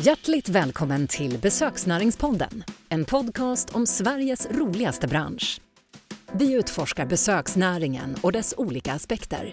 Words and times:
Hjärtligt 0.00 0.48
välkommen 0.48 1.06
till 1.06 1.38
Besöksnäringspodden, 1.38 2.64
en 2.88 3.04
podcast 3.04 3.74
om 3.74 3.86
Sveriges 3.86 4.48
roligaste 4.50 5.06
bransch. 5.08 5.60
Vi 6.32 6.52
utforskar 6.52 7.06
besöksnäringen 7.06 8.16
och 8.22 8.32
dess 8.32 8.54
olika 8.56 8.92
aspekter. 8.92 9.52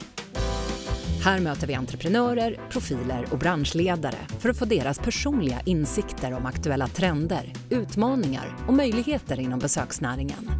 Här 1.23 1.39
möter 1.39 1.67
vi 1.67 1.73
entreprenörer, 1.73 2.59
profiler 2.69 3.27
och 3.31 3.37
branschledare 3.37 4.17
för 4.39 4.49
att 4.49 4.59
få 4.59 4.65
deras 4.65 4.99
personliga 4.99 5.61
insikter 5.65 6.33
om 6.33 6.45
aktuella 6.45 6.87
trender, 6.87 7.53
utmaningar 7.69 8.55
och 8.67 8.73
möjligheter 8.73 9.39
inom 9.39 9.59
besöksnäringen. 9.59 10.51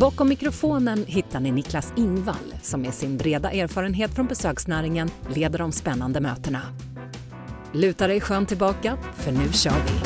Bakom 0.00 0.28
mikrofonen 0.28 1.04
hittar 1.06 1.40
ni 1.40 1.50
Niklas 1.50 1.92
Ingvall 1.96 2.54
som 2.62 2.82
med 2.82 2.94
sin 2.94 3.16
breda 3.16 3.50
erfarenhet 3.50 4.14
från 4.14 4.26
besöksnäringen 4.26 5.10
leder 5.34 5.58
de 5.58 5.72
spännande 5.72 6.20
mötena. 6.20 6.62
Luta 7.78 8.06
dig 8.06 8.20
skönt 8.20 8.48
tillbaka, 8.48 8.98
för 9.14 9.32
nu 9.32 9.52
kör 9.52 9.84
vi! 9.84 10.00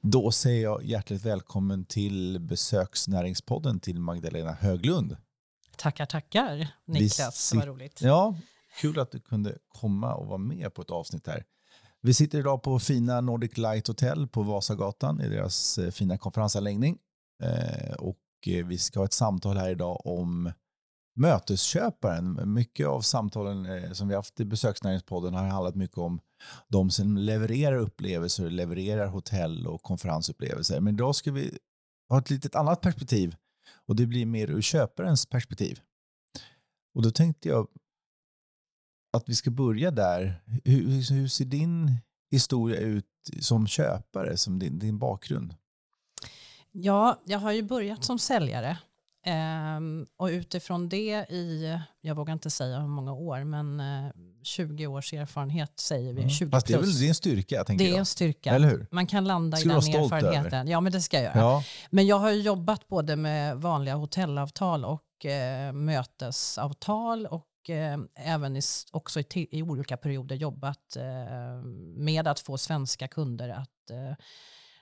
Då 0.00 0.30
säger 0.30 0.62
jag 0.62 0.84
hjärtligt 0.84 1.24
välkommen 1.24 1.84
till 1.84 2.40
Besöksnäringspodden 2.40 3.80
till 3.80 4.00
Magdalena 4.00 4.52
Höglund. 4.52 5.16
Tackar, 5.76 6.06
tackar 6.06 6.68
Niklas. 6.84 7.50
Det 7.50 7.58
var 7.58 7.66
roligt. 7.66 8.00
Ja, 8.02 8.36
kul 8.80 8.98
att 8.98 9.10
du 9.10 9.20
kunde 9.20 9.58
komma 9.68 10.14
och 10.14 10.26
vara 10.26 10.38
med 10.38 10.74
på 10.74 10.82
ett 10.82 10.90
avsnitt 10.90 11.26
här. 11.26 11.44
Vi 12.00 12.14
sitter 12.14 12.38
idag 12.38 12.62
på 12.62 12.78
fina 12.78 13.20
Nordic 13.20 13.56
Light 13.56 13.86
Hotel 13.86 14.28
på 14.28 14.42
Vasagatan 14.42 15.20
i 15.20 15.28
deras 15.28 15.78
eh, 15.78 15.90
fina 15.90 16.18
konferensanläggning. 16.18 16.98
Eh, 17.42 17.94
och 17.94 18.18
eh, 18.46 18.66
vi 18.66 18.78
ska 18.78 19.00
ha 19.00 19.04
ett 19.04 19.12
samtal 19.12 19.56
här 19.56 19.70
idag 19.70 20.06
om 20.06 20.52
mötesköparen. 21.16 22.52
Mycket 22.52 22.86
av 22.86 23.00
samtalen 23.00 23.66
eh, 23.66 23.92
som 23.92 24.08
vi 24.08 24.14
haft 24.14 24.40
i 24.40 24.44
besöksnäringspodden 24.44 25.34
har 25.34 25.46
handlat 25.46 25.74
mycket 25.74 25.98
om 25.98 26.20
de 26.68 26.90
som 26.90 27.16
levererar 27.16 27.76
upplevelser, 27.76 28.50
levererar 28.50 29.06
hotell 29.06 29.66
och 29.66 29.82
konferensupplevelser. 29.82 30.80
Men 30.80 30.94
idag 30.94 31.16
ska 31.16 31.32
vi 31.32 31.58
ha 32.08 32.18
ett 32.18 32.30
litet 32.30 32.54
annat 32.54 32.80
perspektiv 32.80 33.36
och 33.86 33.96
det 33.96 34.06
blir 34.06 34.26
mer 34.26 34.50
ur 34.50 34.62
köparens 34.62 35.26
perspektiv. 35.26 35.80
Och 36.94 37.02
då 37.02 37.10
tänkte 37.10 37.48
jag 37.48 37.68
att 39.16 39.28
vi 39.28 39.34
ska 39.34 39.50
börja 39.50 39.90
där. 39.90 40.42
Hur, 40.64 41.12
hur 41.14 41.28
ser 41.28 41.44
din 41.44 41.96
historia 42.30 42.80
ut 42.80 43.06
som 43.40 43.66
köpare, 43.66 44.36
som 44.36 44.58
din, 44.58 44.78
din 44.78 44.98
bakgrund? 44.98 45.54
Ja, 46.72 47.20
jag 47.24 47.38
har 47.38 47.52
ju 47.52 47.62
börjat 47.62 48.04
som 48.04 48.18
säljare. 48.18 48.78
Um, 49.76 50.06
och 50.16 50.26
utifrån 50.26 50.88
det 50.88 51.26
i, 51.30 51.78
jag 52.00 52.14
vågar 52.14 52.32
inte 52.32 52.50
säga 52.50 52.78
hur 52.78 52.88
många 52.88 53.12
år, 53.12 53.44
men 53.44 53.80
uh, 53.80 54.06
eh, 54.06 54.12
20 54.42 54.86
års 54.86 55.12
erfarenhet 55.12 55.72
säger 55.80 56.12
vi. 56.12 56.20
Mm. 56.20 56.30
20 56.30 56.50
Fast 56.50 56.66
det 56.66 56.74
är 56.74 56.78
väl 56.78 56.98
din 56.98 57.14
styrka? 57.14 57.64
Tänker 57.64 57.84
det 57.84 57.94
är 57.94 57.98
en 57.98 58.06
styrka. 58.06 58.50
Eller 58.50 58.68
hur? 58.68 58.86
Man 58.90 59.06
kan 59.06 59.24
landa 59.24 59.56
ska 59.56 59.68
i 59.68 59.72
den 59.72 59.78
erfarenheten. 59.78 60.60
Över? 60.60 60.70
Ja, 60.70 60.80
men 60.80 60.92
det 60.92 61.00
ska 61.00 61.16
jag 61.16 61.24
göra. 61.24 61.38
Ja. 61.38 61.64
Men 61.90 62.06
jag 62.06 62.18
har 62.18 62.30
jobbat 62.30 62.88
både 62.88 63.16
med 63.16 63.56
vanliga 63.56 63.94
hotellavtal 63.94 64.84
och 64.84 65.02
uh, 65.24 65.72
mötesavtal 65.72 67.26
och 67.26 67.46
eh, 67.70 67.98
även 68.14 68.56
i, 68.56 68.60
också 68.92 69.20
i, 69.20 69.48
i, 69.50 69.62
olika 69.62 69.96
perioder 69.96 70.36
jobbat 70.36 70.96
eh, 70.96 71.64
med 71.96 72.28
att 72.28 72.40
få 72.40 72.58
svenska 72.58 73.08
kunder 73.08 73.48
att 73.48 73.90
eh, 73.90 74.24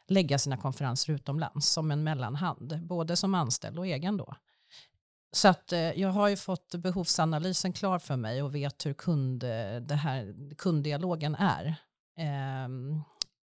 lägga 0.08 0.38
sina 0.38 0.56
konferenser 0.56 1.12
utomlands 1.12 1.68
som 1.68 1.90
en 1.90 2.04
mellanhand, 2.04 2.78
både 2.82 3.16
som 3.16 3.34
anställd 3.34 3.78
och 3.78 3.86
egen 3.86 4.16
då. 4.16 4.34
Så 5.32 5.48
att 5.48 5.72
eh, 5.72 5.80
jag 5.80 6.08
har 6.08 6.28
ju 6.28 6.36
fått 6.36 6.74
behovsanalysen 6.74 7.72
klar 7.72 7.98
för 7.98 8.16
mig 8.16 8.42
och 8.42 8.54
vet 8.54 8.86
hur 8.86 8.94
kund, 8.94 9.40
det 9.80 9.94
här, 9.94 10.34
kunddialogen 10.58 11.34
är. 11.34 11.76
Ehm, 12.16 13.00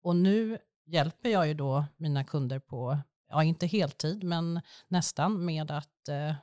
och 0.03 0.16
nu 0.16 0.58
hjälper 0.86 1.30
jag 1.30 1.47
ju 1.47 1.53
då 1.53 1.85
mina 1.97 2.24
kunder 2.24 2.59
på, 2.59 2.97
ja 3.30 3.44
inte 3.44 3.68
heltid, 3.68 4.24
men 4.24 4.62
nästan 4.88 5.46
med 5.46 5.72
att 5.72 6.07
eh, 6.09 6.35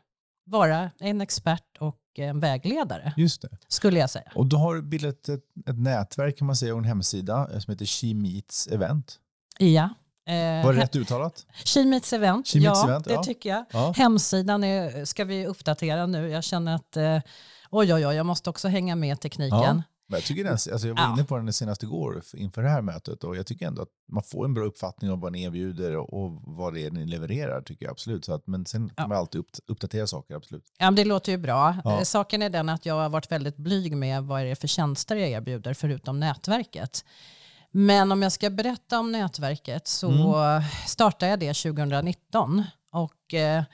vara 0.45 0.91
en 0.99 1.21
expert 1.21 1.77
och 1.79 1.99
en 2.19 2.41
vägledare. 2.41 3.15
Just 3.17 3.43
det. 3.43 3.49
Skulle 3.69 3.99
jag 3.99 4.11
säga. 4.11 4.33
Och 4.35 4.47
du 4.47 4.57
har 4.57 4.81
bildat 4.81 5.29
ett, 5.29 5.45
ett 5.67 5.79
nätverk 5.79 6.39
kan 6.39 6.47
man 6.47 6.57
säga 6.57 6.73
och 6.73 6.79
en 6.79 6.85
hemsida 6.85 7.49
eh, 7.53 7.59
som 7.59 7.73
heter 7.73 7.87
She 7.87 8.15
Meets 8.15 8.67
Event. 8.67 9.21
Ja. 9.59 9.89
Eh, 10.27 10.65
Var 10.65 10.73
det 10.73 10.81
rätt 10.81 10.97
uttalat? 10.97 11.47
Meets 11.87 12.13
Event, 12.13 12.49
She 12.49 12.59
ja, 12.59 12.85
event, 12.85 13.05
det 13.05 13.23
tycker 13.25 13.51
jag. 13.51 13.65
Ja. 13.73 13.95
Hemsidan 13.97 14.65
är, 14.65 15.05
ska 15.05 15.25
vi 15.25 15.47
uppdatera 15.47 16.07
nu. 16.07 16.29
Jag 16.29 16.45
känner 16.45 16.75
att 16.75 16.97
eh, 16.97 17.19
oj, 17.71 17.95
oj, 17.95 18.07
oj, 18.07 18.17
jag 18.17 18.27
måste 18.27 18.51
också 18.51 18.69
hänga 18.69 18.97
med 18.97 19.21
tekniken. 19.21 19.59
Ja. 19.59 19.83
Men 20.13 20.19
jag, 20.19 20.25
tycker 20.25 20.45
den, 20.45 20.53
alltså 20.53 20.89
jag 20.89 20.95
var 20.95 21.05
ja. 21.05 21.13
inne 21.13 21.25
på 21.25 21.37
den 21.37 21.53
senast 21.53 21.83
igår 21.83 22.23
inför 22.35 22.63
det 22.63 22.69
här 22.69 22.83
mötet 22.83 23.25
och 23.25 23.37
jag 23.37 23.47
tycker 23.47 23.67
ändå 23.67 23.83
att 23.83 23.89
man 24.13 24.23
får 24.23 24.45
en 24.45 24.55
bra 24.55 24.65
uppfattning 24.65 25.11
om 25.13 25.21
vad 25.21 25.33
ni 25.33 25.43
erbjuder 25.43 25.97
och 25.97 26.43
vad 26.47 26.75
det 26.75 26.87
är 26.87 26.91
ni 26.91 27.07
levererar. 27.07 27.63
tycker 27.63 27.85
jag 27.85 27.93
absolut. 27.93 28.25
Så 28.25 28.35
att, 28.35 28.47
men 28.47 28.67
sen 28.67 28.91
kan 28.97 29.09
man 29.09 29.19
alltid 29.19 29.45
uppdatera 29.67 30.07
saker, 30.07 30.35
absolut. 30.35 30.65
Ja, 30.79 30.91
det 30.91 31.05
låter 31.05 31.33
ju 31.33 31.39
bra. 31.39 31.77
Ja. 31.85 31.99
Eh, 31.99 32.03
saken 32.03 32.43
är 32.43 32.51
den 32.51 32.69
att 32.69 32.87
jag 32.87 32.95
har 32.95 33.09
varit 33.09 33.33
väldigt 33.33 33.57
blyg 33.57 33.97
med 33.97 34.23
vad 34.25 34.41
är 34.41 34.45
det 34.45 34.57
för 34.57 34.69
tjänster 34.69 35.17
jag 35.17 35.31
erbjuder 35.31 35.75
förutom 35.75 36.21
nätverket. 36.21 37.05
Men 37.73 38.13
om 38.13 38.23
jag 38.23 38.33
ska 38.33 38.51
berätta 38.51 38.99
om 38.99 39.13
nätverket 39.13 39.89
så 39.89 40.11
mm. 40.11 40.63
startade 40.87 41.31
jag 41.31 41.41
det 41.41 41.55
2019. 41.55 42.65
Och 42.93 43.35
eh, 43.35 43.65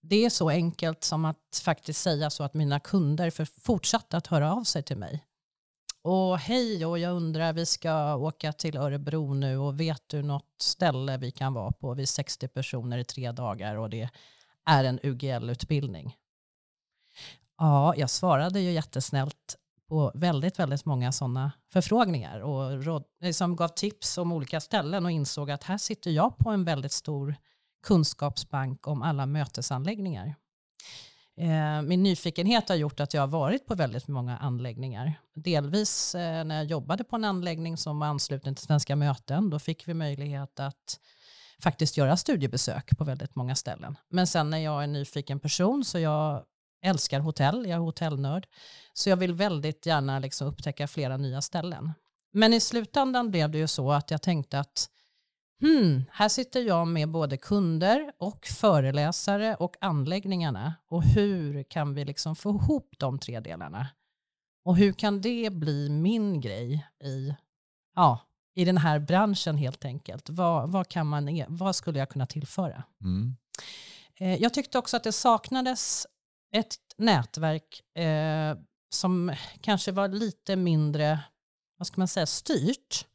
det 0.00 0.24
är 0.24 0.30
så 0.30 0.50
enkelt 0.50 1.04
som 1.04 1.24
att 1.24 1.62
faktiskt 1.64 2.02
säga 2.02 2.30
så 2.30 2.44
att 2.44 2.54
mina 2.54 2.80
kunder 2.80 3.30
för 3.30 3.44
fortsatte 3.44 4.16
att 4.16 4.26
höra 4.26 4.52
av 4.52 4.64
sig 4.64 4.82
till 4.82 4.96
mig. 4.96 5.24
Och 6.02 6.38
hej, 6.38 6.86
och 6.86 6.98
jag 6.98 7.16
undrar, 7.16 7.52
vi 7.52 7.66
ska 7.66 8.16
åka 8.16 8.52
till 8.52 8.76
Örebro 8.76 9.34
nu 9.34 9.58
och 9.58 9.80
vet 9.80 10.02
du 10.06 10.22
något 10.22 10.54
ställe 10.60 11.16
vi 11.16 11.30
kan 11.30 11.54
vara 11.54 11.72
på? 11.72 11.94
Vi 11.94 12.02
är 12.02 12.06
60 12.06 12.48
personer 12.48 12.98
i 12.98 13.04
tre 13.04 13.32
dagar 13.32 13.76
och 13.76 13.90
det 13.90 14.08
är 14.64 14.84
en 14.84 15.00
UGL-utbildning. 15.02 16.16
Ja, 17.58 17.94
jag 17.96 18.10
svarade 18.10 18.60
ju 18.60 18.72
jättesnällt 18.72 19.56
på 19.88 20.12
väldigt, 20.14 20.58
väldigt 20.58 20.84
många 20.84 21.12
sådana 21.12 21.52
förfrågningar 21.72 22.40
och 22.40 22.84
råd, 22.84 23.04
eh, 23.22 23.48
gav 23.48 23.68
tips 23.68 24.18
om 24.18 24.32
olika 24.32 24.60
ställen 24.60 25.04
och 25.04 25.10
insåg 25.10 25.50
att 25.50 25.64
här 25.64 25.78
sitter 25.78 26.10
jag 26.10 26.38
på 26.38 26.50
en 26.50 26.64
väldigt 26.64 26.92
stor 26.92 27.34
kunskapsbank 27.82 28.86
om 28.86 29.02
alla 29.02 29.26
mötesanläggningar. 29.26 30.34
Eh, 31.40 31.82
min 31.82 32.02
nyfikenhet 32.02 32.68
har 32.68 32.76
gjort 32.76 33.00
att 33.00 33.14
jag 33.14 33.22
har 33.22 33.26
varit 33.26 33.66
på 33.66 33.74
väldigt 33.74 34.08
många 34.08 34.38
anläggningar. 34.38 35.12
Delvis 35.34 36.14
eh, 36.14 36.44
när 36.44 36.56
jag 36.56 36.64
jobbade 36.64 37.04
på 37.04 37.16
en 37.16 37.24
anläggning 37.24 37.76
som 37.76 37.98
var 37.98 38.06
ansluten 38.06 38.54
till 38.54 38.64
Svenska 38.64 38.96
möten, 38.96 39.50
då 39.50 39.58
fick 39.58 39.88
vi 39.88 39.94
möjlighet 39.94 40.60
att 40.60 41.00
faktiskt 41.62 41.96
göra 41.96 42.16
studiebesök 42.16 42.98
på 42.98 43.04
väldigt 43.04 43.34
många 43.34 43.54
ställen. 43.54 43.96
Men 44.08 44.26
sen 44.26 44.50
när 44.50 44.58
jag 44.58 44.80
är 44.80 44.84
en 44.84 44.92
nyfiken 44.92 45.40
person 45.40 45.84
så 45.84 45.98
jag 45.98 46.44
älskar 46.82 47.20
hotell, 47.20 47.66
jag 47.66 47.76
är 47.76 47.78
hotellnörd, 47.78 48.46
så 48.92 49.10
jag 49.10 49.16
vill 49.16 49.34
väldigt 49.34 49.86
gärna 49.86 50.18
liksom 50.18 50.48
upptäcka 50.48 50.86
flera 50.86 51.16
nya 51.16 51.42
ställen. 51.42 51.92
Men 52.32 52.54
i 52.54 52.60
slutändan 52.60 53.30
blev 53.30 53.50
det 53.50 53.58
ju 53.58 53.66
så 53.66 53.92
att 53.92 54.10
jag 54.10 54.22
tänkte 54.22 54.58
att 54.60 54.88
hmm, 55.60 56.04
här 56.12 56.28
sitter 56.28 56.60
jag 56.60 56.88
med 56.88 57.08
både 57.08 57.36
kunder 57.36 58.12
och 58.18 58.46
föreläsare 58.46 59.54
och 59.54 59.76
anläggningarna. 59.80 60.74
Och 60.88 61.02
hur 61.02 61.62
kan 61.62 61.94
vi 61.94 62.04
liksom 62.04 62.36
få 62.36 62.50
ihop 62.50 62.94
de 62.98 63.18
tre 63.18 63.40
delarna? 63.40 63.86
Och 64.64 64.76
hur 64.76 64.92
kan 64.92 65.20
det 65.20 65.52
bli 65.52 65.90
min 65.90 66.40
grej 66.40 66.86
i, 67.04 67.34
ja, 67.94 68.20
i 68.54 68.64
den 68.64 68.78
här 68.78 68.98
branschen 68.98 69.56
helt 69.56 69.84
enkelt? 69.84 70.30
Vad, 70.30 70.70
vad, 70.70 70.88
kan 70.88 71.06
man, 71.06 71.28
e, 71.28 71.46
vad 71.48 71.76
skulle 71.76 71.98
jag 71.98 72.08
kunna 72.08 72.26
tillföra? 72.26 72.82
Mm. 73.00 73.36
Eh, 74.16 74.42
jag 74.42 74.54
tyckte 74.54 74.78
också 74.78 74.96
att 74.96 75.04
det 75.04 75.12
saknades 75.12 76.06
ett 76.52 76.76
nätverk 76.96 77.96
eh, 77.96 78.56
som 78.88 79.34
kanske 79.60 79.92
var 79.92 80.08
lite 80.08 80.56
mindre, 80.56 81.20
vad 81.78 81.86
ska 81.86 82.00
man 82.00 82.08
säga, 82.08 82.26
styrt. 82.26 83.06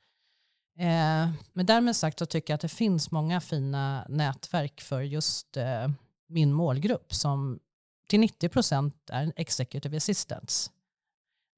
Eh, 0.78 1.30
men 1.54 1.66
därmed 1.66 1.96
sagt 1.96 2.20
så 2.20 2.26
tycker 2.26 2.54
jag 2.54 2.56
att 2.56 2.62
det 2.62 2.70
finns 2.70 3.12
många 3.12 3.42
fina 3.42 4.06
nätverk 4.10 4.82
för 4.82 5.02
just 5.02 5.58
eh, 5.58 5.90
min 6.28 6.54
målgrupp 6.54 7.14
som 7.14 7.60
till 8.08 8.20
90 8.20 8.50
procent 8.50 9.10
är 9.10 9.34
executive 9.36 9.98
assistants. 9.98 10.72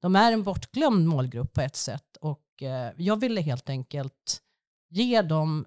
De 0.00 0.16
är 0.16 0.32
en 0.32 0.42
bortglömd 0.42 1.06
målgrupp 1.08 1.52
på 1.52 1.60
ett 1.60 1.76
sätt 1.76 2.16
och 2.20 2.62
eh, 2.62 2.92
jag 2.96 3.20
ville 3.20 3.40
helt 3.40 3.68
enkelt 3.68 4.42
ge 4.90 5.22
dem 5.22 5.66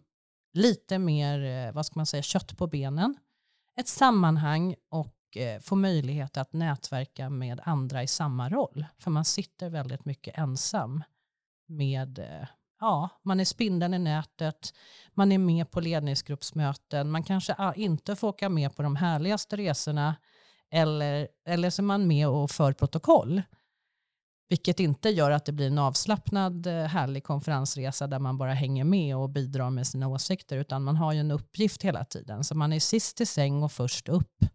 lite 0.53 0.99
mer 0.99 1.67
eh, 1.67 1.73
vad 1.73 1.85
ska 1.85 1.99
man 1.99 2.05
säga, 2.05 2.23
kött 2.23 2.57
på 2.57 2.67
benen, 2.67 3.17
ett 3.75 3.87
sammanhang 3.87 4.75
och 4.89 5.16
eh, 5.37 5.59
få 5.59 5.75
möjlighet 5.75 6.37
att 6.37 6.53
nätverka 6.53 7.29
med 7.29 7.61
andra 7.63 8.03
i 8.03 8.07
samma 8.07 8.49
roll. 8.49 8.85
För 8.99 9.11
man 9.11 9.25
sitter 9.25 9.69
väldigt 9.69 10.05
mycket 10.05 10.37
ensam 10.37 11.03
med 11.67 12.19
eh, 12.19 12.47
ja, 12.79 13.09
man 13.23 13.39
är 13.39 13.45
spindeln 13.45 13.93
i 13.93 13.99
nätet, 13.99 14.73
man 15.13 15.31
är 15.31 15.37
med 15.37 15.71
på 15.71 15.79
ledningsgruppsmöten, 15.79 17.11
man 17.11 17.23
kanske 17.23 17.55
ah, 17.57 17.73
inte 17.73 18.15
får 18.15 18.27
åka 18.27 18.49
med 18.49 18.75
på 18.75 18.81
de 18.81 18.95
härligaste 18.95 19.55
resorna 19.55 20.15
eller, 20.71 21.27
eller 21.47 21.69
så 21.69 21.81
är 21.81 21.83
man 21.83 22.07
med 22.07 22.27
och 22.27 22.51
för 22.51 22.73
protokoll. 22.73 23.41
Vilket 24.49 24.79
inte 24.79 25.09
gör 25.09 25.31
att 25.31 25.45
det 25.45 25.51
blir 25.51 25.67
en 25.67 25.77
avslappnad, 25.77 26.67
eh, 26.67 26.83
härlig 26.83 27.23
konferensresa 27.23 28.07
där 28.07 28.19
man 28.19 28.37
bara 28.37 28.53
hänger 28.53 28.83
med 28.83 29.17
och 29.17 29.29
bidrar 29.29 29.69
med 29.69 29.87
sina 29.87 30.07
åsikter, 30.07 30.57
utan 30.57 30.83
man 30.83 30.95
har 30.95 31.13
ju 31.13 31.19
en 31.19 31.31
uppgift 31.31 31.83
hela 31.83 32.05
tiden. 32.05 32.43
Så 32.43 32.55
man 32.55 32.73
är 32.73 32.79
sist 32.79 33.21
i 33.21 33.25
säng 33.25 33.63
och 33.63 33.71
först 33.71 34.09
upp. 34.09 34.45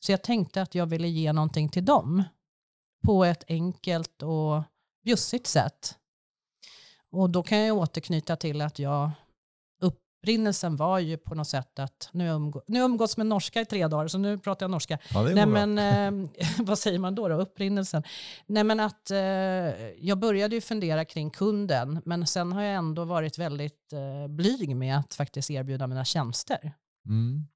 Så 0.00 0.12
jag 0.12 0.22
tänkte 0.22 0.62
att 0.62 0.74
jag 0.74 0.86
ville 0.86 1.08
ge 1.08 1.32
någonting 1.32 1.68
till 1.68 1.84
dem 1.84 2.24
på 3.04 3.24
ett 3.24 3.44
enkelt 3.48 4.22
och 4.22 4.62
bjussigt 5.04 5.46
sätt. 5.46 5.96
Och 7.12 7.30
då 7.30 7.42
kan 7.42 7.58
jag 7.58 7.76
återknyta 7.76 8.36
till 8.36 8.60
att 8.60 8.78
jag 8.78 9.10
upprinnelsen 10.22 10.76
var 10.76 10.98
ju 10.98 11.16
på 11.16 11.34
något 11.34 11.48
sätt 11.48 11.78
att 11.78 12.08
nu, 12.12 12.28
umgå, 12.28 12.62
nu 12.66 12.80
umgås 12.80 13.16
med 13.16 13.26
norska 13.26 13.60
i 13.60 13.64
tre 13.64 13.88
dagar, 13.88 14.08
så 14.08 14.18
nu 14.18 14.38
pratar 14.38 14.64
jag 14.64 14.70
norska. 14.70 14.98
Ja, 15.14 15.22
Nej, 15.22 15.46
men, 15.46 15.78
eh, 15.78 16.30
vad 16.58 16.78
säger 16.78 16.98
man 16.98 17.14
då, 17.14 17.28
då? 17.28 17.34
Upprinnelsen? 17.34 18.02
Nej, 18.46 18.64
men 18.64 18.80
att, 18.80 19.10
eh, 19.10 19.18
jag 19.98 20.18
började 20.18 20.54
ju 20.54 20.60
fundera 20.60 21.04
kring 21.04 21.30
kunden, 21.30 22.02
men 22.04 22.26
sen 22.26 22.52
har 22.52 22.62
jag 22.62 22.74
ändå 22.74 23.04
varit 23.04 23.38
väldigt 23.38 23.92
eh, 23.92 24.28
blyg 24.28 24.76
med 24.76 24.98
att 24.98 25.14
faktiskt 25.14 25.50
erbjuda 25.50 25.86
mina 25.86 26.04
tjänster. 26.04 26.72
Mm. 27.06 27.46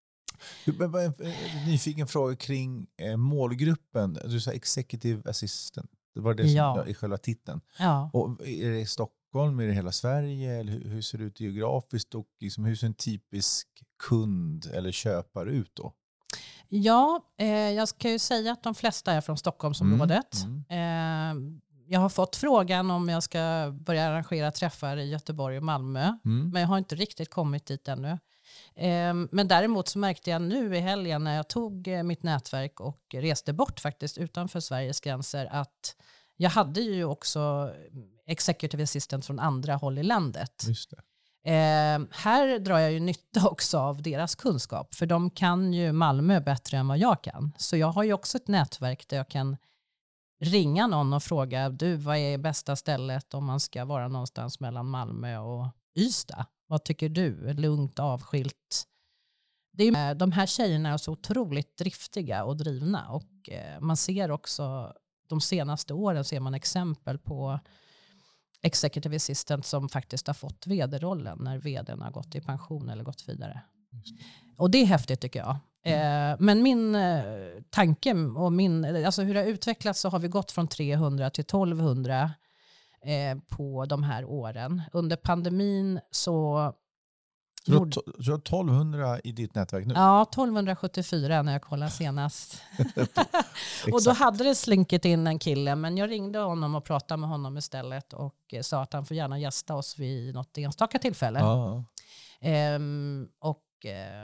En 0.66 1.66
nyfiken 1.66 2.06
fråga 2.06 2.36
kring 2.36 2.86
eh, 2.96 3.16
målgruppen. 3.16 4.18
Du 4.24 4.40
sa 4.40 4.50
executive 4.50 5.30
assistant. 5.30 5.90
Det 6.14 6.20
var 6.20 6.34
det 6.34 6.42
som 6.42 6.56
ja. 6.56 6.86
i 6.86 6.94
själva 6.94 7.18
titeln. 7.18 7.60
Ja. 7.78 8.10
Och 8.12 8.46
är 8.46 8.70
det 8.70 8.80
i 8.80 8.86
Stockholm, 8.86 9.60
är 9.60 9.66
det 9.66 9.72
hela 9.72 9.92
Sverige? 9.92 10.60
Eller 10.60 10.72
hur, 10.72 11.02
ser 11.02 11.18
det 11.18 11.24
ut 11.24 11.40
geografiskt? 11.40 12.14
Och 12.14 12.26
liksom, 12.40 12.64
hur 12.64 12.76
ser 12.76 12.86
en 12.86 12.94
typisk 12.94 13.68
kund 14.08 14.66
eller 14.74 14.92
köpare 14.92 15.50
ut 15.50 15.70
då? 15.74 15.92
Ja, 16.68 17.20
eh, 17.38 17.48
jag 17.48 17.88
ska 17.88 18.10
ju 18.10 18.18
säga 18.18 18.52
att 18.52 18.62
de 18.62 18.74
flesta 18.74 19.12
är 19.12 19.20
från 19.20 19.36
Stockholmsområdet. 19.36 20.34
Mm. 20.44 20.64
Mm. 20.68 21.48
Eh, 21.48 21.60
jag 21.86 22.00
har 22.00 22.08
fått 22.08 22.36
frågan 22.36 22.90
om 22.90 23.08
jag 23.08 23.22
ska 23.22 23.74
börja 23.80 24.06
arrangera 24.06 24.50
träffar 24.52 24.96
i 24.96 25.10
Göteborg 25.10 25.56
och 25.56 25.62
Malmö. 25.62 26.16
Mm. 26.24 26.50
Men 26.50 26.62
jag 26.62 26.68
har 26.68 26.78
inte 26.78 26.94
riktigt 26.94 27.30
kommit 27.30 27.66
dit 27.66 27.88
ännu. 27.88 28.18
Ehm, 28.76 29.28
men 29.32 29.48
däremot 29.48 29.88
så 29.88 29.98
märkte 29.98 30.30
jag 30.30 30.42
nu 30.42 30.76
i 30.76 30.80
helgen 30.80 31.24
när 31.24 31.36
jag 31.36 31.48
tog 31.48 31.88
eh, 31.88 32.02
mitt 32.02 32.22
nätverk 32.22 32.80
och 32.80 33.00
reste 33.12 33.52
bort 33.52 33.80
faktiskt 33.80 34.18
utanför 34.18 34.60
Sveriges 34.60 35.00
gränser 35.00 35.48
att 35.50 35.96
jag 36.36 36.50
hade 36.50 36.80
ju 36.80 37.04
också 37.04 37.72
executive 38.26 38.82
assistant 38.82 39.26
från 39.26 39.38
andra 39.38 39.74
håll 39.74 39.98
i 39.98 40.02
landet. 40.02 40.66
Eh, 41.44 42.06
här 42.10 42.58
drar 42.58 42.78
jag 42.78 42.92
ju 42.92 43.00
nytta 43.00 43.48
också 43.48 43.78
av 43.78 44.02
deras 44.02 44.34
kunskap, 44.34 44.94
för 44.94 45.06
de 45.06 45.30
kan 45.30 45.72
ju 45.72 45.92
Malmö 45.92 46.40
bättre 46.40 46.78
än 46.78 46.88
vad 46.88 46.98
jag 46.98 47.22
kan. 47.22 47.52
Så 47.58 47.76
jag 47.76 47.92
har 47.92 48.02
ju 48.02 48.12
också 48.12 48.38
ett 48.38 48.48
nätverk 48.48 49.08
där 49.08 49.16
jag 49.16 49.28
kan 49.28 49.56
ringa 50.40 50.86
någon 50.86 51.12
och 51.12 51.22
fråga, 51.22 51.68
du 51.68 51.96
vad 51.96 52.16
är 52.16 52.38
bästa 52.38 52.76
stället 52.76 53.34
om 53.34 53.44
man 53.44 53.60
ska 53.60 53.84
vara 53.84 54.08
någonstans 54.08 54.60
mellan 54.60 54.86
Malmö 54.86 55.38
och 55.38 55.66
Ystad? 55.98 56.46
Vad 56.66 56.84
tycker 56.84 57.08
du? 57.08 57.52
Lugnt, 57.52 57.98
avskilt? 57.98 58.84
Det 59.72 59.88
är, 59.88 60.14
de 60.14 60.32
här 60.32 60.46
tjejerna 60.46 60.88
är 60.88 60.96
så 60.96 61.12
otroligt 61.12 61.76
driftiga 61.76 62.44
och 62.44 62.56
drivna 62.56 63.08
och 63.08 63.50
eh, 63.50 63.80
man 63.80 63.96
ser 63.96 64.30
också 64.30 64.92
de 65.28 65.40
senaste 65.40 65.94
åren 65.94 66.24
ser 66.24 66.40
man 66.40 66.54
exempel 66.54 67.18
på 67.18 67.58
executive 68.62 69.16
assistant 69.16 69.66
som 69.66 69.88
faktiskt 69.88 70.26
har 70.26 70.34
fått 70.34 70.66
vd-rollen 70.66 71.38
när 71.40 71.58
vdn 71.58 72.00
har 72.00 72.10
gått 72.10 72.34
i 72.34 72.40
pension 72.40 72.88
eller 72.88 73.04
gått 73.04 73.28
vidare. 73.28 73.60
Och 74.56 74.70
det 74.70 74.78
är 74.78 74.86
häftigt 74.86 75.20
tycker 75.20 75.40
jag. 75.40 75.56
Mm. 75.84 76.32
Eh, 76.32 76.36
men 76.40 76.62
min 76.62 76.94
eh, 76.94 77.24
tanke 77.70 78.14
och 78.14 78.52
min, 78.52 78.84
alltså 79.06 79.22
hur 79.22 79.34
det 79.34 79.40
har 79.40 79.46
utvecklats 79.46 80.00
så 80.00 80.08
har 80.08 80.18
vi 80.18 80.28
gått 80.28 80.50
från 80.50 80.68
300 80.68 81.30
till 81.30 81.42
1200 81.42 82.30
eh, 83.04 83.38
på 83.48 83.84
de 83.84 84.02
här 84.02 84.24
åren. 84.24 84.82
Under 84.92 85.16
pandemin 85.16 86.00
så... 86.10 86.72
Så 87.66 87.70
du, 87.70 87.78
har, 87.78 87.86
du 88.18 88.30
har 88.30 88.38
1200 88.38 89.20
i 89.20 89.32
ditt 89.32 89.54
nätverk 89.54 89.86
nu? 89.86 89.94
Ja, 89.94 90.22
1274 90.22 91.42
när 91.42 91.52
jag 91.52 91.62
kollade 91.62 91.90
senast. 91.90 92.62
och 93.92 94.02
då 94.04 94.10
hade 94.10 94.44
det 94.44 94.54
slinkit 94.54 95.04
in 95.04 95.26
en 95.26 95.38
kille, 95.38 95.76
men 95.76 95.96
jag 95.96 96.10
ringde 96.10 96.38
honom 96.38 96.74
och 96.74 96.84
pratade 96.84 97.20
med 97.20 97.30
honom 97.30 97.56
istället 97.56 98.12
och 98.12 98.34
eh, 98.52 98.62
sa 98.62 98.82
att 98.82 98.92
han 98.92 99.04
får 99.04 99.16
gärna 99.16 99.38
gästa 99.38 99.74
oss 99.74 99.98
vid 99.98 100.34
något 100.34 100.58
enstaka 100.58 100.98
tillfälle. 100.98 101.38
Ja. 101.38 101.84
Um, 102.76 103.28
och 103.38 103.64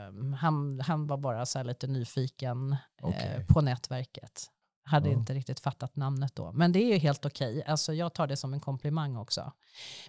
um, 0.09 0.33
han, 0.33 0.79
han 0.79 1.07
var 1.07 1.17
bara 1.17 1.45
så 1.45 1.63
lite 1.63 1.87
nyfiken 1.87 2.75
okay. 3.01 3.39
uh, 3.39 3.45
på 3.45 3.61
nätverket. 3.61 4.49
Hade 4.83 5.09
ja. 5.09 5.13
inte 5.13 5.33
riktigt 5.33 5.59
fattat 5.59 5.95
namnet 5.95 6.35
då. 6.35 6.51
Men 6.51 6.71
det 6.71 6.79
är 6.79 6.93
ju 6.93 6.97
helt 6.97 7.25
okej. 7.25 7.57
Okay. 7.57 7.71
Alltså 7.71 7.93
jag 7.93 8.13
tar 8.13 8.27
det 8.27 8.37
som 8.37 8.53
en 8.53 8.59
komplimang 8.59 9.17
också. 9.17 9.51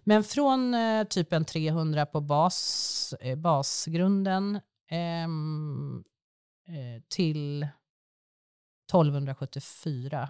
Men 0.04 0.24
från 0.24 0.74
eh, 0.74 1.04
typ 1.04 1.32
en 1.32 1.44
300 1.44 2.06
på 2.06 2.20
bas, 2.20 3.14
eh, 3.20 3.38
basgrunden 3.38 4.60
ehm, 4.88 6.04
eh, 6.68 7.02
till 7.08 7.66
1274. 8.92 10.28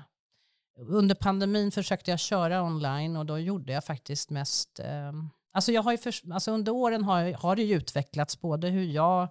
Under 0.78 1.14
pandemin 1.14 1.72
försökte 1.72 2.10
jag 2.10 2.20
köra 2.20 2.62
online 2.62 3.16
och 3.16 3.26
då 3.26 3.38
gjorde 3.38 3.72
jag 3.72 3.84
faktiskt 3.84 4.30
mest... 4.30 4.80
Eh, 4.80 5.12
alltså 5.52 5.72
jag 5.72 5.82
har 5.82 5.96
för, 5.96 6.32
alltså 6.32 6.50
under 6.50 6.72
åren 6.72 7.04
har, 7.04 7.32
har 7.32 7.56
det 7.56 7.62
ju 7.62 7.76
utvecklats 7.76 8.40
både 8.40 8.68
hur 8.68 8.84
jag 8.84 9.28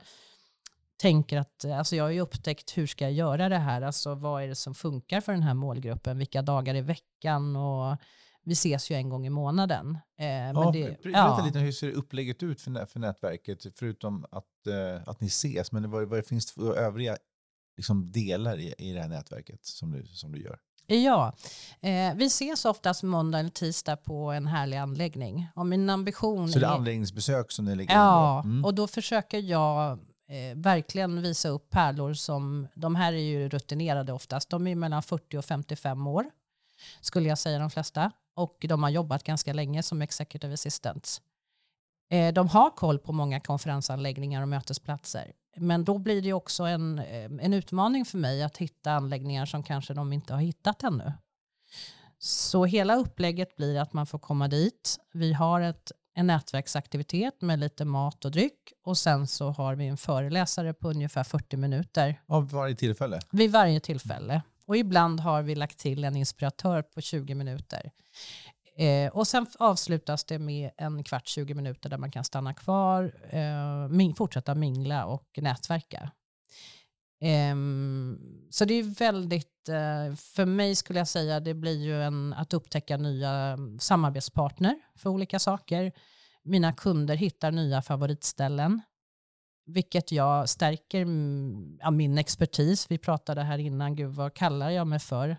tänker 1.01 1.37
att 1.37 1.65
alltså 1.65 1.95
jag 1.95 2.03
har 2.03 2.11
ju 2.11 2.19
upptäckt 2.19 2.77
hur 2.77 2.87
ska 2.87 3.03
jag 3.03 3.13
göra 3.13 3.49
det 3.49 3.57
här, 3.57 3.81
alltså 3.81 4.15
vad 4.15 4.43
är 4.43 4.47
det 4.47 4.55
som 4.55 4.75
funkar 4.75 5.21
för 5.21 5.31
den 5.31 5.43
här 5.43 5.53
målgruppen, 5.53 6.17
vilka 6.17 6.41
dagar 6.41 6.75
i 6.75 6.81
veckan 6.81 7.55
och 7.55 7.97
vi 8.43 8.53
ses 8.53 8.91
ju 8.91 8.95
en 8.95 9.09
gång 9.09 9.25
i 9.25 9.29
månaden. 9.29 9.97
Eh, 10.19 10.27
ja, 10.27 10.71
det, 10.73 11.03
berätta 11.03 11.19
ja. 11.19 11.43
lite 11.45 11.59
hur 11.59 11.71
ser 11.71 11.91
upplägget 11.91 12.43
ut 12.43 12.61
för, 12.61 12.85
för 12.85 12.99
nätverket, 12.99 13.65
förutom 13.75 14.25
att, 14.31 14.67
eh, 14.67 15.09
att 15.09 15.21
ni 15.21 15.27
ses, 15.27 15.71
men 15.71 15.91
vad, 15.91 16.09
vad 16.09 16.19
det 16.19 16.23
finns 16.23 16.51
för 16.51 16.77
övriga 16.77 17.17
liksom, 17.77 18.11
delar 18.11 18.59
i, 18.59 18.73
i 18.77 18.93
det 18.93 19.01
här 19.01 19.09
nätverket 19.09 19.65
som 19.65 19.91
du, 19.91 20.05
som 20.05 20.31
du 20.31 20.41
gör? 20.41 20.59
Ja, 20.87 21.33
eh, 21.81 22.15
vi 22.15 22.25
ses 22.25 22.65
oftast 22.65 23.03
måndag 23.03 23.39
eller 23.39 23.49
tisdag 23.49 23.95
på 23.95 24.31
en 24.31 24.47
härlig 24.47 24.77
anläggning. 24.77 25.47
Och 25.55 25.65
min 25.65 25.89
ambition 25.89 26.51
Så 26.51 26.59
det 26.59 26.65
är 26.65 26.69
anläggningsbesök 26.69 27.51
som 27.51 27.65
ni 27.65 27.75
lägger 27.75 27.93
Ja, 27.93 28.41
mm. 28.45 28.65
och 28.65 28.73
då 28.73 28.87
försöker 28.87 29.39
jag 29.39 29.99
eh, 30.31 30.55
verkligen 30.55 31.21
visa 31.21 31.49
upp 31.49 31.69
pärlor 31.69 32.13
som, 32.13 32.67
de 32.73 32.95
här 32.95 33.13
är 33.13 33.17
ju 33.17 33.49
rutinerade 33.49 34.13
oftast, 34.13 34.49
de 34.49 34.67
är 34.67 34.75
mellan 34.75 35.03
40 35.03 35.37
och 35.37 35.45
55 35.45 36.07
år 36.07 36.25
skulle 37.01 37.29
jag 37.29 37.37
säga 37.37 37.59
de 37.59 37.69
flesta. 37.69 38.11
Och 38.33 38.65
de 38.69 38.83
har 38.83 38.89
jobbat 38.89 39.23
ganska 39.23 39.53
länge 39.53 39.83
som 39.83 40.01
executive 40.01 40.53
assistants. 40.53 41.21
Eh, 42.09 42.33
de 42.33 42.47
har 42.47 42.69
koll 42.69 42.99
på 42.99 43.11
många 43.13 43.39
konferensanläggningar 43.39 44.41
och 44.41 44.47
mötesplatser. 44.47 45.31
Men 45.55 45.85
då 45.85 45.97
blir 45.97 46.21
det 46.21 46.33
också 46.33 46.63
en, 46.63 46.99
eh, 46.99 47.31
en 47.41 47.53
utmaning 47.53 48.05
för 48.05 48.17
mig 48.17 48.43
att 48.43 48.57
hitta 48.57 48.91
anläggningar 48.91 49.45
som 49.45 49.63
kanske 49.63 49.93
de 49.93 50.13
inte 50.13 50.33
har 50.33 50.41
hittat 50.41 50.83
ännu. 50.83 51.13
Så 52.19 52.65
hela 52.65 52.95
upplägget 52.95 53.55
blir 53.55 53.79
att 53.79 53.93
man 53.93 54.07
får 54.07 54.19
komma 54.19 54.47
dit. 54.47 54.97
Vi 55.13 55.33
har 55.33 55.61
ett 55.61 55.91
en 56.13 56.27
nätverksaktivitet 56.27 57.41
med 57.41 57.59
lite 57.59 57.85
mat 57.85 58.25
och 58.25 58.31
dryck 58.31 58.73
och 58.83 58.97
sen 58.97 59.27
så 59.27 59.49
har 59.49 59.75
vi 59.75 59.87
en 59.87 59.97
föreläsare 59.97 60.73
på 60.73 60.89
ungefär 60.89 61.23
40 61.23 61.57
minuter. 61.57 62.21
Av 62.27 62.49
varje 62.49 62.75
tillfälle? 62.75 63.19
Vid 63.31 63.51
varje 63.51 63.79
tillfälle. 63.79 64.41
Och 64.65 64.77
ibland 64.77 65.19
har 65.19 65.41
vi 65.41 65.55
lagt 65.55 65.77
till 65.77 66.03
en 66.03 66.15
inspiratör 66.15 66.81
på 66.81 67.01
20 67.01 67.35
minuter. 67.35 67.91
Eh, 68.77 69.11
och 69.11 69.27
sen 69.27 69.47
avslutas 69.59 70.23
det 70.23 70.39
med 70.39 70.71
en 70.77 71.03
kvart, 71.03 71.27
20 71.27 71.53
minuter 71.53 71.89
där 71.89 71.97
man 71.97 72.11
kan 72.11 72.23
stanna 72.23 72.53
kvar, 72.53 73.13
eh, 73.29 74.13
fortsätta 74.15 74.55
mingla 74.55 75.05
och 75.05 75.27
nätverka. 75.37 76.11
Eh, 77.21 77.55
så 78.49 78.65
det 78.65 78.73
är 78.73 78.99
väldigt, 78.99 79.69
eh, 79.69 80.15
för 80.15 80.45
mig 80.45 80.75
skulle 80.75 80.99
jag 80.99 81.07
säga, 81.07 81.39
det 81.39 81.53
blir 81.53 81.83
ju 81.83 82.03
en, 82.03 82.33
att 82.33 82.53
upptäcka 82.53 82.97
nya 82.97 83.57
samarbetspartner 83.79 84.75
för 84.95 85.09
olika 85.09 85.39
saker. 85.39 85.91
Mina 86.43 86.73
kunder 86.73 87.15
hittar 87.15 87.51
nya 87.51 87.81
favoritställen, 87.81 88.81
vilket 89.65 90.11
jag 90.11 90.49
stärker 90.49 90.99
ja, 91.79 91.91
min 91.91 92.17
expertis. 92.17 92.85
Vi 92.91 92.97
pratade 92.97 93.43
här 93.43 93.57
innan, 93.57 93.95
gud 93.95 94.09
vad 94.09 94.33
kallar 94.33 94.69
jag 94.69 94.87
mig 94.87 94.99
för? 94.99 95.37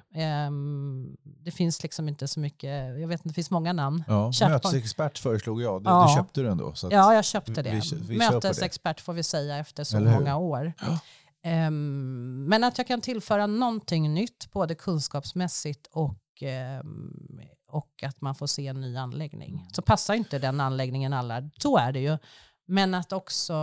Um, 0.49 1.17
det 1.23 1.51
finns 1.51 1.83
liksom 1.83 2.09
inte 2.09 2.29
så 2.29 2.41
mycket, 2.41 3.01
jag 3.01 3.09
vet 3.09 3.21
inte, 3.21 3.29
det 3.29 3.35
finns 3.35 3.51
många 3.51 3.73
namn. 3.73 4.05
Ja, 4.09 4.33
mötesexpert 4.41 5.19
föreslog 5.19 5.63
jag, 5.63 5.85
du, 5.85 5.91
ja. 5.91 6.07
du 6.09 6.15
köpte 6.23 6.41
du 6.41 6.49
ändå. 6.49 6.75
Så 6.75 6.89
ja, 6.91 7.15
jag 7.15 7.25
köpte 7.25 7.63
det. 7.63 7.71
Vi, 7.71 7.97
vi 8.09 8.19
mötesexpert 8.19 9.01
får 9.01 9.13
vi 9.13 9.23
säga 9.23 9.59
efter 9.59 9.85
så 9.85 10.01
många 10.01 10.37
år. 10.37 10.73
Ja. 10.81 10.99
Um, 11.47 12.45
men 12.45 12.65
att 12.65 12.79
jag 12.79 12.87
kan 12.87 13.01
tillföra 13.01 13.47
någonting 13.47 14.15
nytt, 14.15 14.53
både 14.53 14.75
kunskapsmässigt 14.75 15.87
och, 15.87 16.43
um, 16.83 17.41
och 17.67 18.03
att 18.03 18.21
man 18.21 18.35
får 18.35 18.47
se 18.47 18.67
en 18.67 18.81
ny 18.81 18.97
anläggning. 18.97 19.69
Så 19.73 19.83
passar 19.83 20.15
inte 20.15 20.39
den 20.39 20.61
anläggningen 20.61 21.13
alla, 21.13 21.51
så 21.59 21.77
är 21.77 21.93
det 21.93 22.01
ju. 22.01 22.19
Men 22.67 22.95
att 22.95 23.13
också, 23.13 23.55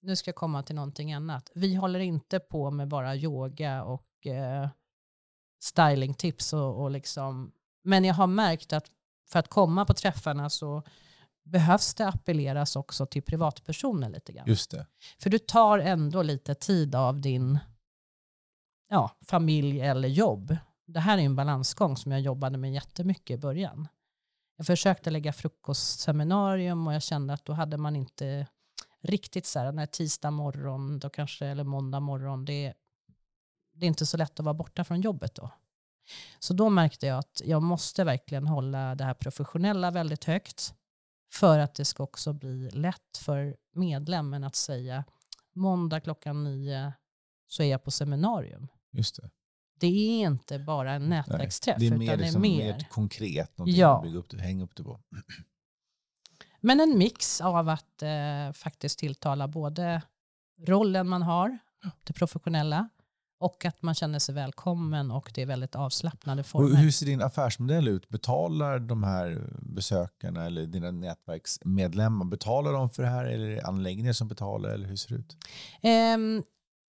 nu 0.00 0.16
ska 0.16 0.28
jag 0.28 0.36
komma 0.36 0.62
till 0.62 0.74
någonting 0.74 1.12
annat. 1.12 1.50
Vi 1.54 1.74
håller 1.74 2.00
inte 2.00 2.40
på 2.40 2.70
med 2.70 2.88
bara 2.88 3.16
yoga 3.16 3.84
och 3.84 4.26
uh, 4.26 4.68
stylingtips 5.62 6.52
och, 6.52 6.82
och 6.82 6.90
liksom 6.90 7.52
Men 7.84 8.04
jag 8.04 8.14
har 8.14 8.26
märkt 8.26 8.72
att 8.72 8.86
för 9.32 9.38
att 9.38 9.48
komma 9.48 9.84
på 9.84 9.94
träffarna 9.94 10.50
så 10.50 10.82
behövs 11.44 11.94
det 11.94 12.08
appelleras 12.08 12.76
också 12.76 13.06
till 13.06 13.22
privatpersoner 13.22 14.10
lite 14.10 14.32
grann. 14.32 14.44
Just 14.48 14.70
det. 14.70 14.86
För 15.18 15.30
du 15.30 15.38
tar 15.38 15.78
ändå 15.78 16.22
lite 16.22 16.54
tid 16.54 16.94
av 16.94 17.20
din 17.20 17.58
ja, 18.88 19.10
familj 19.26 19.80
eller 19.80 20.08
jobb. 20.08 20.56
Det 20.86 21.00
här 21.00 21.18
är 21.18 21.22
en 21.22 21.36
balansgång 21.36 21.96
som 21.96 22.12
jag 22.12 22.20
jobbade 22.20 22.58
med 22.58 22.72
jättemycket 22.72 23.34
i 23.34 23.38
början. 23.38 23.88
Jag 24.56 24.66
försökte 24.66 25.10
lägga 25.10 25.32
frukostseminarium 25.32 26.86
och 26.86 26.94
jag 26.94 27.02
kände 27.02 27.34
att 27.34 27.44
då 27.44 27.52
hade 27.52 27.76
man 27.76 27.96
inte 27.96 28.46
riktigt 29.00 29.46
så 29.46 29.58
här, 29.58 29.72
när 29.72 29.86
tisdag 29.86 30.30
morgon 30.30 30.98
då 30.98 31.10
kanske, 31.10 31.46
eller 31.46 31.64
måndag 31.64 32.00
morgon, 32.00 32.44
det, 32.44 32.74
det 33.74 33.86
är 33.86 33.88
inte 33.88 34.06
så 34.06 34.16
lätt 34.16 34.40
att 34.40 34.44
vara 34.44 34.54
borta 34.54 34.84
från 34.84 35.00
jobbet 35.00 35.34
då. 35.34 35.50
Så 36.38 36.54
då 36.54 36.68
märkte 36.68 37.06
jag 37.06 37.18
att 37.18 37.42
jag 37.44 37.62
måste 37.62 38.04
verkligen 38.04 38.46
hålla 38.46 38.94
det 38.94 39.04
här 39.04 39.14
professionella 39.14 39.90
väldigt 39.90 40.24
högt 40.24 40.74
för 41.34 41.58
att 41.58 41.74
det 41.74 41.84
ska 41.84 42.02
också 42.02 42.32
bli 42.32 42.70
lätt 42.70 43.16
för 43.18 43.56
medlemmen 43.72 44.44
att 44.44 44.56
säga 44.56 45.04
måndag 45.52 46.00
klockan 46.00 46.44
nio 46.44 46.92
så 47.46 47.62
är 47.62 47.66
jag 47.66 47.84
på 47.84 47.90
seminarium. 47.90 48.68
Just 48.92 49.16
det. 49.16 49.30
Det 49.80 49.86
är 49.86 50.26
inte 50.26 50.58
bara 50.58 50.92
en 50.92 51.08
nätverksträff. 51.08 51.76
Nej, 51.78 51.90
det 51.90 51.94
är 51.94 51.98
mer, 51.98 52.06
utan 52.06 52.18
liksom, 52.18 52.42
det 52.42 52.48
är 52.48 52.50
mer. 52.50 52.72
mer 52.72 52.86
konkret, 52.90 53.58
någonting 53.58 53.80
Ja. 53.80 53.96
att 53.96 54.02
bygga 54.02 54.18
upp 54.18 54.40
hänga 54.40 54.64
upp 54.64 54.76
det 54.76 54.82
på. 54.84 55.00
Men 56.60 56.80
en 56.80 56.98
mix 56.98 57.40
av 57.40 57.68
att 57.68 58.02
eh, 58.02 58.52
faktiskt 58.52 58.98
tilltala 58.98 59.48
både 59.48 60.02
rollen 60.66 61.08
man 61.08 61.22
har, 61.22 61.58
det 62.04 62.12
professionella, 62.12 62.88
och 63.44 63.64
att 63.64 63.82
man 63.82 63.94
känner 63.94 64.18
sig 64.18 64.34
välkommen 64.34 65.10
och 65.10 65.30
det 65.34 65.42
är 65.42 65.46
väldigt 65.46 65.74
avslappnade 65.74 66.40
Och 66.40 66.46
former. 66.46 66.76
hur 66.76 66.90
ser 66.90 67.06
din 67.06 67.22
affärsmodell 67.22 67.88
ut? 67.88 68.08
Betalar 68.08 68.78
de 68.78 69.02
här 69.02 69.50
besökarna 69.62 70.46
eller 70.46 70.66
dina 70.66 70.90
nätverksmedlemmar, 70.90 72.24
betalar 72.24 72.72
de 72.72 72.90
för 72.90 73.02
det 73.02 73.08
här 73.08 73.24
eller 73.24 73.46
är 73.46 73.56
det 73.56 73.62
anläggningar 73.62 74.12
som 74.12 74.28
betalar 74.28 74.70
eller 74.70 74.88
hur 74.88 74.96
ser 74.96 75.08
det 75.08 75.20
ut? 75.20 75.36
Ehm, 75.82 76.42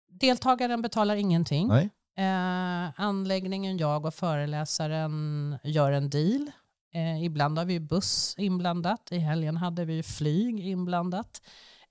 deltagaren 0.10 0.82
betalar 0.82 1.16
ingenting. 1.16 1.68
Nej? 1.68 1.90
Eh, 2.18 3.00
anläggningen, 3.02 3.78
jag 3.78 4.06
och 4.06 4.14
föreläsaren 4.14 5.58
gör 5.64 5.92
en 5.92 6.10
deal. 6.10 6.52
Eh, 6.94 7.24
ibland 7.24 7.58
har 7.58 7.66
vi 7.66 7.80
buss 7.80 8.36
inblandat. 8.38 9.12
I 9.12 9.18
helgen 9.18 9.58
hade 9.58 9.86
vi 9.86 10.04
flyg 10.04 10.60
inblandat. 10.68 11.42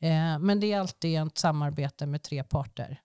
Eh, 0.00 0.38
men 0.38 0.60
det 0.60 0.72
är 0.72 0.80
alltid 0.80 1.20
ett 1.22 1.38
samarbete 1.38 2.06
med 2.06 2.22
tre 2.22 2.44
parter. 2.44 3.00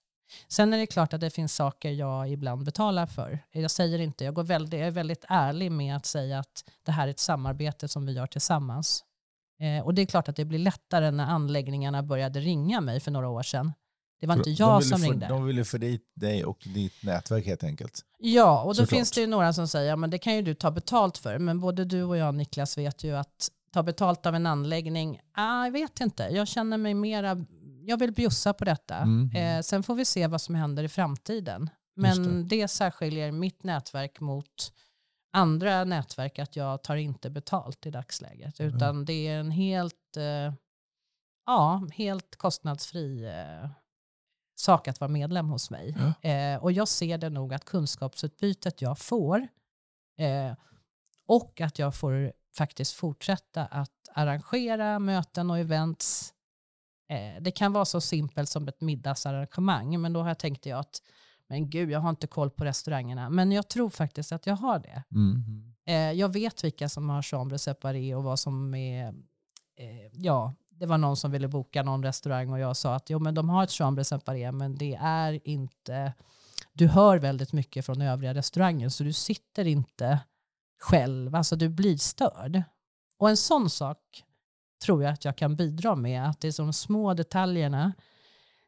Sen 0.48 0.74
är 0.74 0.78
det 0.78 0.88
klart 0.88 1.14
att 1.14 1.22
det 1.22 1.30
finns 1.30 1.56
saker 1.56 1.92
jag 1.92 2.32
ibland 2.32 2.66
betalar 2.66 3.06
för. 3.06 3.40
Jag 3.52 3.72
säger 3.72 4.00
inte, 4.00 4.24
jag, 4.24 4.34
går 4.34 4.44
väldigt, 4.44 4.80
jag 4.80 4.88
är 4.88 4.92
väldigt 4.92 5.26
ärlig 5.28 5.72
med 5.72 5.96
att 5.96 6.06
säga 6.06 6.40
att 6.40 6.64
det 6.86 6.92
här 6.92 7.08
är 7.08 7.12
ett 7.12 7.20
samarbete 7.20 7.88
som 7.88 8.06
vi 8.06 8.14
gör 8.14 8.28
tillsammans. 8.28 9.04
Eh, 9.60 9.86
och 9.86 9.94
det 9.94 10.02
är 10.02 10.06
klart 10.06 10.30
att 10.30 10.36
det 10.36 10.46
blir 10.46 10.60
lättare 10.60 11.12
när 11.12 11.26
anläggningarna 11.26 12.04
började 12.04 12.40
ringa 12.40 12.82
mig 12.82 13.00
för 13.00 13.12
några 13.12 13.30
år 13.30 13.44
sedan. 13.44 13.74
Det 14.20 14.28
var 14.28 14.36
inte 14.36 14.50
jag 14.50 14.84
som 14.84 15.00
få, 15.00 15.06
ringde. 15.06 15.28
De 15.28 15.46
ville 15.46 15.66
få 15.66 15.78
dit 15.78 16.12
dig 16.16 16.46
och 16.46 16.58
ditt 16.74 17.04
nätverk 17.04 17.46
helt 17.46 17.64
enkelt. 17.64 18.02
Ja, 18.20 18.62
och 18.62 18.68
då 18.68 18.74
Såklart. 18.74 18.90
finns 18.90 19.12
det 19.12 19.22
ju 19.22 19.28
några 19.28 19.54
som 19.54 19.68
säger 19.68 20.04
att 20.04 20.12
det 20.12 20.18
kan 20.18 20.36
ju 20.36 20.42
du 20.42 20.54
ta 20.54 20.72
betalt 20.72 21.18
för. 21.18 21.40
Men 21.40 21.60
både 21.60 21.86
du 21.86 22.04
och 22.04 22.18
jag 22.18 22.36
Niklas 22.36 22.78
vet 22.78 23.04
ju 23.04 23.18
att 23.18 23.50
ta 23.74 23.84
betalt 23.84 24.26
av 24.26 24.36
en 24.36 24.46
anläggning, 24.46 25.20
ah, 25.34 25.66
jag 25.66 25.72
vet 25.72 26.02
inte. 26.02 26.24
Jag 26.24 26.48
känner 26.48 26.78
mig 26.78 26.94
mera, 26.94 27.46
jag 27.88 27.98
vill 27.98 28.12
bjussa 28.12 28.54
på 28.54 28.66
detta. 28.66 28.96
Mm. 28.96 29.36
Eh, 29.36 29.62
sen 29.62 29.84
får 29.84 29.96
vi 29.96 30.06
se 30.06 30.28
vad 30.28 30.42
som 30.42 30.56
händer 30.56 30.84
i 30.84 30.90
framtiden. 30.90 31.70
Just 31.96 32.20
Men 32.20 32.48
det. 32.48 32.68
särskiljer 32.68 33.32
mitt 33.32 33.64
nätverk 33.64 34.20
mot 34.20 34.74
andra 35.34 35.84
nätverk 35.84 36.40
att 36.40 36.56
jag 36.56 36.84
tar 36.84 36.96
inte 36.96 37.30
betalt 37.30 37.86
i 37.86 37.92
dagsläget. 37.92 38.60
Mm. 38.60 38.76
Utan 38.76 39.06
det 39.06 39.28
är 39.28 39.40
en 39.40 39.52
helt, 39.52 40.18
eh, 40.18 40.54
ja, 41.46 41.88
helt 41.94 42.36
kostnadsfri 42.36 43.26
eh, 43.26 43.70
sak 44.56 44.88
att 44.88 45.00
vara 45.00 45.12
medlem 45.12 45.50
hos 45.50 45.72
mig. 45.72 45.96
Eh, 46.22 46.64
och 46.64 46.72
jag 46.72 46.88
ser 46.88 47.18
det 47.18 47.30
nog 47.30 47.54
att 47.54 47.66
kunskapsutbytet 47.66 48.82
jag 48.82 49.00
får 49.00 49.48
eh, 50.18 50.54
och 51.28 51.62
att 51.62 51.80
jag 51.80 51.96
får 51.96 52.34
faktiskt 52.58 52.94
fortsätta 52.94 53.66
att 53.66 54.10
arrangera 54.14 55.00
möten 55.00 55.50
och 55.50 55.60
events. 55.60 56.35
Eh, 57.10 57.42
det 57.42 57.52
kan 57.52 57.74
vara 57.74 57.86
så 57.86 58.02
simpelt 58.02 58.50
som 58.50 58.68
ett 58.68 58.82
middagsarrangemang, 58.82 60.02
men 60.02 60.14
då 60.14 60.22
har 60.22 60.28
jag 60.28 60.40
tänkt 60.40 60.66
jag 60.66 60.80
att 60.80 61.02
men 61.48 61.70
gud, 61.70 61.92
jag 61.92 62.00
har 62.00 62.10
inte 62.10 62.28
koll 62.28 62.50
på 62.50 62.66
restaurangerna. 62.66 63.30
Men 63.30 63.52
jag 63.52 63.68
tror 63.68 63.90
faktiskt 63.90 64.32
att 64.32 64.48
jag 64.48 64.56
har 64.56 64.80
det. 64.80 65.04
Mm. 65.12 65.74
Eh, 65.86 66.20
jag 66.20 66.34
vet 66.34 66.64
vilka 66.64 66.90
som 66.90 67.10
har 67.10 67.22
chambre 67.22 67.58
séparé 67.58 68.16
och 68.16 68.24
vad 68.24 68.40
som 68.40 68.76
är... 68.76 69.08
Eh, 69.78 70.08
ja, 70.14 70.54
det 70.70 70.86
var 70.86 70.98
någon 70.98 71.18
som 71.18 71.32
ville 71.32 71.48
boka 71.48 71.84
någon 71.84 72.04
restaurang 72.04 72.52
och 72.52 72.60
jag 72.60 72.78
sa 72.78 72.96
att 72.96 73.10
jo, 73.10 73.20
men 73.20 73.36
de 73.36 73.50
har 73.50 73.64
ett 73.64 73.72
chambre 73.72 74.04
séparé 74.04 74.52
men 74.52 74.78
det 74.78 74.96
är 75.02 75.48
inte... 75.48 76.14
Du 76.74 76.88
hör 76.88 77.18
väldigt 77.18 77.54
mycket 77.54 77.86
från 77.86 78.02
övriga 78.02 78.34
restauranger 78.34 78.90
så 78.90 79.04
du 79.04 79.14
sitter 79.14 79.68
inte 79.68 80.20
själv, 80.80 81.36
alltså 81.36 81.56
du 81.56 81.70
blir 81.70 81.98
störd. 81.98 82.64
Och 83.18 83.30
en 83.30 83.38
sån 83.38 83.70
sak 83.70 84.00
tror 84.84 85.04
jag 85.04 85.14
att 85.14 85.26
jag 85.26 85.38
kan 85.38 85.56
bidra 85.56 85.96
med, 85.96 86.30
att 86.30 86.40
det 86.40 86.48
är 86.48 86.58
de 86.58 86.74
små 86.74 87.14
detaljerna 87.14 87.94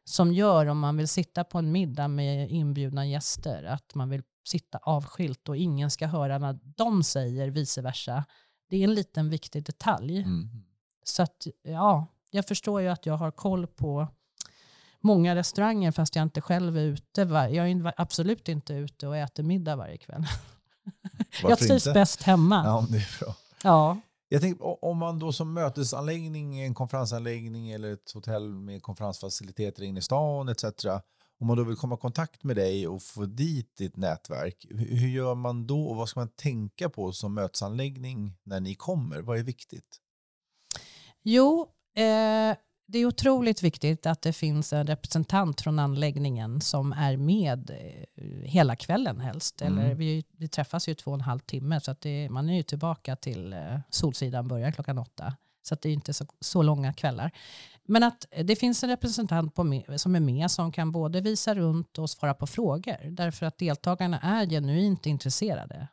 som 0.04 0.32
gör 0.32 0.66
om 0.66 0.78
man 0.78 0.96
vill 0.96 1.08
sitta 1.08 1.44
på 1.44 1.58
en 1.58 1.72
middag 1.72 2.08
med 2.08 2.50
inbjudna 2.50 3.06
gäster, 3.06 3.64
att 3.64 3.94
man 3.94 4.08
vill 4.08 4.22
sitta 4.48 4.78
avskilt 4.78 5.48
och 5.48 5.56
ingen 5.56 5.90
ska 5.90 6.06
höra 6.06 6.38
när 6.38 6.58
de 6.62 7.02
säger 7.02 7.50
vice 7.50 7.82
versa. 7.82 8.24
Det 8.70 8.76
är 8.76 8.84
en 8.84 8.94
liten 8.94 9.30
viktig 9.30 9.64
detalj. 9.64 10.18
Mm. 10.18 10.50
Så 11.04 11.22
att, 11.22 11.46
ja, 11.62 12.06
jag 12.30 12.46
förstår 12.48 12.80
ju 12.80 12.88
att 12.88 13.06
jag 13.06 13.16
har 13.16 13.30
koll 13.30 13.66
på 13.66 14.08
många 15.00 15.34
restauranger 15.34 15.92
fast 15.92 16.16
jag 16.16 16.22
inte 16.22 16.40
själv 16.40 16.78
är 16.78 16.82
ute. 16.82 17.20
Jag 17.20 17.70
är 17.70 17.92
absolut 17.96 18.48
inte 18.48 18.74
ute 18.74 19.06
och 19.06 19.16
äter 19.16 19.42
middag 19.42 19.76
varje 19.76 19.96
kväll. 19.96 20.26
jag 21.42 21.48
Varför 21.48 21.64
trivs 21.64 21.86
inte? 21.86 21.94
bäst 21.94 22.22
hemma. 22.22 22.62
Ja, 22.64 22.86
det 22.90 22.96
är 22.96 23.18
bra. 23.20 23.34
Ja. 23.62 24.00
Jag 24.28 24.40
tänker, 24.40 24.84
om 24.84 24.98
man 24.98 25.18
då 25.18 25.32
som 25.32 25.54
mötesanläggning, 25.54 26.60
en 26.60 26.74
konferensanläggning 26.74 27.70
eller 27.70 27.92
ett 27.92 28.12
hotell 28.14 28.54
med 28.54 28.82
konferensfaciliteter 28.82 29.82
inne 29.82 29.98
i 29.98 30.02
stan 30.02 30.48
etc. 30.48 30.64
Om 31.40 31.46
man 31.46 31.56
då 31.56 31.64
vill 31.64 31.76
komma 31.76 31.94
i 31.94 31.98
kontakt 31.98 32.44
med 32.44 32.56
dig 32.56 32.88
och 32.88 33.02
få 33.02 33.26
dit 33.26 33.76
ditt 33.76 33.96
nätverk, 33.96 34.66
hur 34.70 34.96
hur 34.96 35.08
gör 35.08 35.34
man 35.34 35.66
då 35.66 35.82
och 35.82 35.96
vad 35.96 36.08
ska 36.08 36.20
man 36.20 36.28
tänka 36.28 36.88
på 36.88 37.12
som 37.12 37.34
mötesanläggning 37.34 38.36
när 38.42 38.60
ni 38.60 38.74
kommer? 38.74 39.20
Vad 39.20 39.38
är 39.38 39.42
viktigt? 39.42 40.00
Jo, 41.22 41.66
eh, 41.96 42.56
det 42.90 42.98
är 42.98 43.06
otroligt 43.06 43.62
viktigt 43.62 44.06
att 44.06 44.22
det 44.22 44.32
finns 44.32 44.72
en 44.72 44.86
representant 44.86 45.60
från 45.60 45.78
anläggningen 45.78 46.60
som 46.60 46.92
är 46.92 47.16
med 47.16 47.70
eh, 47.70 48.24
hela 48.42 48.76
kvällen 48.76 49.20
helst. 49.20 49.62
Mm. 49.62 49.78
Eller 49.78 49.94
vi, 49.94 50.24
vi 50.36 50.48
träffas 50.48 50.88
ju 50.88 50.94
två 50.94 51.10
och 51.10 51.14
en 51.14 51.20
halv 51.20 51.38
timme 51.38 51.80
så 51.80 51.90
att 51.90 52.00
det, 52.00 52.28
man 52.30 52.48
är 52.48 52.56
ju 52.56 52.62
tillbaka 52.62 53.16
till 53.16 53.52
eh, 53.52 53.78
Solsidan 53.90 54.48
börjar 54.48 54.72
klockan 54.72 54.98
åtta. 54.98 55.36
Så 55.62 55.74
att 55.74 55.82
det 55.82 55.88
är 55.88 55.92
inte 55.92 56.14
så, 56.14 56.26
så 56.40 56.62
långa 56.62 56.92
kvällar. 56.92 57.30
Men 57.84 58.02
att 58.02 58.26
det 58.44 58.56
finns 58.56 58.82
en 58.84 58.90
representant 58.90 59.54
på 59.54 59.82
som 59.96 60.16
är 60.16 60.20
med 60.20 60.50
som 60.50 60.72
kan 60.72 60.92
både 60.92 61.20
visa 61.20 61.54
runt 61.54 61.98
och 61.98 62.10
svara 62.10 62.34
på 62.34 62.46
frågor. 62.46 63.10
Därför 63.10 63.46
att 63.46 63.58
deltagarna 63.58 64.20
är 64.20 64.46
genuint 64.46 65.06
intresserade. 65.06 65.88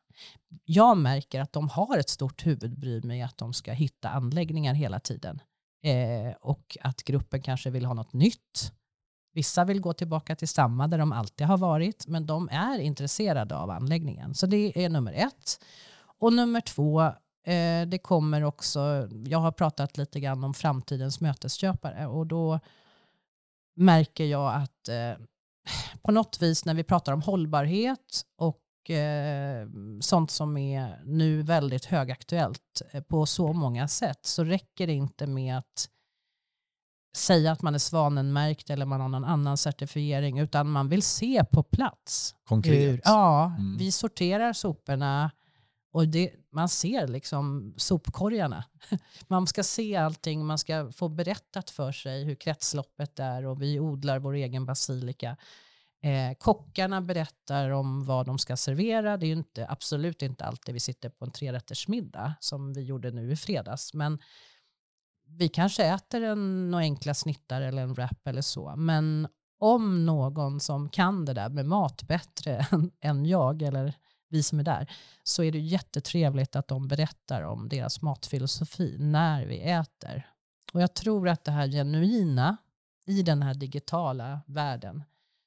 Jag 0.65 0.97
märker 0.97 1.41
att 1.41 1.53
de 1.53 1.69
har 1.69 1.97
ett 1.97 2.09
stort 2.09 2.45
huvudbry 2.45 3.01
med 3.01 3.25
att 3.25 3.37
de 3.37 3.53
ska 3.53 3.71
hitta 3.71 4.09
anläggningar 4.09 4.73
hela 4.73 4.99
tiden. 4.99 5.39
Eh, 5.85 6.33
och 6.41 6.77
att 6.81 7.03
gruppen 7.03 7.41
kanske 7.41 7.69
vill 7.69 7.85
ha 7.85 7.93
något 7.93 8.13
nytt. 8.13 8.71
Vissa 9.33 9.65
vill 9.65 9.81
gå 9.81 9.93
tillbaka 9.93 10.35
till 10.35 10.47
samma 10.47 10.87
där 10.87 10.97
de 10.97 11.11
alltid 11.11 11.47
har 11.47 11.57
varit, 11.57 12.07
men 12.07 12.25
de 12.25 12.49
är 12.51 12.79
intresserade 12.79 13.55
av 13.55 13.69
anläggningen. 13.69 14.35
Så 14.35 14.45
det 14.45 14.85
är 14.85 14.89
nummer 14.89 15.13
ett. 15.13 15.63
Och 16.19 16.33
nummer 16.33 16.61
två, 16.61 17.01
eh, 17.43 17.87
det 17.87 17.99
kommer 18.03 18.43
också, 18.43 19.09
jag 19.25 19.39
har 19.39 19.51
pratat 19.51 19.97
lite 19.97 20.19
grann 20.19 20.43
om 20.43 20.53
framtidens 20.53 21.21
mötesköpare 21.21 22.07
och 22.07 22.27
då 22.27 22.59
märker 23.75 24.25
jag 24.25 24.53
att 24.53 24.89
eh, 24.89 25.25
på 26.01 26.11
något 26.11 26.41
vis 26.41 26.65
när 26.65 26.73
vi 26.73 26.83
pratar 26.83 27.13
om 27.13 27.21
hållbarhet 27.21 28.25
och 28.35 28.64
eh, 28.89 29.67
sånt 30.01 30.31
som 30.31 30.57
är 30.57 31.01
nu 31.05 31.41
väldigt 31.41 31.85
högaktuellt 31.85 32.81
eh, 32.91 33.01
på 33.03 33.25
så 33.25 33.53
många 33.53 33.87
sätt 33.87 34.19
så 34.25 34.43
räcker 34.43 34.87
det 34.87 34.93
inte 34.93 35.27
med 35.27 35.57
att 35.57 35.89
säga 37.15 37.51
att 37.51 37.61
man 37.61 37.75
är 37.75 37.79
svanenmärkt 37.79 38.69
eller 38.69 38.85
man 38.85 39.01
har 39.01 39.07
någon 39.09 39.25
annan 39.25 39.57
certifiering 39.57 40.39
utan 40.39 40.69
man 40.71 40.89
vill 40.89 41.03
se 41.03 41.43
på 41.51 41.63
plats. 41.63 42.35
Konkret? 42.43 42.73
Hur, 42.73 43.01
ja, 43.03 43.45
Mm. 43.59 43.77
vi 43.77 43.91
sorterar 43.91 44.53
soporna 44.53 45.31
och 45.91 46.07
det, 46.07 46.31
man 46.51 46.69
ser 46.69 47.07
liksom 47.07 47.73
sopkorgarna. 47.77 48.63
Man 49.27 49.47
ska 49.47 49.63
se 49.63 49.95
allting, 49.95 50.45
man 50.45 50.57
ska 50.57 50.91
få 50.91 51.09
berättat 51.09 51.69
för 51.69 51.91
sig 51.91 52.23
hur 52.23 52.35
kretsloppet 52.35 53.19
är 53.19 53.45
och 53.45 53.61
vi 53.61 53.79
odlar 53.79 54.19
vår 54.19 54.33
egen 54.33 54.65
basilika. 54.65 55.37
Eh, 56.05 56.33
kockarna 56.37 57.01
berättar 57.01 57.69
om 57.69 58.05
vad 58.05 58.25
de 58.25 58.37
ska 58.37 58.57
servera. 58.57 59.17
Det 59.17 59.25
är 59.25 59.27
ju 59.27 59.33
inte, 59.33 59.67
absolut 59.69 60.21
inte 60.21 60.45
alltid 60.45 60.73
vi 60.73 60.79
sitter 60.79 61.09
på 61.09 61.25
en 61.25 61.31
trerättersmiddag 61.31 62.33
som 62.39 62.73
vi 62.73 62.81
gjorde 62.81 63.11
nu 63.11 63.31
i 63.31 63.35
fredags. 63.35 63.93
Men 63.93 64.19
vi 65.27 65.49
kanske 65.49 65.85
äter 65.85 66.21
en, 66.21 66.71
några 66.71 66.83
enkla 66.83 67.13
snittar 67.13 67.61
eller 67.61 67.81
en 67.81 67.93
wrap 67.93 68.27
eller 68.27 68.41
så. 68.41 68.75
Men 68.75 69.27
om 69.59 70.05
någon 70.05 70.59
som 70.59 70.89
kan 70.89 71.25
det 71.25 71.33
där 71.33 71.49
med 71.49 71.65
mat 71.65 72.03
bättre 72.03 72.67
än, 72.71 72.91
än 73.01 73.25
jag 73.25 73.61
eller 73.61 73.93
vi 74.29 74.43
som 74.43 74.59
är 74.59 74.63
där, 74.63 74.91
så 75.23 75.43
är 75.43 75.51
det 75.51 75.59
jättetrevligt 75.59 76.55
att 76.55 76.67
de 76.67 76.87
berättar 76.87 77.41
om 77.41 77.69
deras 77.69 78.01
matfilosofi 78.01 78.95
när 78.99 79.45
vi 79.45 79.59
äter. 79.61 80.27
Och 80.73 80.81
jag 80.81 80.93
tror 80.93 81.29
att 81.29 81.43
det 81.43 81.51
här 81.51 81.67
genuina 81.67 82.57
i 83.05 83.21
den 83.21 83.41
här 83.41 83.53
digitala 83.53 84.41
världen 84.47 85.03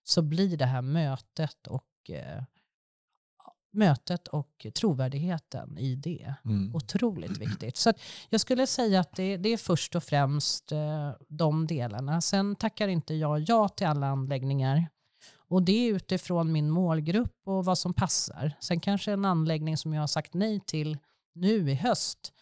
så 0.08 0.22
blir 0.22 0.56
det 0.56 0.66
här 0.66 0.82
mötet 0.82 1.66
och 1.66 2.10
eh, 2.10 2.42
mötet 3.72 4.28
och 4.28 4.66
trovärdigheten 4.74 5.78
i 5.78 5.94
det 5.94 6.34
mm. 6.44 6.74
otroligt 6.74 7.38
viktigt. 7.40 7.76
Så 7.76 7.92
jag 8.28 8.40
skulle 8.40 8.66
säga 8.66 9.00
att 9.00 9.16
det, 9.16 9.36
det 9.36 9.48
är 9.48 9.56
först 9.56 9.96
och 9.96 10.04
främst 10.04 10.72
eh, 10.72 11.10
de 11.28 11.66
delarna. 11.66 12.20
Sen 12.20 12.56
tackar 12.56 12.88
inte 12.88 13.14
jag 13.14 13.44
ja 13.48 13.68
till 13.68 13.86
alla 13.86 14.06
anläggningar. 14.06 14.86
Och 15.50 15.62
det 15.62 15.72
är 15.72 15.94
utifrån 15.94 16.52
min 16.52 16.70
målgrupp 16.70 17.36
och 17.44 17.64
vad 17.64 17.78
som 17.78 17.94
passar. 17.94 18.52
Sen 18.60 18.80
kanske 18.80 19.12
en 19.12 19.24
anläggning 19.24 19.76
som 19.76 19.94
jag 19.94 20.02
har 20.02 20.06
sagt 20.06 20.34
nej 20.34 20.60
till 20.66 20.98
nu 21.34 21.70
i 21.70 21.74
höst 21.74 22.32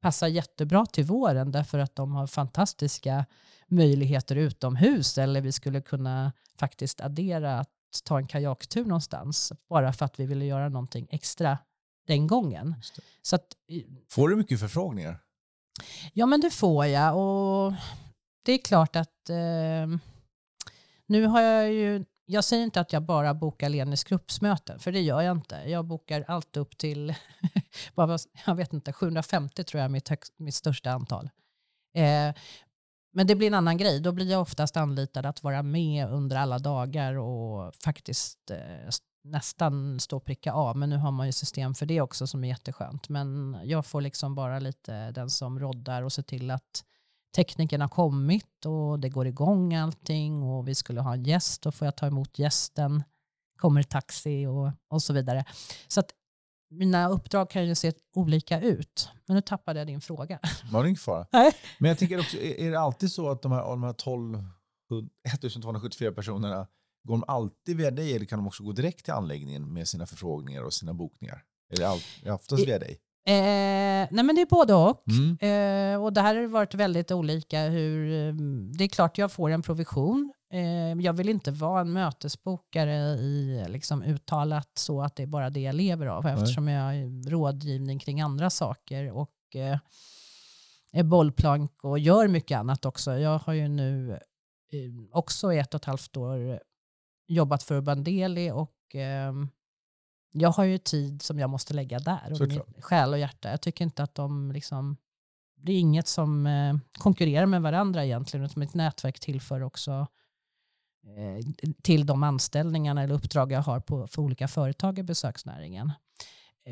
passar 0.00 0.26
jättebra 0.26 0.86
till 0.86 1.04
våren 1.04 1.52
därför 1.52 1.78
att 1.78 1.96
de 1.96 2.14
har 2.14 2.26
fantastiska 2.26 3.26
möjligheter 3.66 4.36
utomhus 4.36 5.18
eller 5.18 5.40
vi 5.40 5.52
skulle 5.52 5.80
kunna 5.80 6.32
faktiskt 6.58 7.00
addera 7.00 7.58
att 7.58 7.70
ta 8.04 8.18
en 8.18 8.26
kajaktur 8.26 8.84
någonstans 8.84 9.52
bara 9.68 9.92
för 9.92 10.04
att 10.04 10.20
vi 10.20 10.26
ville 10.26 10.44
göra 10.44 10.68
någonting 10.68 11.06
extra 11.10 11.58
den 12.06 12.26
gången. 12.26 12.74
Så 13.22 13.36
att, 13.36 13.46
får 14.10 14.28
du 14.28 14.36
mycket 14.36 14.60
förfrågningar? 14.60 15.20
Ja 16.12 16.26
men 16.26 16.40
det 16.40 16.50
får 16.50 16.86
jag 16.86 17.18
och 17.18 17.72
det 18.44 18.52
är 18.52 18.58
klart 18.58 18.96
att 18.96 19.30
eh, 19.30 19.98
nu 21.06 21.26
har 21.26 21.40
jag 21.40 21.72
ju 21.72 22.04
jag 22.26 22.44
säger 22.44 22.64
inte 22.64 22.80
att 22.80 22.92
jag 22.92 23.02
bara 23.02 23.34
bokar 23.34 23.68
Lenis 23.68 24.04
gruppsmöten, 24.04 24.78
för 24.78 24.92
det 24.92 25.00
gör 25.00 25.22
jag 25.22 25.36
inte. 25.36 25.56
Jag 25.66 25.84
bokar 25.84 26.24
allt 26.28 26.56
upp 26.56 26.78
till 26.78 27.14
jag 28.46 28.54
vet 28.54 28.72
inte, 28.72 28.92
750 28.92 29.64
tror 29.64 29.78
jag 29.78 29.84
är 29.84 29.88
mitt, 29.88 30.08
högst, 30.08 30.34
mitt 30.38 30.54
största 30.54 30.90
antal. 30.90 31.30
Eh, 31.96 32.34
men 33.14 33.26
det 33.26 33.34
blir 33.34 33.46
en 33.46 33.54
annan 33.54 33.76
grej. 33.76 34.00
Då 34.00 34.12
blir 34.12 34.30
jag 34.30 34.40
oftast 34.40 34.76
anlitad 34.76 35.26
att 35.26 35.42
vara 35.42 35.62
med 35.62 36.08
under 36.10 36.36
alla 36.36 36.58
dagar 36.58 37.14
och 37.14 37.74
faktiskt 37.74 38.50
eh, 38.50 38.90
nästan 39.24 40.00
stå 40.00 40.16
och 40.16 40.24
pricka 40.24 40.52
av. 40.52 40.76
Men 40.76 40.90
nu 40.90 40.96
har 40.96 41.10
man 41.10 41.26
ju 41.26 41.32
system 41.32 41.74
för 41.74 41.86
det 41.86 42.00
också 42.00 42.26
som 42.26 42.44
är 42.44 42.48
jätteskönt. 42.48 43.08
Men 43.08 43.56
jag 43.64 43.86
får 43.86 44.00
liksom 44.00 44.34
bara 44.34 44.58
lite 44.58 45.10
den 45.10 45.30
som 45.30 45.60
roddar 45.60 46.02
och 46.02 46.12
ser 46.12 46.22
till 46.22 46.50
att 46.50 46.84
tekniken 47.36 47.80
har 47.80 47.88
kommit 47.88 48.66
och 48.66 49.00
det 49.00 49.08
går 49.08 49.26
igång 49.26 49.74
allting 49.74 50.42
och 50.42 50.68
vi 50.68 50.74
skulle 50.74 51.00
ha 51.00 51.14
en 51.14 51.24
gäst. 51.24 51.62
Då 51.62 51.72
får 51.72 51.86
jag 51.86 51.96
ta 51.96 52.06
emot 52.06 52.38
gästen. 52.38 53.02
Kommer 53.56 53.82
taxi 53.82 54.46
och, 54.46 54.70
och 54.88 55.02
så 55.02 55.12
vidare. 55.12 55.44
Så 55.88 56.00
att 56.00 56.10
mina 56.78 57.08
uppdrag 57.08 57.50
kan 57.50 57.66
ju 57.66 57.74
se 57.74 57.92
olika 58.14 58.60
ut. 58.60 59.08
Men 59.26 59.34
nu 59.34 59.40
tappade 59.40 59.80
jag 59.80 59.86
din 59.86 60.00
fråga. 60.00 60.38
Var 60.72 60.82
det 60.82 60.88
ingen 60.88 60.96
fara. 60.96 61.26
Nej. 61.32 61.52
Men 61.78 61.88
jag 61.88 61.98
tänker 61.98 62.20
också, 62.20 62.36
är 62.36 62.70
det 62.70 62.80
alltid 62.80 63.12
så 63.12 63.30
att 63.30 63.42
de 63.42 63.52
här, 63.52 63.62
de 63.62 63.82
här 63.82 63.92
12, 63.92 64.38
1274 65.34 66.12
personerna, 66.12 66.66
går 67.04 67.14
de 67.14 67.24
alltid 67.28 67.76
via 67.76 67.90
dig 67.90 68.16
eller 68.16 68.26
kan 68.26 68.38
de 68.38 68.46
också 68.46 68.62
gå 68.62 68.72
direkt 68.72 69.04
till 69.04 69.12
anläggningen 69.12 69.72
med 69.72 69.88
sina 69.88 70.06
förfrågningar 70.06 70.62
och 70.62 70.72
sina 70.72 70.94
bokningar? 70.94 71.42
Är 71.72 71.76
det, 71.76 71.88
all, 71.88 72.00
oftast 72.34 72.68
via 72.68 72.78
dig? 72.78 72.98
Eh, 73.26 74.08
nej 74.10 74.24
men 74.24 74.34
det 74.34 74.40
är 74.40 74.46
både 74.46 74.74
och. 74.74 75.04
Mm. 75.08 75.94
Eh, 75.94 76.02
och 76.04 76.12
det 76.12 76.20
här 76.20 76.34
har 76.36 76.46
varit 76.46 76.74
väldigt 76.74 77.10
olika. 77.10 77.62
Hur, 77.62 78.28
eh, 78.28 78.34
det 78.78 78.84
är 78.84 78.88
klart 78.88 79.18
jag 79.18 79.32
får 79.32 79.50
en 79.50 79.62
provision 79.62 80.32
jag 81.00 81.12
vill 81.12 81.28
inte 81.28 81.50
vara 81.50 81.80
en 81.80 81.92
mötesbokare 81.92 82.94
i 83.14 83.64
liksom 83.68 84.02
uttalat 84.02 84.70
så 84.74 85.02
att 85.02 85.16
det 85.16 85.22
är 85.22 85.26
bara 85.26 85.50
det 85.50 85.60
jag 85.60 85.74
lever 85.74 86.06
av 86.06 86.26
eftersom 86.26 86.68
jag 86.68 86.82
har 86.82 87.30
rådgivning 87.30 87.98
kring 87.98 88.20
andra 88.20 88.50
saker 88.50 89.10
och 89.10 89.30
eh, 89.54 89.78
är 90.92 91.02
bollplank 91.02 91.84
och 91.84 91.98
gör 91.98 92.28
mycket 92.28 92.58
annat 92.58 92.84
också. 92.84 93.18
Jag 93.18 93.38
har 93.38 93.52
ju 93.52 93.68
nu 93.68 94.12
eh, 94.12 95.08
också 95.10 95.52
i 95.52 95.58
ett 95.58 95.74
och 95.74 95.80
ett 95.80 95.84
halvt 95.84 96.16
år 96.16 96.60
jobbat 97.26 97.62
för 97.62 97.74
Urban 97.74 98.04
Deli 98.04 98.50
och 98.50 98.94
eh, 98.94 99.32
jag 100.32 100.50
har 100.50 100.64
ju 100.64 100.78
tid 100.78 101.22
som 101.22 101.38
jag 101.38 101.50
måste 101.50 101.74
lägga 101.74 101.98
där. 101.98 102.32
Och 102.32 102.48
min 102.48 102.62
själ 102.78 103.12
och 103.12 103.18
hjärta. 103.18 103.50
Jag 103.50 103.60
tycker 103.60 103.84
inte 103.84 104.02
att 104.02 104.14
de 104.14 104.52
liksom, 104.52 104.96
det 105.56 105.72
är 105.72 105.78
inget 105.78 106.08
som 106.08 106.46
eh, 106.46 106.76
konkurrerar 106.98 107.46
med 107.46 107.62
varandra 107.62 108.04
egentligen. 108.04 108.46
Utan 108.46 108.60
mitt 108.60 108.74
nätverk 108.74 109.20
tillför 109.20 109.60
också 109.60 109.90
Eh, 109.90 110.06
till 111.82 112.06
de 112.06 112.22
anställningarna 112.22 113.02
eller 113.02 113.14
uppdrag 113.14 113.52
jag 113.52 113.60
har 113.60 113.80
på, 113.80 114.06
för 114.06 114.22
olika 114.22 114.48
företag 114.48 114.98
i 114.98 115.02
besöksnäringen. 115.02 115.92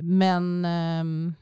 Men 0.02 0.64
ehm, 0.64 1.34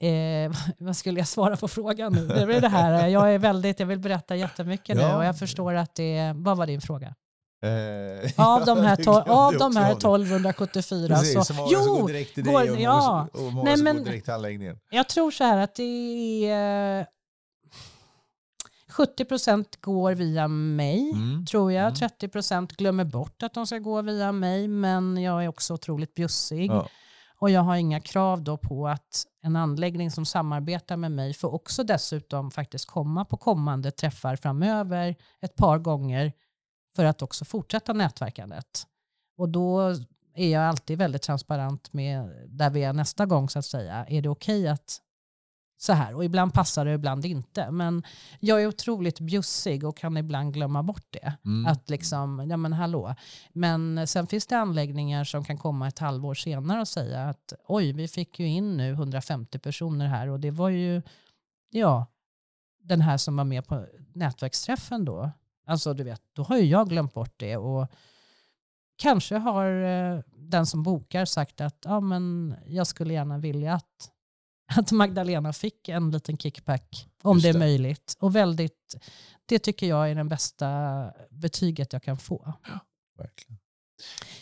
eh, 0.00 0.52
vad 0.78 0.96
skulle 0.96 1.20
jag 1.20 1.28
svara 1.28 1.56
på 1.56 1.68
frågan 1.68 2.12
nu? 2.12 2.26
Det 2.26 2.40
är 2.40 2.60
det 2.60 2.68
här, 2.68 3.08
jag 3.08 3.34
är 3.34 3.38
väldigt, 3.38 3.80
jag 3.80 3.86
vill 3.86 3.98
berätta 3.98 4.36
jättemycket 4.36 4.98
ja. 5.00 5.08
nu 5.08 5.14
och 5.14 5.24
jag 5.24 5.38
förstår 5.38 5.74
att 5.74 5.94
det, 5.94 6.32
vad 6.36 6.56
var 6.56 6.66
din 6.66 6.80
fråga? 6.80 7.14
Eh, 7.64 8.46
av 8.46 8.64
de 8.64 8.78
här, 8.78 8.96
to- 9.06 9.28
av 9.28 9.52
de 9.52 9.76
här 9.76 9.92
1274 9.92 11.16
Precis, 11.16 11.34
så, 11.34 11.44
så 11.44 11.54
många 11.54 11.68
jo, 11.72 12.00
går 12.00 12.08
direkt 12.08 12.34
till 12.34 12.44
dig 12.44 12.70
och, 12.70 12.80
ja, 12.80 13.28
och 13.32 13.52
många 13.52 13.64
nej, 13.64 13.76
som 13.76 13.84
men, 13.84 13.96
går 13.96 14.04
direkt 14.04 14.24
till 14.24 14.34
anläggningen. 14.34 14.78
Jag 14.90 15.08
tror 15.08 15.30
så 15.30 15.44
här 15.44 15.58
att 15.58 15.74
det 15.74 16.50
är 16.50 17.06
70 18.92 19.24
procent 19.24 19.80
går 19.80 20.14
via 20.14 20.48
mig, 20.48 21.10
mm. 21.10 21.46
tror 21.46 21.72
jag. 21.72 21.82
Mm. 21.82 21.94
30 21.94 22.28
procent 22.28 22.72
glömmer 22.72 23.04
bort 23.04 23.42
att 23.42 23.54
de 23.54 23.66
ska 23.66 23.78
gå 23.78 24.02
via 24.02 24.32
mig, 24.32 24.68
men 24.68 25.22
jag 25.22 25.44
är 25.44 25.48
också 25.48 25.74
otroligt 25.74 26.14
bjussig. 26.14 26.70
Ja. 26.70 26.88
Och 27.38 27.50
jag 27.50 27.60
har 27.60 27.76
inga 27.76 28.00
krav 28.00 28.42
då 28.42 28.56
på 28.56 28.88
att 28.88 29.26
en 29.42 29.56
anläggning 29.56 30.10
som 30.10 30.24
samarbetar 30.24 30.96
med 30.96 31.12
mig 31.12 31.34
får 31.34 31.54
också 31.54 31.84
dessutom 31.84 32.50
faktiskt 32.50 32.86
komma 32.86 33.24
på 33.24 33.36
kommande 33.36 33.90
träffar 33.90 34.36
framöver 34.36 35.16
ett 35.40 35.56
par 35.56 35.78
gånger 35.78 36.32
för 36.96 37.04
att 37.04 37.22
också 37.22 37.44
fortsätta 37.44 37.92
nätverkandet. 37.92 38.86
Och 39.36 39.48
då 39.48 39.94
är 40.34 40.48
jag 40.48 40.62
alltid 40.62 40.98
väldigt 40.98 41.22
transparent 41.22 41.92
med 41.92 42.30
där 42.48 42.70
vi 42.70 42.82
är 42.82 42.92
nästa 42.92 43.26
gång 43.26 43.48
så 43.48 43.58
att 43.58 43.64
säga. 43.64 44.06
Är 44.08 44.22
det 44.22 44.28
okej 44.28 44.60
okay 44.60 44.68
att 44.68 45.00
så 45.82 45.92
här. 45.92 46.14
Och 46.14 46.24
ibland 46.24 46.54
passar 46.54 46.84
det, 46.84 46.92
ibland 46.92 47.24
inte. 47.24 47.70
Men 47.70 48.02
jag 48.40 48.62
är 48.62 48.66
otroligt 48.66 49.20
bjussig 49.20 49.84
och 49.84 49.96
kan 49.96 50.16
ibland 50.16 50.54
glömma 50.54 50.82
bort 50.82 51.06
det. 51.10 51.32
Mm. 51.44 51.66
Att 51.66 51.90
liksom, 51.90 52.46
ja 52.50 52.56
men 52.56 52.72
hallå. 52.72 53.14
Men 53.52 54.06
sen 54.06 54.26
finns 54.26 54.46
det 54.46 54.58
anläggningar 54.58 55.24
som 55.24 55.44
kan 55.44 55.58
komma 55.58 55.88
ett 55.88 55.98
halvår 55.98 56.34
senare 56.34 56.80
och 56.80 56.88
säga 56.88 57.28
att 57.28 57.52
oj, 57.66 57.92
vi 57.92 58.08
fick 58.08 58.40
ju 58.40 58.48
in 58.48 58.76
nu 58.76 58.92
150 58.92 59.58
personer 59.58 60.06
här 60.06 60.28
och 60.28 60.40
det 60.40 60.50
var 60.50 60.68
ju, 60.68 61.02
ja, 61.70 62.06
den 62.82 63.00
här 63.00 63.16
som 63.16 63.36
var 63.36 63.44
med 63.44 63.66
på 63.66 63.86
nätverksträffen 64.14 65.04
då. 65.04 65.30
Alltså 65.66 65.94
du 65.94 66.04
vet, 66.04 66.22
då 66.32 66.42
har 66.42 66.56
ju 66.56 66.64
jag 66.64 66.88
glömt 66.88 67.14
bort 67.14 67.34
det. 67.36 67.56
Och 67.56 67.86
kanske 68.96 69.36
har 69.36 69.82
eh, 69.82 70.20
den 70.36 70.66
som 70.66 70.82
bokar 70.82 71.24
sagt 71.24 71.60
att 71.60 71.78
ja, 71.84 72.00
men 72.00 72.54
jag 72.66 72.86
skulle 72.86 73.14
gärna 73.14 73.38
vilja 73.38 73.74
att 73.74 74.12
att 74.76 74.92
Magdalena 74.92 75.52
fick 75.52 75.88
en 75.88 76.10
liten 76.10 76.38
kickback, 76.38 77.08
om 77.22 77.38
det. 77.38 77.42
det 77.42 77.48
är 77.48 77.58
möjligt. 77.58 78.16
Och 78.20 78.36
väldigt, 78.36 78.96
det 79.46 79.58
tycker 79.58 79.86
jag 79.86 80.10
är 80.10 80.14
det 80.14 80.24
bästa 80.24 80.68
betyget 81.30 81.92
jag 81.92 82.02
kan 82.02 82.18
få. 82.18 82.54
Ja, 82.66 82.78
verkligen. 83.18 83.58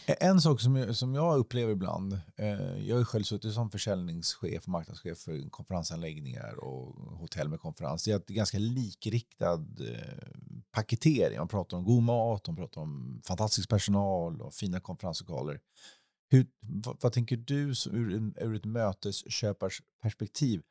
En 0.06 0.40
sak 0.40 0.60
som 0.60 0.76
jag, 0.76 0.96
som 0.96 1.14
jag 1.14 1.38
upplever 1.38 1.72
ibland, 1.72 2.12
eh, 2.36 2.88
jag 2.88 2.96
har 2.96 3.04
själv 3.04 3.22
suttit 3.22 3.54
som 3.54 3.70
försäljningschef 3.70 4.62
och 4.62 4.68
marknadschef 4.68 5.18
för 5.18 5.50
konferensanläggningar 5.50 6.64
och 6.64 6.94
hotell 7.18 7.48
med 7.48 7.60
konferens. 7.60 8.04
Det 8.04 8.12
är 8.12 8.16
ett 8.16 8.26
ganska 8.26 8.58
likriktad 8.58 9.66
eh, 9.80 10.28
paketering. 10.72 11.38
Man 11.38 11.48
pratar 11.48 11.76
om 11.76 11.84
god 11.84 12.02
mat, 12.02 12.46
man 12.46 12.56
pratar 12.56 12.80
om 12.80 13.20
fantastisk 13.24 13.68
personal 13.68 14.42
och 14.42 14.54
fina 14.54 14.80
konferenslokaler. 14.80 15.60
Hur, 16.30 16.46
vad, 16.60 16.96
vad, 17.00 17.12
tänker 17.12 17.36
du 17.36 17.54
ur, 17.54 18.42
ur 18.42 18.54
ett 18.54 18.64
mötesköparsperspektiv? 18.64 20.62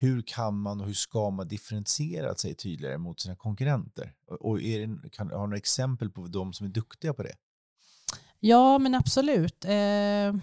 Hur 0.00 0.22
kan 0.22 0.58
man 0.58 0.80
och 0.80 0.86
hur 0.86 0.94
ska 0.94 1.30
man 1.30 1.48
differentiera 1.48 2.34
sig 2.34 2.54
tydligare 2.54 2.98
mot 2.98 3.20
sina 3.20 3.36
konkurrenter? 3.36 4.14
Och 4.40 4.62
är 4.62 4.86
det, 4.86 5.10
kan, 5.10 5.30
har 5.30 5.38
du 5.38 5.42
några 5.42 5.56
exempel 5.56 6.10
på 6.10 6.26
de 6.26 6.52
som 6.52 6.66
är 6.66 6.70
duktiga 6.70 7.14
på 7.14 7.22
det? 7.22 7.34
Ja, 8.40 8.78
men 8.78 8.94
absolut. 8.94 9.64
Eh, 9.64 10.34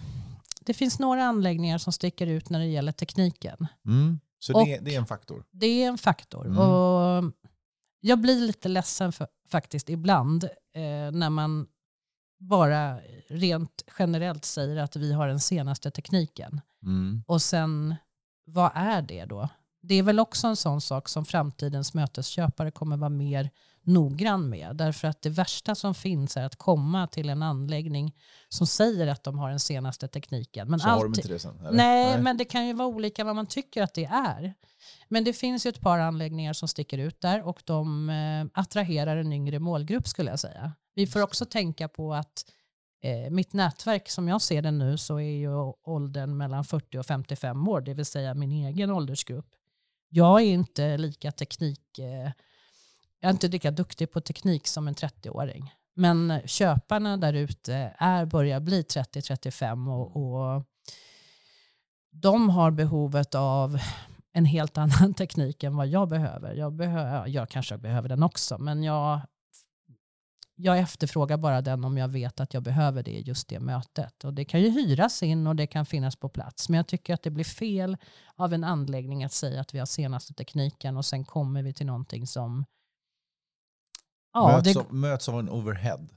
det 0.60 0.74
finns 0.74 0.98
några 0.98 1.24
anläggningar 1.24 1.78
som 1.78 1.92
sticker 1.92 2.26
ut 2.26 2.50
när 2.50 2.58
det 2.58 2.66
gäller 2.66 2.92
tekniken. 2.92 3.66
Mm. 3.86 4.20
Så 4.38 4.64
det, 4.64 4.78
det, 4.78 4.94
är 4.94 4.98
en 4.98 5.06
faktor? 5.06 5.44
Det 5.50 5.66
är 5.66 5.88
en 5.88 5.98
faktor. 5.98 6.46
Mm. 6.46 6.58
Och 6.58 7.32
jag 8.00 8.20
blir 8.20 8.40
lite 8.40 8.68
ledsen 8.68 9.12
för, 9.12 9.26
faktiskt 9.48 9.88
ibland 9.90 10.44
eh, 10.74 11.10
när 11.12 11.30
man 11.30 11.66
bara 12.38 12.98
rent 13.28 13.82
generellt 13.98 14.44
säger 14.44 14.76
att 14.76 14.96
vi 14.96 15.12
har 15.12 15.28
den 15.28 15.40
senaste 15.40 15.90
tekniken. 15.90 16.60
Mm. 16.82 17.22
Och 17.26 17.42
sen, 17.42 17.94
vad 18.46 18.70
är 18.74 19.02
det 19.02 19.24
då? 19.24 19.48
Det 19.82 19.94
är 19.94 20.02
väl 20.02 20.20
också 20.20 20.46
en 20.46 20.56
sån 20.56 20.80
sak 20.80 21.08
som 21.08 21.24
framtidens 21.24 21.94
mötesköpare 21.94 22.70
kommer 22.70 22.96
vara 22.96 23.08
mer 23.10 23.50
noggrann 23.82 24.48
med. 24.48 24.76
Därför 24.76 25.08
att 25.08 25.22
det 25.22 25.30
värsta 25.30 25.74
som 25.74 25.94
finns 25.94 26.36
är 26.36 26.44
att 26.44 26.56
komma 26.56 27.06
till 27.06 27.28
en 27.28 27.42
anläggning 27.42 28.14
som 28.48 28.66
säger 28.66 29.06
att 29.06 29.24
de 29.24 29.38
har 29.38 29.50
den 29.50 29.60
senaste 29.60 30.08
tekniken. 30.08 30.68
Men 30.70 30.80
Så 30.80 30.88
har 30.88 30.96
de 30.96 31.04
alltid- 31.06 31.24
inte 31.24 31.34
det 31.34 31.38
sen? 31.38 31.60
eller? 31.60 31.72
Nej, 31.72 32.20
men 32.22 32.36
det 32.36 32.44
kan 32.44 32.66
ju 32.66 32.72
vara 32.72 32.88
olika 32.88 33.24
vad 33.24 33.36
man 33.36 33.46
tycker 33.46 33.82
att 33.82 33.94
det 33.94 34.04
är. 34.04 34.54
Men 35.08 35.24
det 35.24 35.32
finns 35.32 35.66
ju 35.66 35.68
ett 35.68 35.80
par 35.80 35.98
anläggningar 35.98 36.52
som 36.52 36.68
sticker 36.68 36.98
ut 36.98 37.20
där 37.20 37.42
och 37.42 37.62
de 37.64 38.10
eh, 38.10 38.60
attraherar 38.60 39.16
en 39.16 39.32
yngre 39.32 39.58
målgrupp 39.58 40.08
skulle 40.08 40.30
jag 40.30 40.40
säga. 40.40 40.72
Vi 40.98 41.06
får 41.06 41.22
också 41.22 41.44
tänka 41.44 41.88
på 41.88 42.14
att 42.14 42.44
eh, 43.02 43.30
mitt 43.30 43.52
nätverk 43.52 44.08
som 44.08 44.28
jag 44.28 44.42
ser 44.42 44.62
det 44.62 44.70
nu 44.70 44.98
så 44.98 45.20
är 45.20 45.36
ju 45.36 45.54
åldern 45.82 46.36
mellan 46.36 46.64
40 46.64 46.98
och 46.98 47.06
55 47.06 47.68
år, 47.68 47.80
det 47.80 47.94
vill 47.94 48.06
säga 48.06 48.34
min 48.34 48.52
egen 48.52 48.90
åldersgrupp. 48.90 49.46
Jag 50.08 50.40
är 50.40 50.44
inte 50.44 50.96
lika 50.96 51.32
teknik, 51.32 51.98
eh, 51.98 52.32
jag 53.20 53.28
är 53.28 53.30
inte 53.30 53.48
lika 53.48 53.70
duktig 53.70 54.10
på 54.10 54.20
teknik 54.20 54.66
som 54.66 54.88
en 54.88 54.94
30-åring. 54.94 55.74
Men 55.94 56.40
köparna 56.44 57.16
där 57.16 57.32
ute 57.32 57.94
är, 57.98 58.26
börjar 58.26 58.60
bli 58.60 58.82
30-35 58.82 59.90
och, 59.90 60.16
och 60.16 60.64
de 62.10 62.50
har 62.50 62.70
behovet 62.70 63.34
av 63.34 63.78
en 64.32 64.44
helt 64.44 64.78
annan 64.78 65.14
teknik 65.18 65.62
än 65.62 65.76
vad 65.76 65.86
jag 65.86 66.08
behöver. 66.08 66.54
Jag, 66.54 66.72
behö 66.72 67.26
jag 67.26 67.48
kanske 67.48 67.78
behöver 67.78 68.08
den 68.08 68.22
också, 68.22 68.58
men 68.58 68.82
jag, 68.82 69.20
jag 70.60 70.78
efterfrågar 70.78 71.36
bara 71.36 71.62
den 71.62 71.84
om 71.84 71.98
jag 71.98 72.08
vet 72.08 72.40
att 72.40 72.54
jag 72.54 72.62
behöver 72.62 73.02
det 73.02 73.10
just 73.10 73.48
det 73.48 73.60
mötet. 73.60 74.24
Och 74.24 74.34
det 74.34 74.44
kan 74.44 74.60
ju 74.60 74.70
hyras 74.70 75.22
in 75.22 75.46
och 75.46 75.56
det 75.56 75.66
kan 75.66 75.86
finnas 75.86 76.16
på 76.16 76.28
plats. 76.28 76.68
Men 76.68 76.76
jag 76.76 76.86
tycker 76.86 77.14
att 77.14 77.22
det 77.22 77.30
blir 77.30 77.44
fel 77.44 77.96
av 78.34 78.52
en 78.52 78.64
anläggning 78.64 79.24
att 79.24 79.32
säga 79.32 79.60
att 79.60 79.74
vi 79.74 79.78
har 79.78 79.86
senaste 79.86 80.34
tekniken 80.34 80.96
och 80.96 81.04
sen 81.04 81.24
kommer 81.24 81.62
vi 81.62 81.72
till 81.72 81.86
någonting 81.86 82.26
som... 82.26 82.64
Ja, 84.32 84.56
möts, 84.56 84.74
det, 84.74 84.80
av, 84.80 84.94
möts 84.94 85.28
av 85.28 85.38
en 85.38 85.50
overhead. 85.50 86.08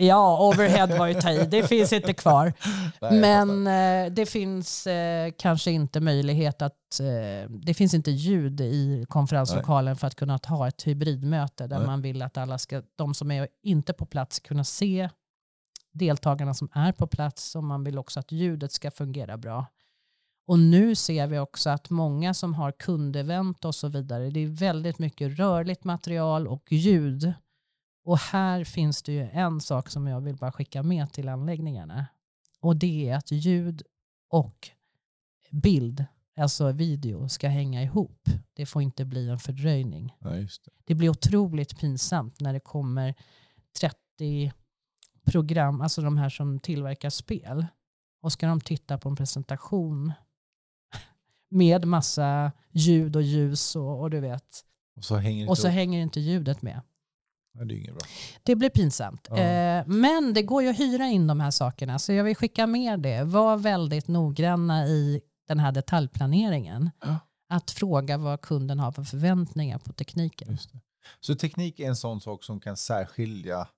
Ja 0.00 0.48
overhead 0.48 0.86
var 0.86 1.06
ju 1.06 1.14
ta 1.14 1.30
i. 1.30 1.46
Det 1.46 1.62
finns 1.68 1.92
inte 1.92 2.14
kvar. 2.14 2.52
Nej, 3.00 3.20
Men 3.20 3.66
eh, 3.66 4.12
det 4.12 4.26
finns 4.26 4.86
eh, 4.86 5.32
kanske 5.38 5.70
inte 5.70 6.00
möjlighet 6.00 6.62
att, 6.62 7.00
eh, 7.00 7.50
det 7.50 7.74
finns 7.74 7.94
inte 7.94 8.10
ljud 8.10 8.60
i 8.60 9.06
konferenslokalen 9.08 9.96
för 9.96 10.06
att 10.06 10.14
kunna 10.14 10.38
ha 10.48 10.68
ett 10.68 10.86
hybridmöte 10.86 11.66
där 11.66 11.78
Nej. 11.78 11.86
man 11.86 12.02
vill 12.02 12.22
att 12.22 12.36
alla 12.36 12.58
ska, 12.58 12.82
de 12.96 13.14
som 13.14 13.30
är 13.30 13.48
inte 13.62 13.92
på 13.92 14.06
plats 14.06 14.40
kunna 14.40 14.64
se 14.64 15.08
deltagarna 15.92 16.54
som 16.54 16.68
är 16.72 16.92
på 16.92 17.06
plats 17.06 17.56
och 17.56 17.64
man 17.64 17.84
vill 17.84 17.98
också 17.98 18.20
att 18.20 18.32
ljudet 18.32 18.72
ska 18.72 18.90
fungera 18.90 19.36
bra. 19.36 19.66
Och 20.46 20.58
nu 20.58 20.94
ser 20.94 21.26
vi 21.26 21.38
också 21.38 21.70
att 21.70 21.90
många 21.90 22.34
som 22.34 22.54
har 22.54 22.72
kundevent 22.72 23.64
och 23.64 23.74
så 23.74 23.88
vidare, 23.88 24.30
det 24.30 24.40
är 24.40 24.46
väldigt 24.46 24.98
mycket 24.98 25.38
rörligt 25.38 25.84
material 25.84 26.48
och 26.48 26.72
ljud. 26.72 27.32
Och 28.04 28.18
här 28.18 28.64
finns 28.64 29.02
det 29.02 29.12
ju 29.12 29.28
en 29.32 29.60
sak 29.60 29.90
som 29.90 30.06
jag 30.06 30.20
vill 30.20 30.36
bara 30.36 30.52
skicka 30.52 30.82
med 30.82 31.12
till 31.12 31.28
anläggningarna. 31.28 32.06
Och 32.60 32.76
det 32.76 33.08
är 33.08 33.16
att 33.16 33.30
ljud 33.30 33.82
och 34.30 34.70
bild, 35.50 36.04
alltså 36.36 36.72
video, 36.72 37.28
ska 37.28 37.48
hänga 37.48 37.82
ihop. 37.82 38.28
Det 38.52 38.66
får 38.66 38.82
inte 38.82 39.04
bli 39.04 39.28
en 39.28 39.38
fördröjning. 39.38 40.16
Ja, 40.20 40.30
det. 40.30 40.48
Det 40.84 40.94
blir 40.94 41.08
otroligt 41.08 41.78
pinsamt 41.78 42.40
när 42.40 42.52
det 42.52 42.60
kommer 42.60 43.14
30 43.80 44.52
program, 45.24 45.80
alltså 45.80 46.02
de 46.02 46.16
här 46.16 46.28
som 46.28 46.58
tillverkar 46.58 47.10
spel. 47.10 47.66
Och 48.22 48.32
ska 48.32 48.46
de 48.46 48.60
titta 48.60 48.98
på 48.98 49.08
en 49.08 49.16
presentation 49.16 50.12
med 51.50 51.84
massa 51.84 52.52
ljud 52.70 53.16
och 53.16 53.22
ljus 53.22 53.76
och, 53.76 54.00
och 54.00 54.10
du 54.10 54.20
vet. 54.20 54.64
Och 54.96 55.04
så 55.04 55.16
hänger 55.16 55.48
Och 55.48 55.58
så 55.58 55.68
hänger 55.68 56.02
inte 56.02 56.20
ljudet 56.20 56.62
med. 56.62 56.80
Ja, 57.58 57.64
det 57.64 57.74
är 57.74 57.76
inget 57.76 57.94
bra. 57.94 58.06
Det 58.42 58.56
blir 58.56 58.70
pinsamt. 58.70 59.26
Ja. 59.30 59.36
Eh, 59.36 59.86
men 59.86 60.34
det 60.34 60.42
går 60.42 60.62
ju 60.62 60.68
att 60.68 60.80
hyra 60.80 61.06
in 61.06 61.26
de 61.26 61.40
här 61.40 61.50
sakerna. 61.50 61.98
Så 61.98 62.12
jag 62.12 62.24
vill 62.24 62.36
skicka 62.36 62.66
med 62.66 63.00
det. 63.00 63.24
Var 63.24 63.56
väldigt 63.56 64.08
noggranna 64.08 64.86
i 64.86 65.20
den 65.48 65.58
här 65.58 65.72
detaljplaneringen. 65.72 66.90
Ja. 67.00 67.18
Att 67.48 67.70
fråga 67.70 68.16
vad 68.18 68.40
kunden 68.40 68.78
har 68.78 68.92
för 68.92 69.02
förväntningar 69.04 69.78
på 69.78 69.92
tekniken. 69.92 70.58
Så 71.20 71.34
teknik 71.34 71.80
är 71.80 71.88
en 71.88 71.96
sån 71.96 72.20
sak 72.20 72.44
som 72.44 72.60
kan 72.60 72.76
särskilja 72.76 73.68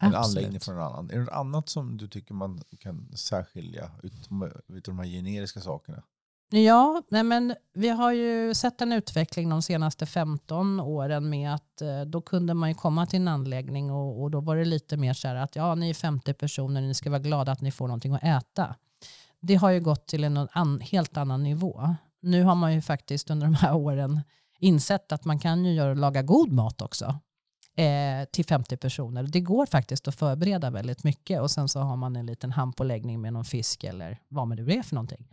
en 0.00 0.14
Absolut. 0.14 0.36
anläggning 0.38 0.60
från 0.60 0.74
en 0.74 0.82
annan. 0.82 1.10
Är 1.10 1.14
det 1.14 1.20
något 1.20 1.34
annat 1.34 1.68
som 1.68 1.96
du 1.96 2.08
tycker 2.08 2.34
man 2.34 2.62
kan 2.78 3.16
särskilja 3.16 3.90
utom 4.02 4.50
de 4.84 4.98
här 4.98 5.06
generiska 5.06 5.60
sakerna? 5.60 6.02
Ja, 6.54 7.02
nej 7.08 7.22
men 7.22 7.54
vi 7.74 7.88
har 7.88 8.12
ju 8.12 8.54
sett 8.54 8.80
en 8.80 8.92
utveckling 8.92 9.48
de 9.48 9.62
senaste 9.62 10.06
15 10.06 10.80
åren 10.80 11.30
med 11.30 11.54
att 11.54 11.82
eh, 11.82 12.00
då 12.00 12.20
kunde 12.20 12.54
man 12.54 12.68
ju 12.68 12.74
komma 12.74 13.06
till 13.06 13.20
en 13.20 13.28
anläggning 13.28 13.90
och, 13.90 14.22
och 14.22 14.30
då 14.30 14.40
var 14.40 14.56
det 14.56 14.64
lite 14.64 14.96
mer 14.96 15.12
så 15.14 15.28
här 15.28 15.34
att 15.34 15.56
ja, 15.56 15.74
ni 15.74 15.90
är 15.90 15.94
50 15.94 16.34
personer, 16.34 16.80
ni 16.80 16.94
ska 16.94 17.10
vara 17.10 17.20
glada 17.20 17.52
att 17.52 17.60
ni 17.60 17.70
får 17.70 17.88
någonting 17.88 18.14
att 18.14 18.24
äta. 18.24 18.74
Det 19.40 19.54
har 19.54 19.70
ju 19.70 19.80
gått 19.80 20.06
till 20.06 20.24
en 20.24 20.48
an, 20.52 20.80
helt 20.80 21.16
annan 21.16 21.42
nivå. 21.42 21.94
Nu 22.22 22.42
har 22.42 22.54
man 22.54 22.74
ju 22.74 22.82
faktiskt 22.82 23.30
under 23.30 23.46
de 23.46 23.54
här 23.54 23.74
åren 23.74 24.20
insett 24.58 25.12
att 25.12 25.24
man 25.24 25.38
kan 25.38 25.64
ju 25.64 25.72
göra, 25.72 25.94
laga 25.94 26.22
god 26.22 26.52
mat 26.52 26.82
också 26.82 27.18
eh, 27.76 28.24
till 28.32 28.44
50 28.44 28.76
personer. 28.76 29.22
Det 29.22 29.40
går 29.40 29.66
faktiskt 29.66 30.08
att 30.08 30.14
förbereda 30.14 30.70
väldigt 30.70 31.04
mycket 31.04 31.40
och 31.40 31.50
sen 31.50 31.68
så 31.68 31.80
har 31.80 31.96
man 31.96 32.16
en 32.16 32.26
liten 32.26 32.52
handpåläggning 32.52 33.20
med 33.20 33.32
någon 33.32 33.44
fisk 33.44 33.84
eller 33.84 34.18
vad 34.28 34.48
man 34.48 34.56
nu 34.56 34.72
är 34.72 34.82
för 34.82 34.94
någonting. 34.94 35.28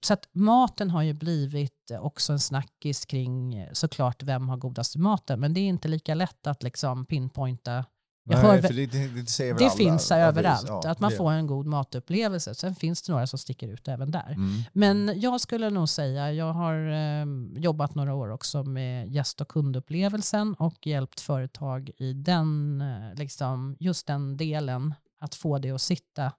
Så 0.00 0.12
att 0.12 0.28
maten 0.32 0.90
har 0.90 1.02
ju 1.02 1.12
blivit 1.12 1.90
eh, 1.90 2.04
också 2.04 2.32
en 2.32 2.40
snackis 2.40 3.04
kring 3.04 3.54
eh, 3.54 3.68
såklart 3.72 4.22
vem 4.22 4.48
har 4.48 4.56
godast 4.56 4.96
maten. 4.96 5.40
Men 5.40 5.54
det 5.54 5.60
är 5.60 5.68
inte 5.68 5.88
lika 5.88 6.14
lätt 6.14 6.46
att 6.46 6.62
liksom 6.62 7.06
pinpointa. 7.06 7.84
Nej, 8.28 8.38
hör, 8.38 8.62
det, 8.62 8.86
det, 8.86 9.52
det 9.58 9.70
finns 9.70 10.10
Ja, 10.10 10.16
överallt. 10.16 10.68
Ja, 10.68 10.90
att 10.90 11.00
man 11.00 11.10
det. 11.10 11.16
får 11.16 11.32
en 11.32 11.46
god 11.46 11.66
matupplevelse. 11.66 12.54
Sen 12.54 12.74
finns 12.74 13.02
det 13.02 13.12
några 13.12 13.26
som 13.26 13.38
sticker 13.38 13.68
ut 13.68 13.88
även 13.88 14.10
där. 14.10 14.32
Mm. 14.32 14.62
Men 14.72 15.20
jag 15.20 15.40
skulle 15.40 15.70
nog 15.70 15.88
säga, 15.88 16.32
jag 16.32 16.52
har 16.52 16.74
eh, 16.92 17.26
jobbat 17.56 17.94
några 17.94 18.14
år 18.14 18.28
också 18.30 18.62
med 18.62 19.08
gäst 19.08 19.40
och 19.40 19.48
kundupplevelsen 19.48 20.54
och 20.54 20.86
hjälpt 20.86 21.20
företag 21.20 21.90
i 21.96 22.12
den, 22.12 22.80
eh, 22.80 23.14
liksom, 23.14 23.76
just 23.80 24.06
den 24.06 24.36
delen, 24.36 24.94
att 25.20 25.34
få 25.34 25.58
det 25.58 25.70
att 25.70 25.82
sitta. 25.82 26.32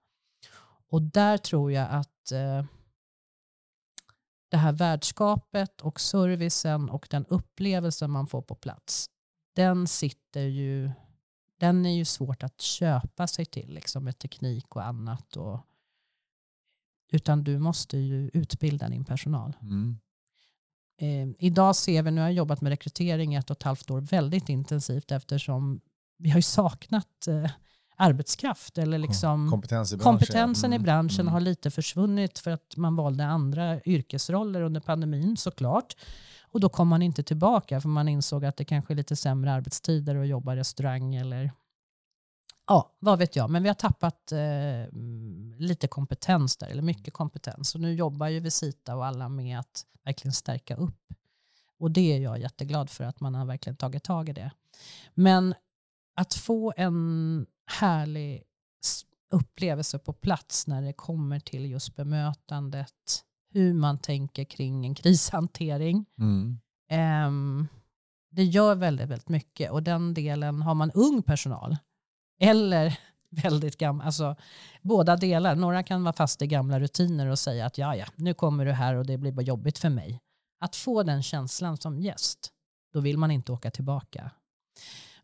Och 0.90 1.02
där 1.02 1.36
tror 1.36 1.72
jag 1.72 1.88
att 1.90 2.32
eh, 2.32 2.64
det 4.48 4.56
här 4.56 4.72
värdskapet 4.72 5.80
och 5.80 6.00
servicen 6.00 6.90
och 6.90 7.06
den 7.10 7.26
upplevelsen 7.26 8.10
man 8.10 8.26
får 8.26 8.42
på 8.42 8.54
plats, 8.54 9.10
den 9.52 9.86
sitter 9.86 10.40
ju, 10.40 10.90
den 11.58 11.86
är 11.86 11.96
ju 11.96 12.04
svårt 12.04 12.42
att 12.42 12.60
köpa 12.60 13.26
sig 13.26 13.44
till 13.44 13.74
liksom 13.74 14.04
med 14.04 14.18
teknik 14.18 14.76
och 14.76 14.86
annat. 14.86 15.36
Och, 15.36 15.60
utan 17.12 17.44
du 17.44 17.58
måste 17.58 17.98
ju 17.98 18.30
utbilda 18.32 18.88
din 18.88 19.04
personal. 19.04 19.56
Mm. 19.62 19.98
Eh, 21.00 21.36
idag 21.38 21.76
ser 21.76 22.02
vi, 22.02 22.10
nu 22.10 22.20
har 22.20 22.28
jag 22.28 22.34
jobbat 22.34 22.60
med 22.60 22.70
rekrytering 22.70 23.34
i 23.34 23.36
ett 23.36 23.50
och 23.50 23.56
ett 23.56 23.62
halvt 23.62 23.90
år 23.90 24.00
väldigt 24.00 24.48
intensivt 24.48 25.12
eftersom 25.12 25.80
vi 26.16 26.30
har 26.30 26.38
ju 26.38 26.42
saknat 26.42 27.26
eh, 27.26 27.50
arbetskraft 28.00 28.78
eller 28.78 28.98
liksom 28.98 29.50
Kompetens 29.50 29.92
i 29.92 29.98
kompetensen 29.98 30.72
i 30.72 30.76
Mm. 30.76 30.84
branschen 30.84 31.20
Mm. 31.20 31.32
har 31.32 31.40
lite 31.40 31.70
försvunnit 31.70 32.38
för 32.38 32.50
att 32.50 32.76
man 32.76 32.96
valde 32.96 33.26
andra 33.26 33.80
yrkesroller 33.82 34.62
under 34.62 34.80
pandemin 34.80 35.36
såklart. 35.36 35.96
Och 36.50 36.60
då 36.60 36.68
kom 36.68 36.88
man 36.88 37.02
inte 37.02 37.22
tillbaka 37.22 37.80
för 37.80 37.88
man 37.88 38.08
insåg 38.08 38.44
att 38.44 38.56
det 38.56 38.64
kanske 38.64 38.92
är 38.92 38.96
lite 38.96 39.16
sämre 39.16 39.52
arbetstider 39.52 40.16
att 40.16 40.28
jobba 40.28 40.52
i 40.52 40.56
restaurang 40.56 41.14
eller 41.14 41.52
ja, 42.66 42.96
vad 42.98 43.18
vet 43.18 43.36
jag. 43.36 43.50
Men 43.50 43.62
vi 43.62 43.68
har 43.68 43.74
tappat 43.74 44.32
eh, 44.32 44.38
mm, 44.38 45.54
lite 45.58 45.88
kompetens 45.88 46.56
där, 46.56 46.66
eller 46.66 46.82
mycket 46.82 47.14
kompetens. 47.14 47.74
Och 47.74 47.80
nu 47.80 47.94
jobbar 47.94 48.28
ju 48.28 48.40
Visita 48.40 48.96
och 48.96 49.06
alla 49.06 49.28
med 49.28 49.58
att 49.58 49.84
verkligen 50.04 50.32
stärka 50.32 50.76
upp. 50.76 51.00
Och 51.78 51.90
det 51.90 52.12
är 52.12 52.18
jag 52.18 52.38
jätteglad 52.40 52.90
för 52.90 53.04
att 53.04 53.20
man 53.20 53.34
har 53.34 53.44
verkligen 53.44 53.76
tagit 53.76 54.04
tag 54.04 54.28
i 54.28 54.32
det. 54.32 54.50
Men 55.14 55.54
att 56.14 56.34
få 56.34 56.72
en 56.76 57.46
härlig 57.68 58.42
upplevelse 59.30 59.98
på 59.98 60.12
plats 60.12 60.66
när 60.66 60.82
det 60.82 60.92
kommer 60.92 61.40
till 61.40 61.70
just 61.70 61.96
bemötandet, 61.96 63.24
hur 63.52 63.74
man 63.74 63.98
tänker 63.98 64.44
kring 64.44 64.86
en 64.86 64.94
krishantering. 64.94 66.06
Mm. 66.18 66.58
Ehm, 66.90 67.68
det 68.30 68.44
gör 68.44 68.74
väldigt, 68.74 69.08
väldigt 69.08 69.28
mycket 69.28 69.70
och 69.70 69.82
den 69.82 70.14
delen 70.14 70.62
har 70.62 70.74
man 70.74 70.90
ung 70.90 71.22
personal 71.22 71.76
eller 72.40 72.98
väldigt 73.30 73.78
gammal, 73.78 74.06
alltså 74.06 74.36
båda 74.82 75.16
delar. 75.16 75.54
Några 75.54 75.82
kan 75.82 76.04
vara 76.04 76.12
fast 76.12 76.42
i 76.42 76.46
gamla 76.46 76.80
rutiner 76.80 77.26
och 77.26 77.38
säga 77.38 77.66
att 77.66 77.78
ja, 77.78 77.96
ja, 77.96 78.06
nu 78.16 78.34
kommer 78.34 78.64
du 78.64 78.72
här 78.72 78.94
och 78.94 79.06
det 79.06 79.18
blir 79.18 79.32
bara 79.32 79.42
jobbigt 79.42 79.78
för 79.78 79.88
mig. 79.88 80.20
Att 80.60 80.76
få 80.76 81.02
den 81.02 81.22
känslan 81.22 81.76
som 81.76 82.00
gäst, 82.00 82.52
då 82.92 83.00
vill 83.00 83.18
man 83.18 83.30
inte 83.30 83.52
åka 83.52 83.70
tillbaka. 83.70 84.30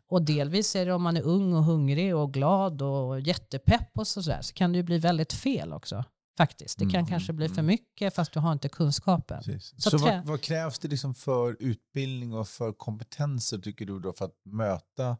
Och 0.09 0.21
delvis 0.21 0.75
är 0.75 0.85
det 0.85 0.93
om 0.93 1.03
man 1.03 1.17
är 1.17 1.21
ung 1.21 1.53
och 1.53 1.63
hungrig 1.63 2.15
och 2.15 2.33
glad 2.33 2.81
och 2.81 3.19
jättepepp 3.19 3.97
och 3.97 4.07
sådär 4.07 4.41
så 4.41 4.53
kan 4.53 4.71
det 4.71 4.77
ju 4.77 4.83
bli 4.83 4.97
väldigt 4.97 5.33
fel 5.33 5.73
också. 5.73 6.03
Faktiskt. 6.37 6.79
Det 6.79 6.85
kan 6.85 6.95
mm, 6.95 7.05
kanske 7.05 7.33
bli 7.33 7.47
för 7.47 7.53
mm. 7.53 7.65
mycket 7.65 8.15
fast 8.15 8.33
du 8.33 8.39
har 8.39 8.51
inte 8.51 8.69
kunskapen. 8.69 9.43
Så, 9.43 9.89
så 9.89 9.97
vad, 9.97 10.25
vad, 10.25 10.41
krävs 10.41 10.79
det 10.79 10.87
liksom 10.87 11.15
för 11.15 11.57
utbildning 11.59 12.33
och 12.33 12.47
för 12.47 12.71
kompetenser 12.71 13.57
tycker 13.57 13.85
du 13.85 13.99
då 13.99 14.13
för 14.13 14.25
att 14.25 14.35
möta 14.45 15.17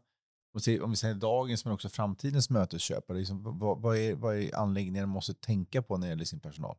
om 0.82 0.90
vi 0.90 0.96
säger 0.96 1.14
dagens 1.14 1.64
men 1.64 1.74
också 1.74 1.88
framtidens 1.88 2.50
mötesköpare? 2.50 3.18
Liksom, 3.18 3.58
vad, 3.58 3.80
vad, 3.80 3.96
är, 3.96 4.14
vad 4.14 4.36
är 4.36 4.56
anläggningen 4.56 5.08
måste 5.08 5.34
tänka 5.34 5.82
på 5.82 5.96
när 5.96 6.06
det 6.06 6.10
gäller 6.10 6.24
sin 6.24 6.40
personal? 6.40 6.76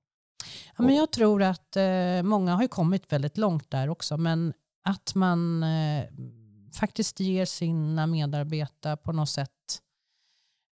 Ja, 0.77 0.83
men 0.83 0.95
jag 0.95 1.11
tror 1.11 1.43
att 1.43 1.75
eh, 1.75 2.23
många 2.23 2.55
har 2.55 2.67
kommit 2.67 3.13
väldigt 3.13 3.37
långt 3.37 3.71
där 3.71 3.89
också 3.89 4.17
men 4.17 4.53
att 4.83 5.15
man 5.15 5.63
eh, 5.63 6.03
faktiskt 6.77 7.19
ger 7.19 7.45
sina 7.45 8.07
medarbetare 8.07 8.97
på 8.97 9.11
något 9.11 9.29
sätt 9.29 9.51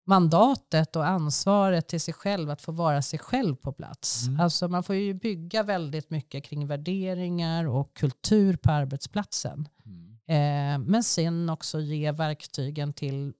mandatet 0.06 0.96
och 0.96 1.06
ansvaret 1.06 1.88
till 1.88 2.00
sig 2.00 2.14
själv 2.14 2.50
att 2.50 2.62
få 2.62 2.72
vara 2.72 3.02
sig 3.02 3.18
själv 3.18 3.56
på 3.56 3.72
plats. 3.72 4.26
Mm. 4.26 4.40
Alltså 4.40 4.68
man 4.68 4.82
får 4.82 4.94
ju 4.94 5.14
bygga 5.14 5.62
väldigt 5.62 6.10
mycket 6.10 6.44
kring 6.44 6.66
värderingar 6.66 7.64
och 7.68 7.94
kultur 7.94 8.56
på 8.56 8.70
arbetsplatsen. 8.70 9.68
Mm. 9.86 10.12
Eh, 10.26 10.90
men 10.90 11.04
sen 11.04 11.50
också 11.50 11.80
ge 11.80 12.12
verktygen 12.12 12.92
till 12.92 13.34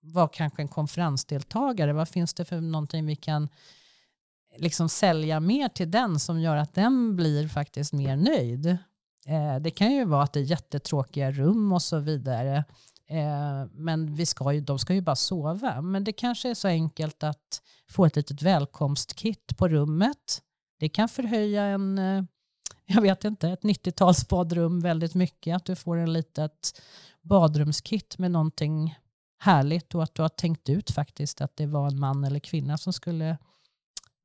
vad 0.00 0.32
kanske 0.32 0.62
en 0.62 0.68
konferensdeltagare, 0.68 1.92
vad 1.92 2.08
finns 2.08 2.34
det 2.34 2.44
för 2.44 2.60
någonting 2.60 3.06
vi 3.06 3.16
kan 3.16 3.48
liksom 4.56 4.88
sälja 4.88 5.40
mer 5.40 5.68
till 5.68 5.90
den 5.90 6.20
som 6.20 6.40
gör 6.40 6.56
att 6.56 6.74
den 6.74 7.16
blir 7.16 7.48
faktiskt 7.48 7.92
mer 7.92 8.16
nöjd. 8.16 8.78
Eh, 9.28 9.56
det 9.60 9.70
kan 9.70 9.92
ju 9.92 10.04
vara 10.04 10.22
att 10.22 10.32
det 10.32 10.40
är 10.40 10.44
jättetråkiga 10.44 11.30
rum 11.32 11.72
och 11.72 11.82
så 11.82 11.98
vidare. 11.98 12.64
Eh, 13.06 13.66
men 13.72 14.14
vi 14.14 14.26
ska 14.26 14.52
ju, 14.52 14.60
de 14.60 14.78
ska 14.78 14.94
ju 14.94 15.00
bara 15.00 15.16
sova. 15.16 15.80
Men 15.80 16.04
det 16.04 16.12
kanske 16.12 16.50
är 16.50 16.54
så 16.54 16.68
enkelt 16.68 17.22
att 17.22 17.62
få 17.90 18.06
ett 18.06 18.16
litet 18.16 18.42
välkomstkit 18.42 19.56
på 19.56 19.68
rummet. 19.68 20.42
Det 20.78 20.88
kan 20.88 21.08
förhöja 21.08 21.62
en, 21.62 21.98
eh, 21.98 22.24
jag 22.86 23.02
vet 23.02 23.24
inte, 23.24 23.48
ett 23.48 23.62
90-talsbadrum 23.62 24.82
väldigt 24.82 25.14
mycket. 25.14 25.56
Att 25.56 25.64
du 25.64 25.76
får 25.76 25.96
en 25.96 26.12
litet 26.12 26.82
badrumskit 27.22 28.18
med 28.18 28.30
någonting 28.30 28.98
härligt 29.38 29.94
och 29.94 30.02
att 30.02 30.14
du 30.14 30.22
har 30.22 30.28
tänkt 30.28 30.68
ut 30.68 30.90
faktiskt 30.90 31.40
att 31.40 31.56
det 31.56 31.66
var 31.66 31.86
en 31.88 32.00
man 32.00 32.24
eller 32.24 32.40
kvinna 32.40 32.78
som 32.78 32.92
skulle 32.92 33.38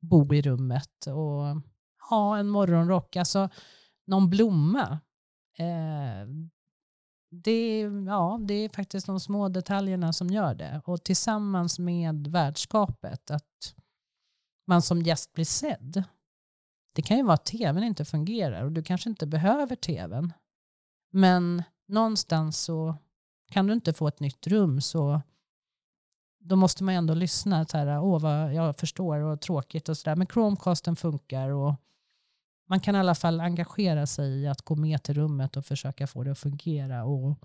bo 0.00 0.34
i 0.34 0.42
rummet 0.42 1.06
och 1.06 1.62
ha 2.10 2.38
en 2.38 2.48
morgonrock. 2.48 3.16
Alltså 3.16 3.48
någon 4.06 4.30
blomma. 4.30 5.00
Eh, 5.58 6.28
det, 7.30 7.80
ja, 8.06 8.38
det 8.42 8.54
är 8.54 8.68
faktiskt 8.68 9.06
de 9.06 9.20
små 9.20 9.48
detaljerna 9.48 10.12
som 10.12 10.30
gör 10.30 10.54
det. 10.54 10.82
Och 10.84 11.04
tillsammans 11.04 11.78
med 11.78 12.26
värdskapet, 12.26 13.30
att 13.30 13.74
man 14.66 14.82
som 14.82 15.02
gäst 15.02 15.32
blir 15.32 15.44
sedd. 15.44 16.04
Det 16.94 17.02
kan 17.02 17.16
ju 17.16 17.22
vara 17.22 17.34
att 17.34 17.44
tvn 17.44 17.82
inte 17.82 18.04
fungerar 18.04 18.64
och 18.64 18.72
du 18.72 18.82
kanske 18.82 19.10
inte 19.10 19.26
behöver 19.26 19.76
tvn. 19.76 20.32
Men 21.10 21.62
någonstans 21.88 22.60
så 22.60 22.96
kan 23.50 23.66
du 23.66 23.72
inte 23.72 23.92
få 23.92 24.08
ett 24.08 24.20
nytt 24.20 24.46
rum 24.46 24.80
så 24.80 25.20
då 26.38 26.56
måste 26.56 26.84
man 26.84 26.94
ändå 26.94 27.14
lyssna. 27.14 27.64
Så 27.64 27.78
här, 27.78 28.00
Åh, 28.00 28.20
vad 28.20 28.54
jag 28.54 28.76
förstår 28.76 29.18
och 29.18 29.40
tråkigt 29.40 29.88
och 29.88 29.96
sådär. 29.96 30.16
Men 30.16 30.26
Chromecasten 30.26 30.96
funkar 30.96 31.50
och 31.50 31.74
man 32.68 32.80
kan 32.80 32.96
i 32.96 32.98
alla 32.98 33.14
fall 33.14 33.40
engagera 33.40 34.06
sig 34.06 34.42
i 34.42 34.46
att 34.46 34.62
gå 34.62 34.76
med 34.76 35.02
till 35.02 35.14
rummet 35.14 35.56
och 35.56 35.66
försöka 35.66 36.06
få 36.06 36.24
det 36.24 36.32
att 36.32 36.38
fungera. 36.38 37.04
Och 37.04 37.38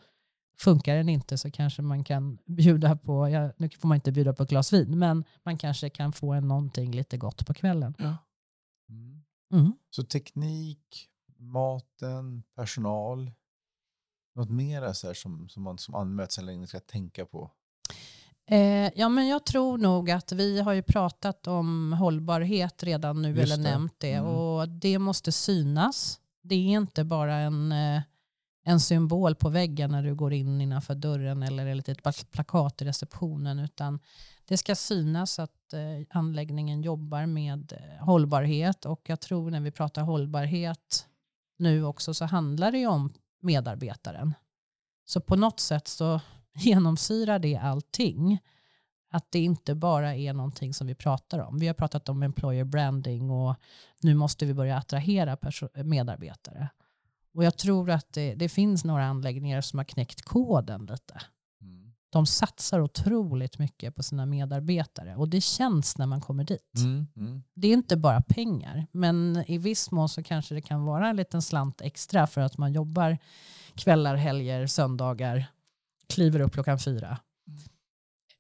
funkar 0.58 0.96
den 0.96 1.10
inte 1.10 1.38
så 1.38 1.52
kanske 1.52 1.82
man 1.82 2.04
kan 2.04 2.38
bjuda 2.46 2.96
på, 2.96 3.30
ja, 3.30 3.52
nu 3.58 3.70
får 3.70 3.88
man 3.88 3.96
inte 3.96 4.12
bjuda 4.12 4.34
på 4.34 4.44
ett 4.44 4.50
glas 4.50 4.74
vin, 4.74 5.00
men 5.00 5.24
man 5.44 5.58
kanske 5.58 5.90
kan 5.90 6.12
få 6.12 6.34
en 6.34 6.48
någonting 6.48 6.92
lite 6.92 7.18
gott 7.18 7.46
på 7.46 7.54
kvällen. 7.54 7.94
Ja. 7.98 8.18
Mm. 8.90 9.24
Mm. 9.54 9.74
Så 9.90 10.04
teknik, 10.04 11.10
maten, 11.38 12.44
personal, 12.56 13.32
något 14.36 14.50
mer 14.50 14.94
så 14.94 15.14
som, 15.14 15.50
som 15.50 15.64
man 15.64 15.78
som 15.78 15.96
anmötsanläggning 15.96 16.68
ska 16.68 16.80
tänka 16.80 17.26
på? 17.26 17.52
Eh, 18.52 18.92
ja, 18.96 19.10
men 19.10 19.28
jag 19.28 19.46
tror 19.46 19.78
nog 19.78 20.12
att 20.12 20.32
vi 20.32 20.62
har 20.62 20.74
ju 20.74 20.84
pratat 20.84 21.48
om 21.48 21.94
hållbarhet 21.94 22.84
redan 22.84 23.22
nu, 23.22 23.30
Just 23.30 23.44
eller 23.44 23.64
det. 23.64 23.70
nämnt 23.70 23.96
det. 23.98 24.14
Mm. 24.14 24.32
Och 24.32 24.70
det 24.70 25.00
måste 25.00 25.32
synas. 25.32 26.20
Det 26.42 26.56
är 26.56 26.60
inte 26.60 27.04
bara 27.04 27.36
en, 27.36 27.72
eh, 27.72 28.02
en 28.66 28.80
symbol 28.80 29.36
på 29.36 29.50
väggen 29.50 29.92
när 29.92 30.04
du 30.04 30.16
går 30.16 30.34
in 30.34 30.62
innanför 30.62 30.96
dörren 30.96 31.44
eller 31.44 31.68
ett 31.68 31.78
litet 31.78 32.32
plakat 32.32 32.82
i 32.82 32.86
receptionen. 32.86 33.60
Utan 33.60 34.00
det 34.46 34.58
ska 34.58 34.76
synas 34.76 35.40
att 35.40 35.74
eh, 35.74 36.18
anläggningen 36.18 36.82
jobbar 36.82 37.26
med 37.26 37.74
hållbarhet. 38.00 38.86
Och 38.86 39.02
jag 39.04 39.20
tror 39.20 39.52
när 39.52 39.60
vi 39.60 39.72
pratar 39.72 40.02
hållbarhet 40.02 41.08
nu 41.58 41.84
också 41.86 42.14
så 42.14 42.26
handlar 42.26 42.72
det 42.72 42.78
ju 42.78 42.88
om 42.88 43.14
medarbetaren. 43.42 44.34
Så 45.06 45.22
på 45.22 45.36
något 45.36 45.60
sätt 45.60 45.88
så 45.88 46.22
genomsyrar 46.56 47.40
det 47.40 47.56
allting. 47.56 48.40
Att 49.12 49.32
det 49.32 49.40
inte 49.40 49.76
bara 49.76 50.16
är 50.16 50.34
någonting 50.34 50.74
som 50.74 50.88
vi 50.88 50.96
pratar 50.96 51.40
om. 51.40 51.60
Vi 51.60 51.68
har 51.68 51.74
pratat 51.74 52.10
om 52.10 52.24
employer 52.24 52.64
branding 52.64 53.32
och 53.32 53.56
nu 54.02 54.16
måste 54.16 54.46
vi 54.46 54.54
börja 54.54 54.78
attrahera 54.78 55.38
medarbetare. 55.84 56.70
Och 57.34 57.44
jag 57.44 57.58
tror 57.58 57.90
att 57.90 58.14
det, 58.14 58.36
det, 58.36 58.50
finns 58.50 58.86
några 58.86 59.06
anläggningar 59.06 59.62
som 59.62 59.80
har 59.80 59.84
knäckt 59.84 60.22
koden 60.22 60.86
lite. 60.86 61.22
Mm. 61.62 61.92
De 62.10 62.26
satsar 62.26 62.80
otroligt 62.80 63.60
mycket 63.60 63.96
på 63.96 64.04
sina 64.04 64.26
medarbetare 64.26 65.16
och 65.16 65.30
det 65.30 65.42
känns 65.42 65.98
när 65.98 66.06
man 66.06 66.22
kommer 66.22 66.44
dit. 66.44 66.78
Mm, 66.78 67.08
mm. 67.18 67.44
Det 67.54 67.68
är 67.68 67.74
inte 67.74 67.98
bara 67.98 68.22
pengar, 68.22 68.88
men 68.92 69.44
i 69.48 69.58
viss 69.58 69.92
mån 69.92 70.10
så 70.10 70.24
kanske 70.24 70.56
det 70.56 70.62
kan 70.62 70.86
vara 70.86 71.10
en 71.10 71.16
liten 71.16 71.42
slant 71.42 71.82
extra 71.82 72.28
för 72.28 72.42
att 72.42 72.58
man 72.58 72.74
jobbar 72.74 73.18
kvällar, 73.76 74.16
helger, 74.16 74.68
söndagar 74.68 75.46
kliver 76.10 76.40
upp 76.40 76.54
klockan 76.54 76.80
fyra. 76.80 77.20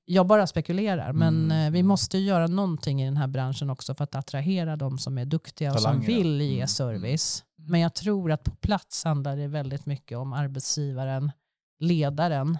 Jag 0.05 0.27
bara 0.27 0.47
spekulerar, 0.47 1.13
men 1.13 1.35
mm. 1.45 1.67
Eh, 1.67 1.71
vi 1.71 1.83
måste 1.83 2.17
göra 2.17 2.47
någonting 2.47 3.01
i 3.01 3.05
den 3.05 3.17
här 3.17 3.27
branschen 3.27 3.69
också 3.69 3.93
för 3.93 4.03
att 4.03 4.15
attrahera 4.15 4.75
de 4.75 4.97
som 4.97 5.17
är 5.17 5.25
duktiga 5.25 5.73
och 5.73 5.81
som 5.81 6.01
vill 6.01 6.41
ge 6.41 6.55
mm. 6.55 6.67
service. 6.67 7.43
Mm. 7.59 7.71
Men 7.71 7.79
jag 7.79 7.93
tror 7.93 8.31
att 8.31 8.43
på 8.43 8.51
plats 8.51 9.03
handlar 9.03 9.37
det 9.37 9.47
väldigt 9.47 9.85
mycket 9.85 10.17
om 10.17 10.33
arbetsgivaren, 10.33 11.31
ledaren, 11.79 12.57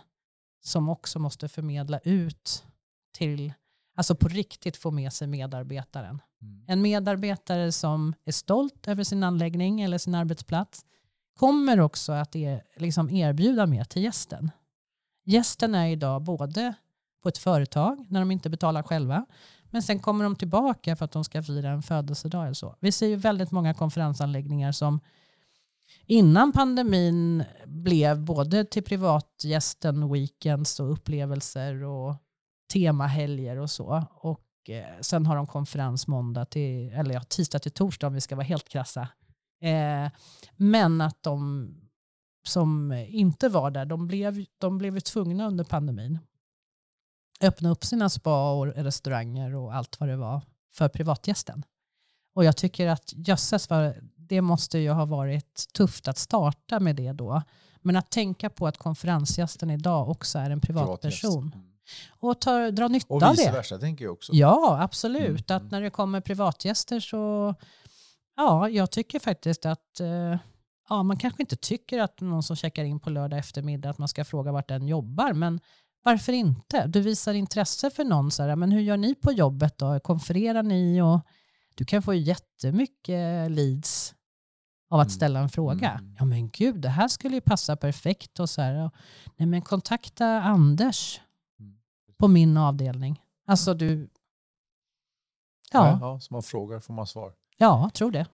som 0.62 0.90
också 0.90 1.20
måste 1.20 1.48
förmedla 1.48 2.00
ut 2.00 2.64
till, 3.18 3.54
alltså 3.96 4.16
på 4.16 4.28
riktigt 4.28 4.78
få 4.78 4.92
med 4.92 5.14
sig 5.14 5.28
medarbetaren. 5.28 6.22
Mm. 6.42 6.66
En 6.68 6.82
medarbetare 6.82 7.72
som 7.72 8.14
är 8.26 8.32
stolt 8.32 8.88
över 8.88 9.04
sin 9.04 9.24
anläggning 9.24 9.82
eller 9.82 9.98
sin 9.98 10.16
arbetsplats 10.16 10.86
kommer 11.40 11.80
också 11.80 12.12
att 12.12 12.36
er, 12.36 12.64
liksom 12.76 13.10
erbjuda 13.10 13.66
mer 13.66 13.84
till 13.84 14.04
gästen. 14.04 14.52
Gästen 15.30 15.76
är 15.76 15.88
idag 15.88 16.22
både 16.22 16.74
på 17.24 17.30
ett 17.30 17.38
företag 17.38 18.06
när 18.10 18.20
de 18.20 18.32
inte 18.32 18.50
betalar 18.50 18.84
själva. 18.84 19.26
Men 19.64 19.84
sen 19.84 20.00
kommer 20.00 20.24
de 20.24 20.36
tillbaka 20.36 20.96
för 20.96 21.06
att 21.06 21.12
de 21.12 21.24
ska 21.24 21.44
fira 21.44 21.70
en 21.70 21.84
födelsedag 21.84 22.44
eller 22.44 22.54
så. 22.54 22.76
Vi 22.80 22.92
ser 22.92 23.08
ju 23.08 23.16
väldigt 23.16 23.52
många 23.52 23.74
konferensanläggningar 23.74 24.72
som 24.72 25.00
innan 26.06 26.52
pandemin 26.52 27.44
blev 27.66 28.20
både 28.20 28.66
till 28.66 28.84
privatgästen 28.84 30.12
weekends 30.14 30.80
och 30.80 30.92
upplevelser 30.92 31.84
och 31.84 32.16
temahelger 32.74 33.58
och 33.58 33.70
så. 33.70 34.04
Och 34.12 34.70
eh, 34.70 35.00
sen 35.02 35.26
har 35.26 35.36
de 35.36 35.48
konferens 35.48 36.08
måndag 36.08 36.46
till, 36.46 36.94
eller 36.94 37.14
ja, 37.14 37.24
tisdag 37.24 37.60
till 37.60 37.72
torsdag 37.72 38.08
om 38.08 38.14
vi 38.14 38.22
ska 38.22 38.36
vara 38.36 38.46
helt 38.46 38.70
krassa. 38.70 39.08
Eh, 39.62 40.12
men 40.56 41.02
att 41.02 41.24
de 41.24 41.70
som 42.50 42.92
inte 43.08 43.50
var 43.50 43.72
där, 43.72 43.86
de 43.86 44.08
blev, 44.08 44.46
de 44.58 44.78
blev 44.78 45.00
tvungna 45.00 45.48
under 45.48 45.64
pandemin 45.64 46.20
öppna 47.42 47.70
upp 47.70 47.84
sina 47.84 48.10
spa 48.10 48.54
och 48.54 48.68
restauranger 48.68 49.56
och 49.56 49.76
allt 49.76 50.00
vad 50.00 50.10
det 50.10 50.16
var 50.16 50.42
för 50.74 50.88
privatgästen. 50.88 51.64
Och 52.34 52.46
jag 52.46 52.58
tycker 52.58 52.88
att 52.88 53.14
jösses, 53.16 53.68
det 54.16 54.42
måste 54.42 54.78
ju 54.78 54.90
ha 54.90 55.06
varit 55.06 55.66
tufft 55.74 56.08
att 56.08 56.18
starta 56.18 56.80
med 56.80 56.96
det 56.96 57.12
då. 57.12 57.42
Men 57.82 57.96
att 57.96 58.10
tänka 58.10 58.50
på 58.50 58.68
att 58.68 58.78
konferensgästen 58.78 59.70
idag 59.70 60.10
också 60.10 60.40
är 60.40 60.50
en 60.50 60.62
privatperson. 60.62 61.52
Mm. 61.56 61.66
Och 62.10 62.42
ta, 62.42 62.72
dra 62.72 62.88
nytta 62.88 63.14
av 63.14 63.20
det. 63.20 63.26
Och 63.26 63.32
vice 63.32 63.52
versa 63.52 63.78
tänker 63.78 64.06
jag 64.06 64.14
också. 64.14 64.34
Ja, 64.34 64.78
absolut. 64.82 65.50
Mm. 65.52 65.66
Att 65.66 65.72
när 65.72 65.82
det 65.82 65.90
kommer 65.90 66.22
privatgäster 66.22 67.00
så, 67.00 67.56
ja, 68.36 68.70
jag 68.70 68.92
tycker 68.92 69.20
faktiskt 69.20 69.66
att 69.66 70.00
eh, 70.00 70.38
ja, 70.90 71.04
man 71.04 71.18
kanske 71.18 71.44
inte 71.44 71.56
tycker 71.56 72.00
att 72.00 72.22
någon 72.22 72.44
som 72.44 72.56
checkar 72.56 72.84
in 72.84 73.00
på 73.00 73.10
lördag 73.10 73.40
eftermiddag 73.40 73.90
att 73.90 73.98
man 73.98 74.08
ska 74.08 74.26
fråga 74.26 74.52
vart 74.52 74.68
den 74.68 74.88
jobbar. 74.88 75.34
Men 75.34 75.60
varför 76.04 76.34
inte? 76.34 76.88
Du 76.88 77.02
visar 77.02 77.34
intresse 77.34 77.90
för 77.90 78.04
någon. 78.04 78.32
Så 78.32 78.44
här, 78.44 78.56
men 78.56 78.72
hur 78.72 78.82
gör 78.82 78.98
ni 78.98 79.16
på 79.16 79.32
jobbet 79.32 79.78
då? 79.78 80.00
Konfererar 80.00 80.64
ni? 80.64 81.02
Och 81.02 81.20
du 81.76 81.86
kan 81.86 82.02
få 82.02 82.14
jättemycket 82.14 83.52
leads 83.52 84.16
av 84.90 85.00
att 85.00 85.08
mm. 85.08 85.16
ställa 85.16 85.40
en 85.40 85.50
fråga. 85.50 85.92
Mm. 85.92 86.16
Ja 86.20 86.26
men 86.26 86.50
gud, 86.50 86.76
det 86.76 86.90
här 86.90 87.08
skulle 87.08 87.36
ju 87.36 87.42
passa 87.42 87.76
perfekt. 87.76 88.40
Och 88.40 88.50
så 88.50 88.62
här, 88.62 88.92
nej 89.36 89.48
men 89.48 89.62
kontakta 89.62 90.26
Anders 90.26 91.22
mm. 91.60 91.78
på 92.18 92.28
min 92.28 92.58
avdelning. 92.58 93.22
Alltså 93.48 93.74
du... 93.74 94.10
Ja. 95.72 95.88
ja, 95.88 95.98
ja 96.02 96.20
som 96.20 96.36
man 96.36 96.44
frågar 96.44 96.80
får 96.80 96.94
man 96.94 97.08
svar. 97.08 97.34
Ja, 97.58 97.92
tror 97.94 98.12
det. 98.12 98.28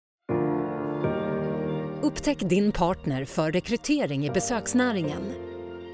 Upptäck 2.02 2.38
din 2.38 2.72
partner 2.72 3.24
för 3.24 3.52
rekrytering 3.52 4.26
i 4.26 4.30
besöksnäringen. 4.30 5.32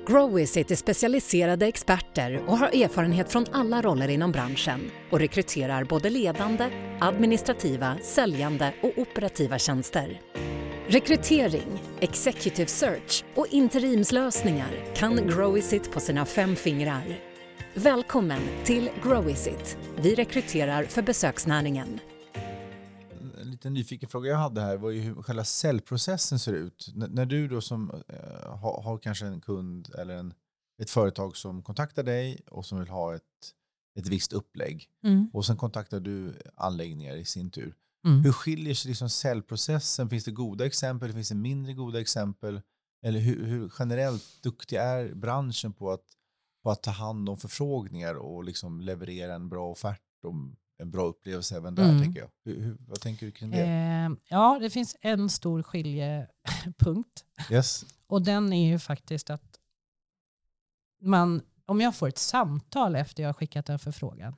Growizit 0.07 0.71
är 0.71 0.77
specialiserade 0.77 1.67
experter 1.67 2.43
och 2.47 2.59
har 2.59 2.83
erfarenhet 2.83 3.33
från 3.33 3.47
alla 3.53 3.83
roller 3.83 4.09
inom 4.09 4.33
branschen 4.33 4.91
och 5.11 5.19
rekryterar 5.19 5.85
både 5.85 6.11
ledande, 6.11 6.71
administrativa, 7.01 7.97
säljande 8.03 8.75
och 8.83 8.99
operativa 8.99 9.59
tjänster. 9.59 10.21
Rekrytering, 10.88 11.83
executive 12.01 12.69
search 12.69 13.25
och 13.35 13.47
interimslösningar 13.51 14.95
kan 14.95 15.29
Growizit 15.29 15.93
på 15.93 16.01
sina 16.01 16.25
fem 16.27 16.57
fingrar. 16.57 17.21
Välkommen 17.75 18.43
till 18.65 18.91
Growizit. 19.05 19.77
Vi 19.97 20.15
rekryterar 20.15 20.85
för 20.85 21.03
besöksnäringen 21.03 22.01
liten 23.62 23.75
nyfiken 23.75 24.09
fråga 24.09 24.31
jag 24.31 24.38
hade 24.38 24.61
här 24.61 24.77
var 24.77 24.90
ju 24.90 25.01
hur 25.01 25.22
själva 25.22 25.44
säljprocessen 25.44 26.38
ser 26.38 26.53
ut. 26.53 26.92
N 26.96 27.09
när 27.11 27.27
du 27.27 27.48
då 27.48 27.61
som 27.61 27.90
eh, 28.09 28.59
har, 28.59 28.83
har, 28.83 28.98
kanske 28.98 29.27
en 29.27 29.40
kund 29.40 29.94
eller 29.98 30.14
en, 30.14 30.35
ett 30.83 30.90
företag 30.90 31.37
som 31.37 31.62
kontaktar 31.62 32.03
dig 32.03 32.40
och 32.51 32.66
som 32.66 32.79
vill 32.79 32.88
ha 32.88 33.14
ett, 33.14 33.22
ett 33.98 34.07
visst 34.07 34.33
upplägg 34.33 34.88
mm. 35.05 35.31
och 35.33 35.46
sen 35.46 35.57
kontaktar 35.57 36.01
du 36.01 36.38
anläggningar 36.55 37.16
i 37.16 37.25
sin 37.25 37.51
tur. 37.51 37.75
Mm. 38.07 38.25
Hur 38.25 38.33
skiljer 38.33 38.75
sig 38.75 38.88
liksom 38.88 39.11
säljprocessen? 39.11 40.09
Finns 40.09 40.25
det 40.25 40.31
goda 40.31 40.66
exempel? 40.66 41.12
Finns 41.12 41.29
det 41.29 41.35
mindre 41.35 41.72
goda 41.72 42.01
exempel? 42.01 42.61
Eller 43.07 43.20
hur, 43.20 43.46
hur 43.46 43.72
generellt 43.79 44.42
duktig 44.42 44.77
är 44.77 45.14
branschen 45.14 45.72
på 45.72 45.90
att, 45.90 46.05
på 46.62 46.70
att 46.70 46.83
ta 46.83 46.90
hand 46.90 47.29
om 47.29 47.37
förfrågningar 47.37 48.14
och 48.14 48.44
liksom 48.44 48.81
leverera 48.81 49.35
en 49.35 49.48
bra 49.48 49.70
offert 49.70 50.25
om 50.25 50.57
en 50.83 50.90
bra 50.90 51.05
upplevelse 51.05 51.57
även 51.57 51.75
där, 51.75 51.85
mm. 51.85 52.03
tänker 52.03 52.21
jag. 52.21 52.31
Hur, 52.45 52.61
hur, 52.61 52.77
vad 52.81 53.01
tänker 53.01 53.27
du 53.27 53.33
kring 53.33 53.51
det? 53.51 53.62
Eh, 53.62 54.11
ja, 54.29 54.59
det 54.61 54.71
finns 54.71 54.97
en 55.01 55.31
stor 55.31 55.62
skiljepunkt. 55.62 57.25
Yes. 57.51 57.85
Och 58.07 58.23
den 58.23 58.53
är 58.53 58.71
ju 58.73 58.79
faktiskt 58.79 59.31
att 59.31 59.59
man, 61.01 61.42
om 61.66 61.81
jag 61.81 61.95
får 61.95 62.09
ett 62.09 62.18
samtal 62.18 62.97
efter 62.97 63.23
jag 63.23 63.29
har 63.29 63.35
skickat 63.35 63.68
en 63.68 63.79
förfrågan, 63.79 64.35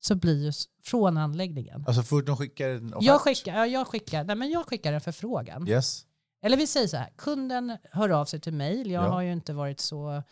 så 0.00 0.14
blir 0.14 0.44
ju 0.44 0.52
från 0.84 1.16
anläggningen. 1.16 1.84
Alltså 1.86 2.02
först 2.02 2.26
de 2.26 2.36
skickar 2.36 2.68
en 2.68 2.94
offert? 2.94 3.06
Jag 3.06 3.20
skickar, 3.20 3.56
ja, 3.56 3.66
jag 3.66 3.86
skickar, 3.86 4.24
nej, 4.24 4.36
men 4.36 4.50
jag 4.50 4.66
skickar 4.66 4.92
en 4.92 5.00
förfrågan. 5.00 5.68
Yes. 5.68 6.06
Eller 6.42 6.56
vi 6.56 6.66
säger 6.66 6.86
så 6.86 6.96
här, 6.96 7.10
kunden 7.16 7.76
hör 7.92 8.08
av 8.08 8.24
sig 8.24 8.40
till 8.40 8.52
mejl. 8.52 8.90
Jag 8.90 9.04
ja. 9.04 9.08
har 9.08 9.22
ju 9.22 9.32
inte 9.32 9.52
varit 9.52 9.80
så... 9.80 10.22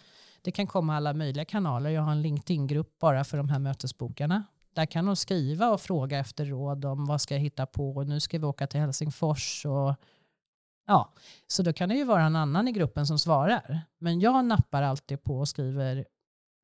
Det 0.43 0.53
kan 0.53 0.67
komma 0.67 0.97
alla 0.97 1.13
möjliga 1.13 1.45
kanaler. 1.45 1.91
Jag 1.91 2.03
har 2.03 2.13
en 2.13 2.23
LinkedIn-grupp 2.23 2.99
bara 2.99 3.25
för 3.25 3.37
de 3.37 3.49
här 3.49 3.59
mötesbokarna. 3.59 4.45
Där 4.79 4.87
kan 4.87 5.07
de 5.07 5.17
skriva 5.17 5.71
och 5.71 5.81
fråga 5.81 6.19
efter 6.19 6.45
råd 6.45 6.85
om 6.85 7.07
vad 7.07 7.21
ska 7.21 7.35
jag 7.35 7.41
hitta 7.41 7.67
på 7.67 7.97
och 7.97 8.07
nu 8.07 8.21
ska 8.21 8.39
vi 8.39 8.45
åka 8.45 8.67
till 8.67 8.81
Helsingfors. 8.81 9.67
Och, 9.67 9.95
ja. 10.87 11.13
Så 11.47 11.63
då 11.63 11.73
kan 11.73 11.89
det 11.89 11.95
ju 11.95 12.05
vara 12.05 12.23
en 12.23 12.37
annan 12.37 12.69
i 12.69 12.73
gruppen 12.73 13.07
som 13.07 13.19
svarar. 13.19 13.81
Men 13.99 14.21
jag 14.21 14.45
nappar 14.45 14.83
alltid 14.83 15.23
på 15.23 15.39
och 15.39 15.49
skriver 15.49 16.07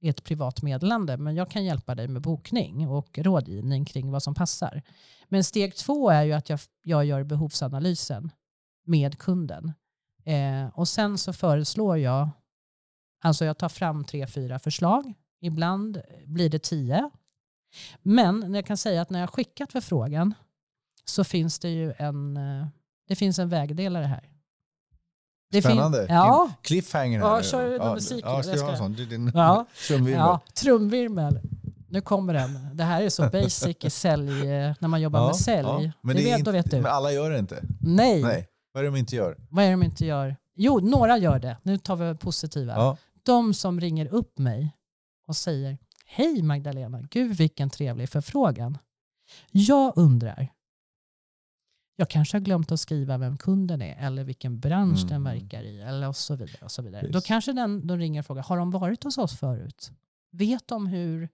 ett 0.03 0.25
privat 0.25 0.63
meddelande 0.63 1.17
men 1.17 1.37
jag 1.37 1.51
kan 1.51 1.65
hjälpa 1.65 1.95
dig 1.95 2.09
med 2.09 2.23
bokning 2.23 2.89
och 2.89 3.19
rådgivning 3.19 3.85
kring 3.85 4.11
vad 4.11 4.23
som 4.23 4.35
passar. 4.35 4.83
Men 5.29 5.45
steg 5.45 5.77
två 5.77 6.11
är 6.11 6.23
ju 6.23 6.33
att 6.33 6.49
jag, 6.49 6.61
jag 6.85 7.05
gör 7.05 7.23
behovsanalysen 7.23 8.31
med 8.87 9.19
kunden. 9.19 9.73
Eh, 10.25 10.67
och 10.79 10.89
sen 10.89 11.19
så 11.19 11.33
föreslår 11.33 11.99
jag, 11.99 12.29
alltså 13.23 13.45
jag 13.45 13.59
tar 13.59 13.69
fram 13.69 14.05
tre, 14.05 14.27
fyra 14.27 14.59
förslag. 14.59 15.15
Ibland 15.41 16.03
blir 16.27 16.51
det 16.51 16.63
tio 16.63 17.11
men 18.03 18.55
jag 18.55 18.67
kan 18.67 18.77
säga 18.77 19.03
att 19.03 19.11
när 19.11 19.21
jag 19.21 19.31
skickat 19.31 19.73
förfrågan 19.73 20.35
så 21.05 21.25
finns 21.25 21.59
det 21.59 21.69
ju 21.69 21.93
en, 21.99 22.37
eh, 22.37 22.67
det 23.09 23.17
finns 23.17 23.39
en 23.39 23.49
vägdelare 23.49 24.05
här. 24.05 24.31
Det 25.51 25.63
Spännande. 25.63 26.07
Ja. 26.09 26.51
Cliffhanger 26.63 27.21
här. 27.21 27.27
Ja, 27.27 27.43
kör 27.43 27.71
du 27.71 27.77
ja, 27.77 27.95
musik? 27.95 28.25
Ja, 28.27 28.43
ska 28.43 28.57
jag 28.57 28.67
ha 28.67 28.77
sån? 28.77 28.95
Det 28.95 29.03
är 29.03 29.07
din 29.07 29.33
ja. 29.35 29.67
trumvirvel. 29.89 30.21
Ja, 30.21 30.41
trumvirvel. 30.55 31.41
Nu 31.89 32.01
kommer 32.01 32.35
den. 32.35 32.77
Det 32.77 32.85
här 32.85 33.03
är 33.03 33.09
så 33.09 33.29
basic 33.29 33.77
i 33.85 33.91
sälj, 33.91 34.51
eh, 34.51 34.75
när 34.79 34.89
man 34.89 35.01
jobbar 35.01 35.21
ja, 35.21 35.27
med 35.27 35.37
sälj. 35.37 35.67
Ja. 35.69 35.93
Men, 36.01 36.17
det 36.17 36.25
vet, 36.25 36.39
inte, 36.39 36.53
vet 36.53 36.71
du. 36.71 36.77
men 36.77 36.93
alla 36.93 37.13
gör 37.13 37.31
det 37.31 37.39
inte? 37.39 37.65
Nej. 37.81 38.23
Nej. 38.23 38.49
Vad 38.73 38.81
är 38.81 38.85
det 38.85 38.91
de 38.91 38.99
inte 38.99 39.17
gör? 39.17 39.37
Vad 39.51 39.65
är 39.65 39.69
det 39.69 39.73
de 39.73 39.83
inte 39.83 40.07
gör? 40.07 40.37
Jo, 40.57 40.81
några 40.81 41.19
gör 41.19 41.39
det. 41.39 41.57
Nu 41.63 41.79
tar 41.79 41.97
vi 41.97 42.15
positiva. 42.19 42.73
Ja. 42.73 42.97
De 43.23 43.55
som 43.55 43.81
ringer 43.81 44.07
upp 44.07 44.39
mig 44.39 44.77
och 45.29 45.37
säger 45.37 45.79
Hej 46.17 46.43
Magdalena, 46.43 47.03
gud 47.11 47.37
vilken 47.37 47.71
trevlig 47.71 48.09
förfrågan. 48.09 48.79
Jag 49.51 49.93
undrar, 49.97 50.53
jag 51.97 52.11
kanske 52.11 52.37
har 52.37 52.41
glömt 52.41 52.73
att 52.73 52.81
skriva 52.81 53.19
vem 53.19 53.37
kunden 53.37 53.83
är 53.83 54.07
eller 54.07 54.25
vilken 54.25 54.61
bransch 54.61 54.99
mm. 54.99 55.09
den 55.09 55.25
verkar 55.25 55.63
i 55.63 55.81
eller 55.81 56.09
och 56.09 56.17
så 56.17 56.37
vidare. 56.37 56.65
Och 56.65 56.71
så 56.71 56.83
vidare. 56.83 57.09
Då 57.09 57.21
kanske 57.21 57.53
den, 57.53 57.87
de 57.87 57.99
ringer 57.99 58.21
och 58.21 58.27
frågar, 58.27 58.43
har 58.43 58.57
de 58.57 58.71
varit 58.71 59.05
hos 59.05 59.19
oss 59.19 59.39
förut? 59.39 59.93
Vet 60.31 60.69
de 60.69 60.87
hur 60.87 61.29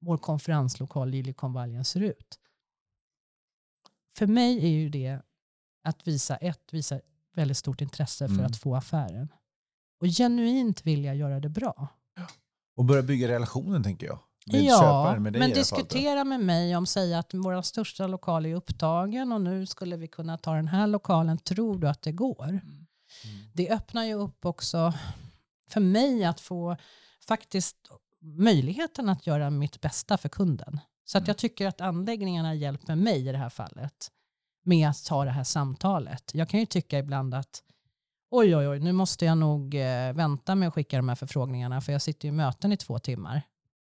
vår 0.00 0.18
konferenslokal 0.18 1.08
Liljekonvaljen 1.08 1.84
ser 1.84 2.00
ut? 2.00 2.38
För 4.14 4.26
mig 4.26 4.64
är 4.64 4.70
ju 4.70 4.88
det 4.88 5.20
att 5.82 6.08
visa 6.08 6.36
ett, 6.36 6.72
visa 6.72 7.00
väldigt 7.32 7.56
stort 7.56 7.80
intresse 7.80 8.28
för 8.28 8.34
mm. 8.34 8.46
att 8.46 8.56
få 8.56 8.76
affären. 8.76 9.32
Och 10.00 10.06
genuint 10.06 10.86
vilja 10.86 11.14
göra 11.14 11.40
det 11.40 11.48
bra. 11.48 11.88
Och 12.76 12.84
börja 12.84 13.02
bygga 13.02 13.28
relationen 13.28 13.82
tänker 13.82 14.06
jag. 14.06 14.18
Med 14.52 14.64
ja, 14.64 14.78
köparen, 14.78 15.22
med 15.22 15.38
men 15.38 15.50
diskutera 15.50 16.24
med 16.24 16.40
mig 16.40 16.76
om 16.76 16.86
säga 16.86 17.18
att 17.18 17.34
vår 17.34 17.62
största 17.62 18.06
lokal 18.06 18.46
är 18.46 18.54
upptagen 18.54 19.32
och 19.32 19.40
nu 19.40 19.66
skulle 19.66 19.96
vi 19.96 20.08
kunna 20.08 20.38
ta 20.38 20.54
den 20.54 20.68
här 20.68 20.86
lokalen. 20.86 21.38
Tror 21.38 21.78
du 21.78 21.88
att 21.88 22.02
det 22.02 22.12
går? 22.12 22.44
Mm. 22.44 22.60
Mm. 22.64 22.86
Det 23.54 23.70
öppnar 23.70 24.04
ju 24.04 24.14
upp 24.14 24.44
också 24.44 24.92
för 25.70 25.80
mig 25.80 26.24
att 26.24 26.40
få 26.40 26.76
faktiskt 27.28 27.76
möjligheten 28.20 29.08
att 29.08 29.26
göra 29.26 29.50
mitt 29.50 29.80
bästa 29.80 30.18
för 30.18 30.28
kunden. 30.28 30.80
Så 31.04 31.18
att 31.18 31.22
mm. 31.22 31.28
jag 31.28 31.36
tycker 31.36 31.66
att 31.66 31.80
anläggningarna 31.80 32.54
hjälper 32.54 32.94
mig 32.94 33.28
i 33.28 33.32
det 33.32 33.38
här 33.38 33.48
fallet 33.48 34.10
med 34.64 34.88
att 34.88 35.04
ta 35.04 35.24
det 35.24 35.30
här 35.30 35.44
samtalet. 35.44 36.30
Jag 36.34 36.48
kan 36.48 36.60
ju 36.60 36.66
tycka 36.66 36.98
ibland 36.98 37.34
att 37.34 37.62
oj, 38.30 38.56
oj, 38.56 38.68
oj, 38.68 38.78
nu 38.80 38.92
måste 38.92 39.24
jag 39.24 39.38
nog 39.38 39.74
eh, 39.74 40.12
vänta 40.12 40.54
med 40.54 40.68
att 40.68 40.74
skicka 40.74 40.96
de 40.96 41.08
här 41.08 41.16
förfrågningarna 41.16 41.80
för 41.80 41.92
jag 41.92 42.02
sitter 42.02 42.28
i 42.28 42.32
möten 42.32 42.72
i 42.72 42.76
två 42.76 42.98
timmar. 42.98 43.42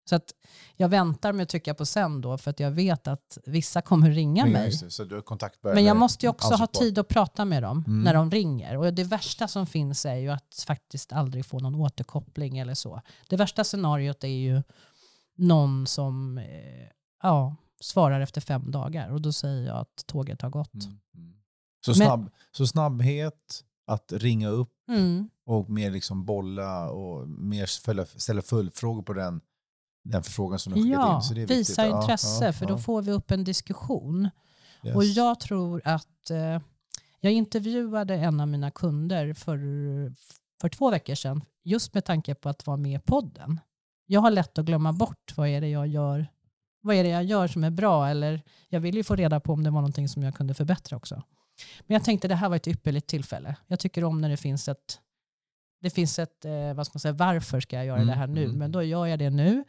Så 0.10 0.16
att 0.16 0.32
jag 0.76 0.90
väntar 0.90 1.34
med 1.34 1.44
att 1.44 1.50
trycka 1.50 1.74
på 1.74 1.86
sen 1.86 2.22
då 2.22 2.38
för 2.38 2.52
att 2.52 2.60
jag 2.60 2.72
vet 2.72 3.08
att 3.08 3.38
vissa 3.46 3.82
kommer 3.82 4.12
ringa 4.12 4.46
Ringa, 4.46 4.58
mig. 4.58 4.70
Det, 4.82 4.92
så 4.92 5.04
du 5.04 5.22
Men 5.62 5.84
jag 5.84 5.98
måste 5.98 6.26
ju 6.26 6.30
också 6.30 6.54
ha 6.54 6.68
tid 6.68 7.00
att 7.00 7.08
prata 7.08 7.46
med 7.46 7.64
dem 7.64 7.84
mm. 7.88 8.04
när 8.04 8.14
de 8.14 8.32
ringer. 8.32 8.78
Och 8.78 8.94
det 8.94 9.04
värsta 9.04 9.48
som 9.48 9.68
finns 9.68 10.06
är 10.06 10.16
ju 10.16 10.30
att 10.30 10.64
faktiskt 10.68 11.14
aldrig 11.14 11.46
få 11.46 11.60
någon 11.60 11.76
återkoppling 11.76 12.58
eller 12.58 12.74
så. 12.74 13.02
Det 13.30 13.36
värsta 13.36 13.64
scenariot 13.64 14.24
är 14.24 14.28
ju 14.28 14.64
någon 15.36 15.88
som 15.88 16.38
eh, 16.38 16.46
ja, 17.24 17.56
svarar 17.80 18.22
efter 18.22 18.42
fem 18.42 18.72
dagar 18.72 19.10
och 19.10 19.22
då 19.22 19.34
säger 19.34 19.68
jag 19.68 19.78
att 19.78 20.04
tåget 20.08 20.42
har 20.42 20.50
gått. 20.50 20.74
Mm. 20.74 21.00
Mm. 21.16 21.34
Så, 21.86 21.94
snabb, 21.94 22.20
Men, 22.20 22.32
så 22.52 22.68
snabbhet, 22.68 23.64
att 23.86 24.14
ringa 24.14 24.50
upp 24.50 24.74
mm. 24.90 25.30
och 25.46 25.70
mer 25.70 25.92
liksom 25.92 26.26
bolla 26.26 26.90
och 26.90 27.30
mer 27.30 27.66
ställa, 27.66 28.06
ställa 28.06 28.42
följdfrågor 28.42 29.02
på 29.02 29.14
den, 29.14 29.42
den 30.04 30.24
förfrågan 30.24 30.60
som 30.60 30.74
du 30.74 30.84
skickat 30.84 31.00
ja, 31.00 31.16
in. 31.16 31.22
Så 31.22 31.34
det 31.34 31.42
är 31.42 31.48
visa 31.48 31.84
viktigt. 31.84 32.02
intresse 32.02 32.46
ja, 32.46 32.54
för 32.54 32.66
då 32.66 32.78
får 32.78 33.02
vi 33.02 33.12
upp 33.12 33.32
en 33.32 33.44
diskussion. 33.44 34.30
Yes. 34.84 34.96
Och 34.96 35.06
jag 35.06 35.40
tror 35.40 35.82
att 35.86 36.30
eh, 36.30 36.60
jag 37.20 37.34
intervjuade 37.34 38.16
en 38.16 38.40
av 38.40 38.48
mina 38.48 38.72
kunder 38.72 39.34
för, 39.34 39.60
för 40.62 40.70
två 40.70 40.92
veckor 40.92 41.16
sedan 41.16 41.42
just 41.64 41.94
med 41.94 42.06
tanke 42.06 42.36
på 42.36 42.50
att 42.50 42.68
vara 42.68 42.78
med 42.78 43.02
i 43.02 43.04
podden. 43.04 43.60
Jag 44.06 44.22
har 44.22 44.32
lätt 44.32 44.58
att 44.58 44.66
glömma 44.66 44.94
bort 44.94 45.34
vad 45.36 45.48
är 45.48 45.62
det 45.62 45.70
jag 45.70 45.88
gör 45.88 46.28
vad 46.86 46.96
är 46.96 47.04
det 47.04 47.10
jag 47.10 47.24
gör 47.24 47.48
som 47.48 47.64
är 47.64 47.70
bra? 47.70 48.08
Eller 48.08 48.42
jag 48.70 48.80
vill 48.80 48.96
ju 48.96 49.04
få 49.04 49.16
reda 49.16 49.40
på 49.40 49.54
om 49.54 49.64
det 49.64 49.70
var 49.70 49.82
någonting 49.82 50.10
som 50.10 50.24
jag 50.24 50.36
kunde 50.36 50.54
förbättra 50.54 50.98
också. 50.98 51.24
Men 51.82 51.96
jag 51.96 52.04
tänkte 52.04 52.28
det 52.28 52.36
här 52.36 52.50
var 52.50 52.56
ett 52.56 52.68
ypperligt 52.68 53.08
tillfälle. 53.08 53.56
Jag 53.68 53.80
tycker 53.80 54.04
om 54.04 54.22
när 54.22 54.30
det 54.30 54.38
finns 54.38 54.68
ett, 54.68 55.00
det 55.82 55.90
finns 55.90 56.20
ett 56.20 56.46
eh, 56.46 56.74
vad 56.74 56.86
ska 56.86 56.92
man 56.96 57.00
säga, 57.00 57.14
varför 57.14 57.60
ska 57.60 57.76
jag 57.76 57.86
göra 57.86 57.98
mm, 57.98 58.08
det 58.08 58.14
här 58.14 58.28
nu? 58.28 58.44
Mm. 58.44 58.58
Men 58.58 58.72
då 58.72 58.84
gör 58.84 59.06
jag 59.06 59.20
det 59.20 59.30
nu. 59.30 59.64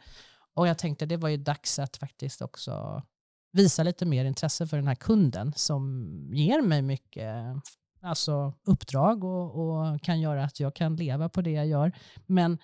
Och 0.53 0.67
jag 0.67 0.77
tänkte 0.77 1.05
det 1.05 1.17
var 1.17 1.29
ju 1.29 1.37
dags 1.37 1.79
att 1.79 1.97
faktiskt 1.97 2.41
också 2.41 3.03
visa 3.51 3.83
lite 3.83 4.05
mer 4.05 4.25
intresse 4.25 4.67
för 4.67 4.77
den 4.77 4.87
här 4.87 4.95
kunden 4.95 5.53
som 5.55 6.07
ger 6.33 6.61
mig 6.61 6.81
mycket 6.81 7.33
alltså 8.01 8.53
uppdrag 8.63 9.23
och, 9.23 9.55
och 9.55 10.01
kan 10.01 10.21
göra 10.21 10.43
att 10.43 10.59
jag 10.59 10.75
kan 10.75 10.95
leva 10.95 11.29
på 11.29 11.41
det 11.41 11.51
jag 11.51 11.67
gör. 11.67 11.91
Men 12.25 12.57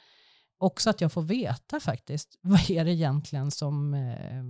också 0.58 0.90
att 0.90 1.02
jag 1.02 1.12
får 1.12 1.22
veta 1.22 1.80
faktiskt 1.80 2.38
vad 2.42 2.70
är 2.70 2.86
det 2.86 2.92
egentligen 2.92 3.52
som 3.52 3.94
eh, 3.94 4.44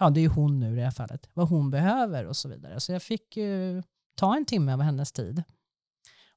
ja 0.00 0.10
det 0.10 0.20
är 0.20 0.28
hon 0.28 0.60
nu 0.60 0.72
i 0.72 0.76
det 0.76 0.84
här 0.84 0.90
fallet, 0.90 1.28
vad 1.34 1.48
hon 1.48 1.70
behöver 1.70 2.26
och 2.26 2.36
så 2.36 2.48
vidare. 2.48 2.80
Så 2.80 2.92
jag 2.92 3.02
fick 3.02 3.36
ju 3.36 3.82
ta 4.14 4.36
en 4.36 4.44
timme 4.44 4.72
av 4.72 4.80
hennes 4.80 5.12
tid. 5.12 5.42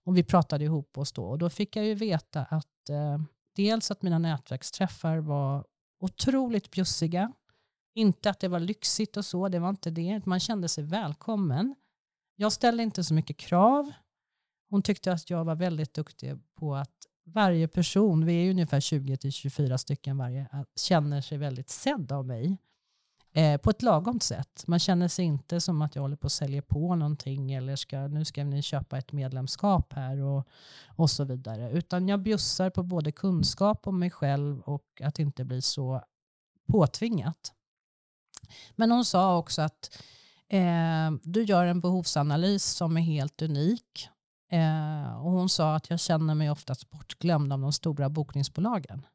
Och 0.05 0.17
vi 0.17 0.23
pratade 0.23 0.63
ihop 0.63 0.97
oss 0.97 1.11
då 1.11 1.25
och 1.25 1.37
då 1.37 1.49
fick 1.49 1.75
jag 1.75 1.85
ju 1.85 1.93
veta 1.95 2.43
att 2.43 2.89
eh, 2.89 3.21
dels 3.55 3.91
att 3.91 4.01
mina 4.01 4.19
nätverksträffar 4.19 5.17
var 5.17 5.65
otroligt 5.99 6.71
bjussiga. 6.71 7.33
Inte 7.95 8.29
att 8.29 8.39
det 8.39 8.47
var 8.47 8.59
lyxigt 8.59 9.17
och 9.17 9.25
så, 9.25 9.49
det 9.49 9.59
var 9.59 9.69
inte 9.69 9.89
det. 9.89 10.25
Man 10.25 10.39
kände 10.39 10.67
sig 10.67 10.83
välkommen. 10.83 11.75
Jag 12.35 12.51
ställde 12.51 12.83
inte 12.83 13.03
så 13.03 13.13
mycket 13.13 13.37
krav. 13.37 13.91
Hon 14.69 14.81
tyckte 14.81 15.11
att 15.11 15.29
jag 15.29 15.45
var 15.45 15.55
väldigt 15.55 15.93
duktig 15.93 16.35
på 16.55 16.75
att 16.75 16.95
varje 17.25 17.67
person, 17.67 18.25
vi 18.25 18.45
är 18.45 18.49
ungefär 18.49 18.79
20-24 18.79 19.77
stycken 19.77 20.17
varje, 20.17 20.41
eh, 20.41 20.63
känner 20.75 21.21
sig 21.21 21.37
väldigt 21.37 21.69
sedd 21.69 22.11
av 22.11 22.25
mig. 22.25 22.57
Eh, 23.35 23.57
på 23.57 23.69
ett 23.69 23.81
lagom 23.81 24.19
sätt. 24.19 24.63
Man 24.67 24.79
känner 24.79 25.07
sig 25.07 25.25
inte 25.25 25.61
som 25.61 25.81
att 25.81 25.95
jag 25.95 26.01
håller 26.01 26.15
på 26.15 26.27
att 26.27 26.33
sälja 26.33 26.61
på 26.61 26.95
någonting 26.95 27.53
eller 27.53 27.75
ska, 27.75 28.07
nu 28.07 28.25
ska 28.25 28.43
ni 28.43 28.61
köpa 28.61 28.97
ett 28.97 29.11
medlemskap 29.11 29.93
här 29.93 30.21
och, 30.21 30.47
och 30.87 31.09
så 31.09 31.23
vidare. 31.23 31.71
Utan 31.71 32.07
jag 32.07 32.19
bjussar 32.19 32.69
på 32.69 32.83
både 32.83 33.11
kunskap 33.11 33.87
om 33.87 33.99
mig 33.99 34.09
själv 34.11 34.59
och 34.59 35.01
att 35.03 35.19
inte 35.19 35.45
bli 35.45 35.61
så 35.61 36.03
påtvingat. 36.67 37.53
Men 38.75 38.91
hon 38.91 39.05
sa 39.05 39.37
också 39.37 39.61
att 39.61 39.97
eh, 40.47 41.11
du 41.23 41.43
gör 41.43 41.65
en 41.65 41.81
behovsanalys 41.81 42.63
som 42.63 42.97
är 42.97 43.01
helt 43.01 43.41
unik. 43.41 44.09
Eh, 44.51 45.25
och 45.25 45.31
hon 45.31 45.49
sa 45.49 45.75
att 45.75 45.89
jag 45.89 45.99
känner 45.99 46.35
mig 46.35 46.49
oftast 46.49 46.89
bortglömd 46.89 47.53
av 47.53 47.59
de 47.59 47.73
stora 47.73 48.09
bokningsbolagen. 48.09 49.05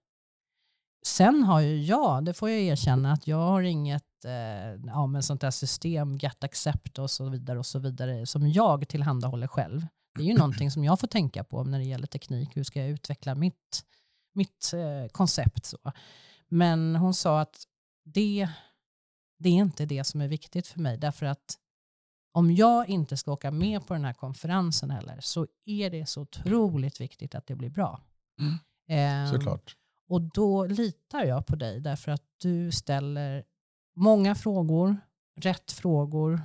Sen 1.09 1.43
har 1.43 1.61
ju 1.61 1.83
jag, 1.83 2.25
det 2.25 2.35
får 2.35 2.51
jag 2.51 2.61
erkänna, 2.61 3.13
att 3.13 3.27
jag 3.27 3.37
har 3.37 3.63
inget 3.63 4.25
eh, 4.25 4.87
ja, 4.87 5.07
men 5.07 5.23
sånt 5.23 5.41
där 5.41 5.51
system, 5.51 6.17
get 6.17 6.45
accept 6.45 6.99
och 6.99 7.11
så 7.11 7.29
vidare 7.29 7.59
och 7.59 7.67
så 7.67 7.79
vidare 7.79 8.27
som 8.27 8.49
jag 8.49 8.89
tillhandahåller 8.89 9.47
själv. 9.47 9.87
Det 10.15 10.23
är 10.23 10.27
ju 10.27 10.35
någonting 10.35 10.71
som 10.71 10.85
jag 10.85 11.01
får 11.01 11.07
tänka 11.07 11.45
på 11.45 11.65
när 11.65 11.79
det 11.79 11.85
gäller 11.85 12.07
teknik. 12.07 12.57
Hur 12.57 12.65
ska 12.65 12.81
jag 12.81 12.89
utveckla 12.89 13.35
mitt, 13.35 13.85
mitt 14.35 14.73
eh, 14.75 15.09
koncept? 15.13 15.67
Så. 15.67 15.79
Men 16.49 16.97
hon 16.97 17.15
sa 17.15 17.41
att 17.41 17.65
det, 18.05 18.49
det 19.39 19.49
är 19.49 19.53
inte 19.53 19.87
det 19.87 20.05
som 20.05 20.21
är 20.21 20.29
viktigt 20.29 20.67
för 20.67 20.81
mig. 20.81 20.99
Därför 20.99 21.27
att 21.27 21.59
om 22.33 22.51
jag 22.51 22.89
inte 22.89 23.17
ska 23.17 23.33
åka 23.33 23.51
med 23.51 23.87
på 23.87 23.95
den 23.95 24.05
här 24.05 24.13
konferensen 24.13 24.91
heller 24.91 25.21
så 25.21 25.47
är 25.65 25.91
det 25.91 26.07
så 26.07 26.21
otroligt 26.21 27.01
viktigt 27.01 27.35
att 27.35 27.47
det 27.47 27.55
blir 27.55 27.71
bra. 27.71 28.01
Mm. 28.41 29.25
Eh, 29.27 29.33
Såklart. 29.33 29.77
Och 30.09 30.23
då 30.23 30.65
litar 30.67 31.25
jag 31.25 31.47
på 31.47 31.57
dig 31.57 31.81
därför 31.81 32.13
att 32.13 32.23
du 32.43 32.73
ställer 32.73 33.45
många 33.97 34.35
frågor, 34.35 34.97
rätt 35.41 35.73
frågor. 35.73 36.43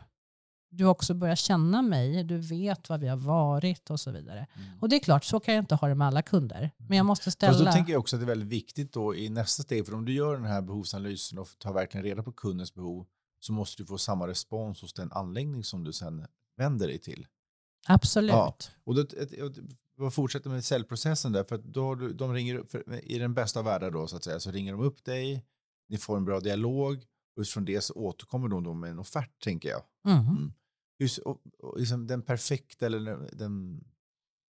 Du 0.69 0.83
har 0.83 0.91
också 0.91 1.13
börjat 1.13 1.39
känna 1.39 1.81
mig, 1.81 2.23
du 2.23 2.37
vet 2.37 2.89
vad 2.89 2.99
vi 2.99 3.07
har 3.07 3.17
varit 3.17 3.89
och 3.89 3.99
så 3.99 4.11
vidare. 4.11 4.47
Mm. 4.53 4.79
Och 4.79 4.89
det 4.89 4.95
är 4.95 4.99
klart, 4.99 5.23
så 5.23 5.39
kan 5.39 5.53
jag 5.53 5.61
inte 5.61 5.75
ha 5.75 5.87
det 5.87 5.95
med 5.95 6.07
alla 6.07 6.21
kunder. 6.21 6.71
Men 6.77 6.97
jag 6.97 7.05
måste 7.05 7.31
ställa... 7.31 7.53
Fast 7.53 7.65
då 7.65 7.71
tänker 7.71 7.93
jag 7.93 7.99
också 7.99 8.15
att 8.15 8.19
det 8.19 8.25
är 8.25 8.27
väldigt 8.27 8.47
viktigt 8.47 8.93
då 8.93 9.15
i 9.15 9.29
nästa 9.29 9.63
steg, 9.63 9.85
för 9.85 9.93
om 9.93 10.05
du 10.05 10.13
gör 10.13 10.33
den 10.33 10.45
här 10.45 10.61
behovsanalysen 10.61 11.39
och 11.39 11.47
tar 11.59 11.73
verkligen 11.73 12.03
reda 12.03 12.23
på 12.23 12.31
kundens 12.31 12.73
behov, 12.73 13.05
så 13.39 13.53
måste 13.53 13.83
du 13.83 13.87
få 13.87 13.97
samma 13.97 14.27
respons 14.27 14.81
hos 14.81 14.93
den 14.93 15.11
anläggning 15.11 15.63
som 15.63 15.83
du 15.83 15.93
sen 15.93 16.25
vänder 16.57 16.87
dig 16.87 16.99
till. 16.99 17.27
Absolut. 17.87 18.31
Ja. 18.31 18.55
Och 18.83 18.95
då, 18.95 19.05
vad 20.03 20.13
fortsätter 20.13 20.49
med 20.49 20.65
säljprocessen 20.65 21.31
där, 21.31 21.43
för 21.43 21.57
då 21.57 21.95
du, 21.95 22.13
de 22.13 22.33
ringer 22.33 22.55
upp, 22.55 22.75
i 23.03 23.19
den 23.19 23.33
bästa 23.33 23.59
av 23.59 23.65
världar 23.65 23.91
då 23.91 24.07
så 24.07 24.15
att 24.15 24.23
säga, 24.23 24.39
så 24.39 24.51
ringer 24.51 24.71
de 24.71 24.81
upp 24.81 25.03
dig, 25.03 25.45
ni 25.89 25.97
får 25.97 26.17
en 26.17 26.25
bra 26.25 26.39
dialog 26.39 27.05
och 27.35 27.41
utifrån 27.41 27.65
det 27.65 27.81
så 27.81 27.93
återkommer 27.93 28.47
de 28.47 28.63
då 28.63 28.73
med 28.73 28.91
en 28.91 28.99
offert 28.99 29.43
tänker 29.43 29.69
jag. 29.69 29.81
Mm. 30.07 30.27
Mm. 30.27 30.53
Just, 30.99 31.17
och, 31.17 31.41
och 31.59 31.79
liksom 31.79 32.07
den 32.07 32.21
perfekta 32.21 32.85
eller 32.85 33.29
den, 33.33 33.83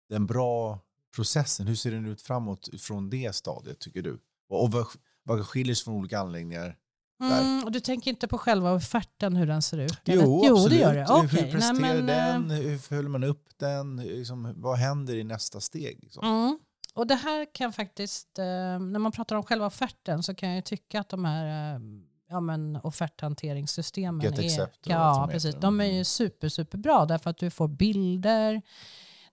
den 0.09 0.26
bra 0.26 0.80
processen, 1.14 1.66
hur 1.66 1.74
ser 1.74 1.90
den 1.90 2.07
ut 2.07 2.22
framåt 2.22 2.68
från 2.80 3.11
det 3.11 3.34
stadiet 3.34 3.78
tycker 3.78 4.03
du? 4.03 4.18
Och, 4.48 4.64
och 4.64 4.72
vad, 4.72 4.86
vad 5.22 5.46
skiljer 5.46 5.74
sig 5.74 5.84
från 5.84 5.94
olika 5.94 6.18
anläggningar? 6.18 6.76
Mm, 7.21 7.64
och 7.64 7.73
du 7.73 7.81
tänker 7.81 8.11
inte 8.11 8.29
på 8.29 8.39
själva 8.39 8.73
offerten, 8.73 9.37
hur 9.37 9.47
den 9.47 9.62
ser 9.62 9.79
ut? 9.79 10.01
Jo, 10.05 10.43
jo 10.45 10.55
absolut. 10.55 10.71
det 10.71 10.77
gör 10.77 10.95
det. 10.95 11.03
Okay. 11.03 11.45
Hur 11.45 11.53
presterar 11.53 11.81
Nej, 11.81 11.95
men, 11.95 12.07
den? 12.07 12.51
Eh, 12.51 12.57
hur 12.57 12.79
följer 12.79 13.09
man 13.09 13.25
upp 13.25 13.49
den? 13.57 13.97
Liksom, 13.97 14.55
vad 14.57 14.77
händer 14.77 15.14
i 15.14 15.25
nästa 15.25 15.61
steg? 15.61 15.99
Liksom? 16.03 16.25
Mm. 16.25 16.59
Och 16.95 17.07
det 17.07 17.14
här 17.14 17.55
kan 17.55 17.73
faktiskt, 17.73 18.39
eh, 18.39 18.45
när 18.45 18.99
man 18.99 19.12
pratar 19.12 19.37
om 19.37 19.43
själva 19.43 19.66
offerten 19.66 20.23
så 20.23 20.35
kan 20.35 20.49
jag 20.49 20.64
tycka 20.64 21.01
att 21.01 21.09
de 21.09 21.25
här 21.25 21.75
eh, 21.75 21.81
ja, 22.29 22.41
men 22.41 22.77
offerthanteringssystemen 22.77 24.21
Get 24.21 24.39
är, 24.39 24.68
ja, 24.83 25.29
precis, 25.33 25.55
de 25.55 25.81
är 25.81 25.85
ju 25.85 25.93
mm. 25.93 26.05
super, 26.05 26.49
super 26.49 26.79
bra 26.79 27.07
därför 27.07 27.31
att 27.31 27.39
du 27.39 27.51
får 27.51 27.68
bilder, 27.68 28.62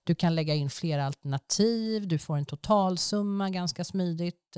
du 0.04 0.14
kan 0.14 0.34
lägga 0.34 0.54
in 0.54 0.70
flera 0.70 1.06
alternativ, 1.06 2.08
du 2.08 2.18
får 2.18 2.36
en 2.36 2.46
totalsumma 2.46 3.50
ganska 3.50 3.84
smidigt. 3.84 4.56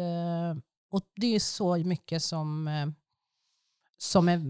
Och 0.91 1.03
det 1.16 1.35
är 1.35 1.41
så 1.41 1.76
mycket 1.76 2.22
som 2.22 2.68
som 4.03 4.28
är, 4.28 4.40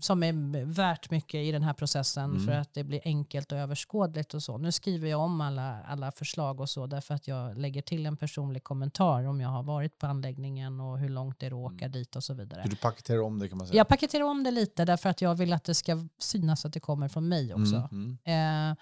som 0.00 0.22
är 0.22 0.64
värt 0.64 1.10
mycket 1.10 1.34
i 1.34 1.52
den 1.52 1.62
här 1.62 1.72
processen 1.72 2.30
mm. 2.30 2.46
för 2.46 2.52
att 2.52 2.74
det 2.74 2.84
blir 2.84 3.00
enkelt 3.04 3.52
och 3.52 3.58
överskådligt 3.58 4.34
och 4.34 4.42
så. 4.42 4.58
Nu 4.58 4.72
skriver 4.72 5.08
jag 5.08 5.20
om 5.20 5.40
alla, 5.40 5.82
alla 5.82 6.12
förslag 6.12 6.60
och 6.60 6.70
så 6.70 6.86
därför 6.86 7.14
att 7.14 7.28
jag 7.28 7.58
lägger 7.58 7.82
till 7.82 8.06
en 8.06 8.16
personlig 8.16 8.64
kommentar 8.64 9.24
om 9.24 9.40
jag 9.40 9.48
har 9.48 9.62
varit 9.62 9.98
på 9.98 10.06
anläggningen 10.06 10.80
och 10.80 10.98
hur 10.98 11.08
långt 11.08 11.40
det 11.40 11.46
är 11.46 11.50
att 11.50 11.72
åka 11.72 11.84
mm. 11.84 11.92
dit 11.92 12.16
och 12.16 12.24
så 12.24 12.34
vidare. 12.34 12.64
Du 12.66 12.76
paketerar 12.76 13.22
om 13.22 13.38
det 13.38 13.48
kan 13.48 13.58
man 13.58 13.66
säga? 13.66 13.76
Jag 13.76 13.88
paketerar 13.88 14.24
om 14.24 14.44
det 14.44 14.50
lite 14.50 14.84
därför 14.84 15.08
att 15.08 15.20
jag 15.20 15.34
vill 15.34 15.52
att 15.52 15.64
det 15.64 15.74
ska 15.74 16.08
synas 16.18 16.64
att 16.64 16.72
det 16.72 16.80
kommer 16.80 17.08
från 17.08 17.28
mig 17.28 17.54
också. 17.54 17.88
Mm. 17.92 18.18
mm. 18.24 18.70
Eh, 18.70 18.76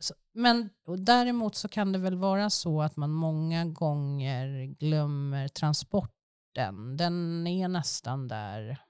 så, 0.00 0.14
men 0.34 0.70
däremot 0.98 1.54
så 1.54 1.68
kan 1.68 1.92
det 1.92 1.98
väl 1.98 2.16
vara 2.16 2.50
så 2.50 2.82
att 2.82 2.96
man 2.96 3.10
många 3.10 3.64
gånger 3.64 4.74
glömmer 4.78 5.48
transporten. 5.48 6.96
Den 6.96 7.46
är 7.46 7.68
nästan 7.68 8.28
där 8.28 8.83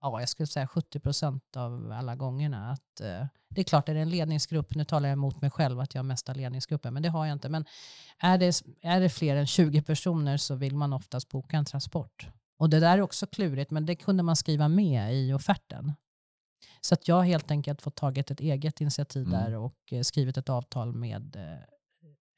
ja, 0.00 0.20
jag 0.20 0.28
skulle 0.28 0.46
säga 0.46 0.66
70 0.66 1.00
procent 1.00 1.56
av 1.56 1.92
alla 1.92 2.16
gångerna. 2.16 2.70
Att, 2.70 3.00
eh, 3.00 3.26
det 3.48 3.60
är 3.60 3.64
klart, 3.64 3.88
är 3.88 3.94
det 3.94 4.00
en 4.00 4.10
ledningsgrupp, 4.10 4.74
nu 4.74 4.84
talar 4.84 5.08
jag 5.08 5.12
emot 5.12 5.40
mig 5.40 5.50
själv 5.50 5.80
att 5.80 5.94
jag 5.94 5.98
har 5.98 6.06
mesta 6.06 6.34
ledningsgruppen, 6.34 6.94
men 6.94 7.02
det 7.02 7.08
har 7.08 7.26
jag 7.26 7.32
inte. 7.32 7.48
Men 7.48 7.64
är 8.18 8.38
det, 8.38 8.62
är 8.82 9.00
det 9.00 9.08
fler 9.08 9.36
än 9.36 9.46
20 9.46 9.82
personer 9.82 10.36
så 10.36 10.54
vill 10.54 10.76
man 10.76 10.92
oftast 10.92 11.28
boka 11.28 11.56
en 11.56 11.64
transport. 11.64 12.28
Och 12.58 12.70
det 12.70 12.80
där 12.80 12.98
är 12.98 13.00
också 13.00 13.26
klurigt, 13.26 13.70
men 13.70 13.86
det 13.86 13.96
kunde 13.96 14.22
man 14.22 14.36
skriva 14.36 14.68
med 14.68 15.14
i 15.14 15.32
offerten. 15.32 15.92
Så 16.80 16.94
att 16.94 17.08
jag 17.08 17.14
har 17.14 17.24
helt 17.24 17.50
enkelt 17.50 17.82
fått 17.82 17.96
tagit 17.96 18.30
ett 18.30 18.40
eget 18.40 18.80
initiativ 18.80 19.26
mm. 19.26 19.40
där 19.40 19.56
och 19.56 19.76
eh, 19.90 20.02
skrivit 20.02 20.36
ett 20.36 20.48
avtal 20.48 20.92
med 20.92 21.36
eh, 21.36 21.64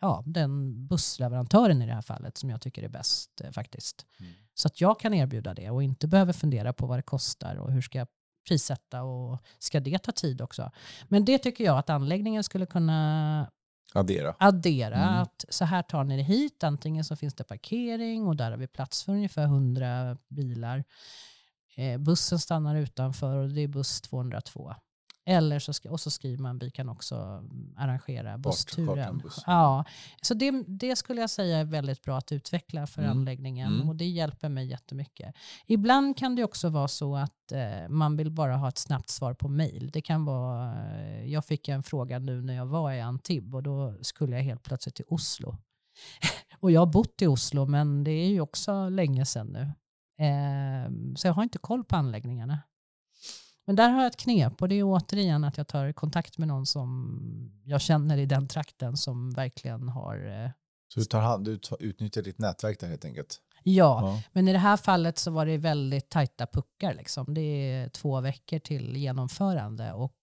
ja, 0.02 0.22
den 0.26 0.86
bussleverantören 0.86 1.82
i 1.82 1.86
det 1.86 1.94
här 1.94 2.02
fallet 2.02 2.38
som 2.38 2.50
jag 2.50 2.60
tycker 2.60 2.82
är 2.82 2.88
bäst 2.88 3.40
eh, 3.40 3.50
faktiskt. 3.50 4.06
Mm. 4.20 4.32
Så 4.54 4.68
att 4.68 4.80
jag 4.80 5.00
kan 5.00 5.14
erbjuda 5.14 5.54
det 5.54 5.70
och 5.70 5.82
inte 5.82 6.08
behöver 6.08 6.32
fundera 6.32 6.72
på 6.72 6.86
vad 6.86 6.98
det 6.98 7.02
kostar 7.02 7.56
och 7.56 7.72
hur 7.72 7.82
ska 7.82 7.98
jag 7.98 8.08
prissätta 8.48 9.02
och 9.02 9.38
ska 9.58 9.80
det 9.80 9.98
ta 9.98 10.12
tid 10.12 10.40
också. 10.40 10.70
Men 11.08 11.24
det 11.24 11.38
tycker 11.38 11.64
jag 11.64 11.78
att 11.78 11.90
anläggningen 11.90 12.44
skulle 12.44 12.66
kunna 12.66 13.50
addera. 13.94 14.34
addera 14.38 14.96
mm. 14.96 15.22
att 15.22 15.44
så 15.48 15.64
här 15.64 15.82
tar 15.82 16.04
ni 16.04 16.16
det 16.16 16.22
hit, 16.22 16.64
antingen 16.64 17.04
så 17.04 17.16
finns 17.16 17.34
det 17.34 17.44
parkering 17.44 18.26
och 18.26 18.36
där 18.36 18.50
har 18.50 18.58
vi 18.58 18.66
plats 18.66 19.04
för 19.04 19.12
ungefär 19.12 19.44
100 19.44 20.18
bilar. 20.28 20.84
Eh, 21.76 21.98
bussen 21.98 22.38
stannar 22.38 22.76
utanför 22.76 23.36
och 23.36 23.48
det 23.48 23.60
är 23.60 23.68
buss 23.68 24.00
202. 24.00 24.74
Eller 25.24 25.58
så, 25.58 25.72
och 25.90 26.00
så 26.00 26.10
skriver 26.10 26.42
man 26.42 26.58
vi 26.58 26.70
kan 26.70 26.88
också 26.88 27.44
arrangera 27.76 28.38
bussturen. 28.38 29.18
Buss. 29.18 29.42
Ja, 29.46 29.84
så 30.22 30.34
det, 30.34 30.64
det, 30.66 30.96
skulle 30.96 31.20
jag 31.20 31.30
säga 31.30 31.58
är 31.58 31.64
väldigt 31.64 32.02
bra 32.02 32.18
att 32.18 32.32
utveckla 32.32 32.86
för 32.86 33.02
mm. 33.02 33.18
anläggningen 33.18 33.74
mm. 33.74 33.88
och 33.88 33.96
det 33.96 34.04
hjälper 34.04 34.48
mig 34.48 34.66
jättemycket. 34.66 35.34
Ibland 35.66 36.16
kan 36.16 36.36
det 36.36 36.44
också 36.44 36.68
vara 36.68 36.88
så 36.88 37.16
att 37.16 37.52
eh, 37.52 37.88
man 37.88 38.16
vill 38.16 38.30
bara 38.30 38.56
ha 38.56 38.68
ett 38.68 38.78
snabbt 38.78 39.08
svar 39.08 39.34
på 39.34 39.48
mail. 39.48 39.90
Det 39.90 40.00
kan 40.00 40.24
vara, 40.24 40.74
eh, 40.74 41.26
jag 41.26 41.44
fick 41.44 41.68
en 41.68 41.82
fråga 41.82 42.18
nu 42.18 42.42
när 42.42 42.54
jag 42.54 42.66
var 42.66 42.92
i 42.92 43.00
Antibes 43.00 43.54
och 43.54 43.62
då 43.62 43.94
skulle 44.00 44.36
jag 44.36 44.42
helt 44.42 44.62
plötsligt 44.62 44.94
till 44.94 45.04
Oslo. 45.08 45.56
och 46.60 46.70
jag 46.70 46.80
har 46.80 46.92
bott 46.92 47.22
i 47.22 47.26
Oslo 47.26 47.66
men 47.66 48.04
det 48.04 48.10
är 48.10 48.28
ju 48.28 48.40
också 48.40 48.88
länge 48.88 49.26
sedan 49.26 49.46
nu. 49.46 49.62
Eh, 50.26 51.14
så 51.16 51.26
jag 51.26 51.34
har 51.34 51.42
inte 51.42 51.58
koll 51.58 51.84
på 51.84 51.96
anläggningarna. 51.96 52.58
Men 53.64 53.76
där 53.76 53.88
har 53.88 54.02
jag 54.02 54.06
ett 54.06 54.16
knep 54.16 54.62
och 54.62 54.68
det 54.68 54.74
är 54.74 54.82
återigen 54.82 55.44
att 55.44 55.56
jag 55.56 55.68
tar 55.68 55.92
kontakt 55.92 56.38
med 56.38 56.48
någon 56.48 56.66
som 56.66 57.60
jag 57.64 57.80
känner 57.80 58.18
i 58.18 58.26
den 58.26 58.48
trakten 58.48 58.96
som 58.96 59.30
verkligen 59.30 59.88
har... 59.88 60.44
Eh, 60.44 60.50
Så 60.88 61.00
du, 61.00 61.06
tar, 61.06 61.38
du 61.38 61.60
utnyttjar 61.78 62.22
ditt 62.22 62.38
nätverk 62.38 62.80
där 62.80 62.88
helt 62.88 63.04
enkelt? 63.04 63.40
Ja, 63.64 64.00
ja, 64.02 64.22
men 64.32 64.48
i 64.48 64.52
det 64.52 64.58
här 64.58 64.76
fallet 64.76 65.18
så 65.18 65.30
var 65.30 65.46
det 65.46 65.58
väldigt 65.58 66.08
tajta 66.08 66.46
puckar. 66.46 66.94
Liksom. 66.94 67.34
Det 67.34 67.40
är 67.40 67.88
två 67.88 68.20
veckor 68.20 68.58
till 68.58 68.96
genomförande 68.96 69.92
och 69.92 70.16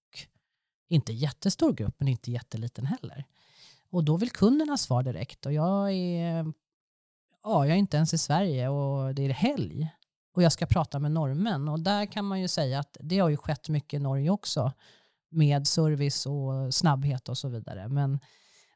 inte 0.89 1.13
jättestor 1.13 1.73
grupp 1.73 1.95
men 1.97 2.07
inte 2.07 2.31
jätteliten 2.31 2.85
heller. 2.85 3.25
Och 3.91 4.03
då 4.03 4.17
vill 4.17 4.31
kunderna 4.31 4.77
svar 4.77 5.03
direkt 5.03 5.45
och 5.45 5.53
jag 5.53 5.93
är, 5.93 6.53
ja, 7.43 7.65
jag 7.65 7.75
är 7.75 7.79
inte 7.79 7.97
ens 7.97 8.13
i 8.13 8.17
Sverige 8.17 8.69
och 8.69 9.15
det 9.15 9.25
är 9.25 9.29
helg 9.29 9.89
och 10.35 10.43
jag 10.43 10.51
ska 10.51 10.65
prata 10.65 10.99
med 10.99 11.11
norrmän. 11.11 11.67
Och 11.67 11.79
där 11.79 12.05
kan 12.05 12.25
man 12.25 12.41
ju 12.41 12.47
säga 12.47 12.79
att 12.79 12.97
det 12.99 13.19
har 13.19 13.29
ju 13.29 13.37
skett 13.37 13.69
mycket 13.69 13.93
i 13.93 13.99
Norge 13.99 14.29
också. 14.29 14.73
med 15.31 15.67
service 15.67 16.25
och 16.25 16.73
snabbhet 16.73 17.29
och 17.29 17.37
så 17.37 17.47
vidare. 17.47 17.87
Men 17.87 18.19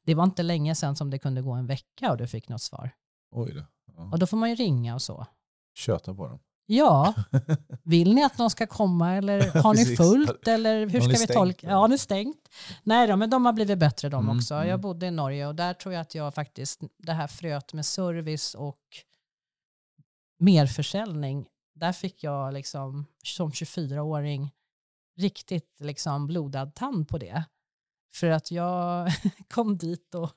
det 0.05 0.15
var 0.15 0.23
inte 0.23 0.43
länge 0.43 0.75
sedan 0.75 0.95
som 0.95 1.09
det 1.09 1.19
kunde 1.19 1.41
gå 1.41 1.51
en 1.51 1.67
vecka 1.67 2.11
och 2.11 2.17
du 2.17 2.27
fick 2.27 2.49
något 2.49 2.61
svar. 2.61 2.89
Oj 3.31 3.53
då. 3.53 3.63
Ja. 3.97 4.09
Och 4.11 4.19
då 4.19 4.27
får 4.27 4.37
man 4.37 4.49
ju 4.49 4.55
ringa 4.55 4.93
och 4.93 5.01
så. 5.01 5.25
Köta 5.73 6.13
på 6.13 6.27
dem. 6.27 6.39
Ja, 6.65 7.13
vill 7.83 8.13
ni 8.13 8.23
att 8.23 8.37
någon 8.37 8.49
ska 8.49 8.67
komma 8.67 9.15
eller 9.15 9.61
har 9.63 9.73
ni 9.73 9.85
fullt 9.85 10.47
eller 10.47 10.87
hur 10.87 11.01
ska 11.01 11.19
vi 11.19 11.27
tolka? 11.27 11.67
Ja, 11.67 11.87
nu 11.87 11.97
stängt. 11.97 12.49
Nej 12.83 13.07
då, 13.07 13.15
men 13.15 13.29
de 13.29 13.45
har 13.45 13.53
blivit 13.53 13.79
bättre 13.79 14.09
de 14.09 14.23
mm, 14.23 14.37
också. 14.37 14.53
Jag 14.53 14.67
mm. 14.67 14.81
bodde 14.81 15.05
i 15.05 15.11
Norge 15.11 15.47
och 15.47 15.55
där 15.55 15.73
tror 15.73 15.93
jag 15.93 16.01
att 16.01 16.15
jag 16.15 16.33
faktiskt, 16.35 16.81
det 16.97 17.13
här 17.13 17.27
fröet 17.27 17.73
med 17.73 17.85
service 17.85 18.55
och 18.55 18.79
merförsäljning, 20.43 21.47
där 21.75 21.91
fick 21.91 22.23
jag 22.23 22.53
liksom 22.53 23.05
som 23.23 23.51
24-åring 23.51 24.51
riktigt 25.17 25.79
liksom 25.79 26.27
blodad 26.27 26.75
tand 26.75 27.07
på 27.07 27.17
det. 27.17 27.43
För 28.13 28.29
att 28.29 28.51
jag 28.51 29.09
kom 29.49 29.77
dit 29.77 30.15
och 30.15 30.31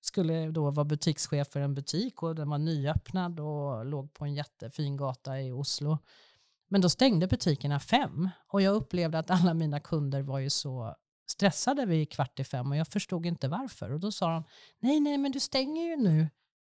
skulle 0.00 0.50
då 0.50 0.70
vara 0.70 0.84
butikschef 0.84 1.48
för 1.48 1.60
en 1.60 1.74
butik 1.74 2.22
och 2.22 2.34
den 2.34 2.50
var 2.50 2.58
nyöppnad 2.58 3.40
och 3.40 3.86
låg 3.86 4.14
på 4.14 4.24
en 4.24 4.34
jättefin 4.34 4.96
gata 4.96 5.40
i 5.40 5.52
Oslo. 5.52 5.98
Men 6.68 6.80
då 6.80 6.88
stängde 6.88 7.26
butikerna 7.26 7.80
fem 7.80 8.28
och 8.48 8.62
jag 8.62 8.74
upplevde 8.74 9.18
att 9.18 9.30
alla 9.30 9.54
mina 9.54 9.80
kunder 9.80 10.22
var 10.22 10.38
ju 10.38 10.50
så 10.50 10.96
stressade 11.26 11.86
vid 11.86 12.12
kvart 12.12 12.40
i 12.40 12.44
fem 12.44 12.70
och 12.70 12.76
jag 12.76 12.88
förstod 12.88 13.26
inte 13.26 13.48
varför. 13.48 13.92
Och 13.92 14.00
då 14.00 14.12
sa 14.12 14.30
de, 14.30 14.44
nej, 14.78 15.00
nej, 15.00 15.18
men 15.18 15.32
du 15.32 15.40
stänger 15.40 15.82
ju 15.82 15.96
nu 15.96 16.28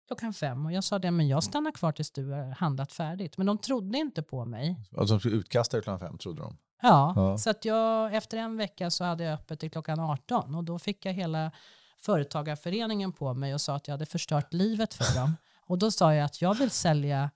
klockan 0.07 0.33
fem. 0.33 0.65
Och 0.65 0.71
jag 0.71 0.83
sa 0.83 0.99
det, 0.99 1.11
men 1.11 1.27
jag 1.27 1.43
stannar 1.43 1.71
kvar 1.71 1.91
tills 1.91 2.11
du 2.11 2.31
har 2.31 2.51
handlat 2.51 2.91
färdigt. 2.91 3.37
Men 3.37 3.47
de 3.47 3.57
trodde 3.57 3.97
inte 3.97 4.23
på 4.23 4.45
mig. 4.45 4.75
Alltså 4.97 5.17
de 5.17 5.29
utkastade 5.29 5.83
klockan 5.83 5.99
fem 5.99 6.17
trodde 6.17 6.41
de? 6.41 6.57
Ja, 6.81 7.13
ja. 7.15 7.37
så 7.37 7.49
att 7.49 7.65
jag, 7.65 8.15
efter 8.15 8.37
en 8.37 8.57
vecka 8.57 8.91
så 8.91 9.03
hade 9.03 9.23
jag 9.23 9.33
öppet 9.33 9.59
till 9.59 9.71
klockan 9.71 9.99
18 9.99 10.55
och 10.55 10.63
då 10.63 10.79
fick 10.79 11.05
jag 11.05 11.13
hela 11.13 11.51
företagarföreningen 11.97 13.11
på 13.11 13.33
mig 13.33 13.53
och 13.53 13.61
sa 13.61 13.75
att 13.75 13.87
jag 13.87 13.93
hade 13.93 14.05
förstört 14.05 14.53
livet 14.53 14.93
för 14.93 15.19
dem. 15.19 15.37
Och 15.69 15.77
då 15.77 15.91
sa 15.91 16.13
jag 16.13 16.25
att 16.25 16.41
jag 16.41 16.53
vill 16.53 16.71
sälja, 16.71 17.29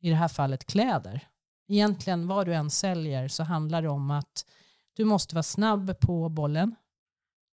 i 0.00 0.10
det 0.10 0.16
här 0.16 0.28
fallet 0.28 0.66
kläder. 0.66 1.28
Egentligen 1.68 2.26
vad 2.26 2.46
du 2.46 2.54
än 2.54 2.70
säljer 2.70 3.28
så 3.28 3.42
handlar 3.42 3.82
det 3.82 3.88
om 3.88 4.10
att 4.10 4.46
du 4.96 5.04
måste 5.04 5.34
vara 5.34 5.42
snabb 5.42 6.00
på 6.00 6.28
bollen. 6.28 6.74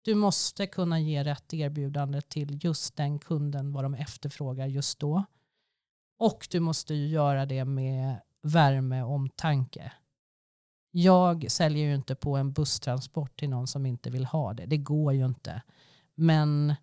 Du 0.08 0.16
måste 0.16 0.68
kunna 0.68 1.00
ge 1.00 1.24
rätt 1.24 1.54
erbjudande 1.54 2.22
till 2.22 2.60
just 2.64 2.96
den 2.96 3.20
kunden 3.20 3.74
vad 3.74 3.84
de 3.84 3.94
efterfrågar 3.94 4.68
just 4.68 5.00
då. 5.00 5.24
Och 6.20 6.48
du 6.52 6.60
måste 6.60 6.94
ju 6.94 7.08
göra 7.08 7.46
det 7.46 7.66
med 7.66 8.22
värme 8.42 9.02
och 9.02 9.14
omtanke. 9.14 9.94
Jag 10.92 11.52
säljer 11.52 11.88
ju 11.88 11.96
inte 11.96 12.16
på 12.16 12.38
en 12.38 12.54
busstransport 12.54 13.40
till 13.40 13.50
någon 13.50 13.68
som 13.68 13.86
inte 13.86 14.10
vill 14.10 14.26
ha 14.26 14.54
det. 14.54 14.66
Det 14.66 14.78
går 14.78 15.14
ju 15.14 15.26
inte. 15.26 15.62
Men 16.16 16.76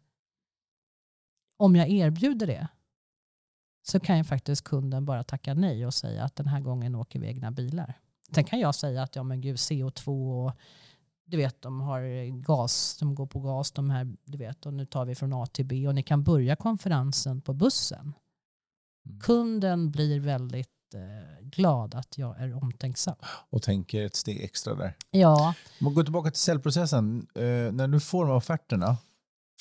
om 1.56 1.76
jag 1.76 1.88
erbjuder 1.88 2.46
det 2.46 2.68
så 3.82 4.00
kan 4.00 4.18
ju 4.18 4.24
faktiskt 4.24 4.64
kunden 4.64 5.04
bara 5.04 5.24
tacka 5.24 5.54
nej 5.54 5.86
och 5.86 5.94
säga 5.94 6.24
att 6.24 6.36
den 6.36 6.46
här 6.46 6.60
gången 6.60 6.94
åker 6.94 7.18
vi 7.18 7.26
egna 7.26 7.50
bilar. 7.50 7.94
Sen 8.34 8.44
kan 8.44 8.60
jag 8.60 8.74
säga 8.74 9.02
att 9.02 9.16
ja 9.16 9.22
men 9.22 9.40
gud 9.40 9.56
CO2 9.56 10.08
och 10.46 10.52
du 11.34 11.38
vet 11.38 11.62
de 11.62 11.80
har 11.80 12.26
gas, 12.40 12.96
de 13.00 13.14
går 13.14 13.26
på 13.26 13.40
gas 13.40 13.72
de 13.72 13.90
här, 13.90 14.16
du 14.24 14.38
vet 14.38 14.66
och 14.66 14.74
nu 14.74 14.86
tar 14.86 15.04
vi 15.04 15.14
från 15.14 15.32
A 15.32 15.46
till 15.46 15.66
B 15.66 15.88
och 15.88 15.94
ni 15.94 16.02
kan 16.02 16.22
börja 16.22 16.56
konferensen 16.56 17.40
på 17.40 17.54
bussen. 17.54 18.14
Mm. 19.06 19.20
Kunden 19.20 19.90
blir 19.90 20.20
väldigt 20.20 20.94
eh, 20.94 21.48
glad 21.48 21.94
att 21.94 22.18
jag 22.18 22.40
är 22.40 22.62
omtänksam. 22.62 23.14
Och 23.50 23.62
tänker 23.62 24.06
ett 24.06 24.16
steg 24.16 24.44
extra 24.44 24.74
där. 24.74 24.96
Ja. 25.10 25.54
Om 25.80 25.84
man 25.84 25.94
går 25.94 26.02
tillbaka 26.02 26.30
till 26.30 26.40
säljprocessen, 26.40 27.26
eh, 27.34 27.42
när 27.72 27.88
du 27.88 28.00
får 28.00 28.26
de 28.26 28.36
offerterna, 28.36 28.96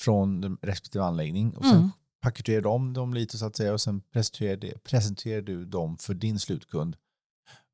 från 0.00 0.58
respektive 0.62 1.04
anläggning 1.04 1.56
och 1.56 1.64
sen 1.64 1.76
mm. 1.76 1.90
paketerar 2.22 2.60
du 2.60 2.68
om 2.68 2.92
dem 2.92 3.14
lite 3.14 3.38
så 3.38 3.46
att 3.46 3.56
säga 3.56 3.72
och 3.72 3.80
sen 3.80 4.00
presenterar 4.84 5.42
du 5.42 5.64
dem 5.64 5.96
för 5.98 6.14
din 6.14 6.38
slutkund. 6.38 6.96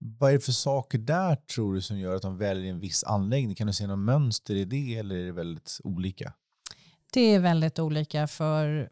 Vad 0.02 0.30
är 0.30 0.34
det 0.34 0.40
för 0.40 0.52
saker 0.52 0.98
där 0.98 1.36
tror 1.36 1.74
du 1.74 1.82
som 1.82 1.98
gör 1.98 2.16
att 2.16 2.22
de 2.22 2.38
väljer 2.38 2.70
en 2.70 2.80
viss 2.80 3.04
anläggning? 3.04 3.54
Kan 3.54 3.66
du 3.66 3.72
se 3.72 3.86
något 3.86 3.98
mönster 3.98 4.54
i 4.54 4.64
det 4.64 4.96
eller 4.96 5.14
är 5.14 5.26
det 5.26 5.32
väldigt 5.32 5.80
olika? 5.84 6.32
Det 7.12 7.20
är 7.20 7.40
väldigt 7.40 7.78
olika 7.78 8.26
för 8.26 8.90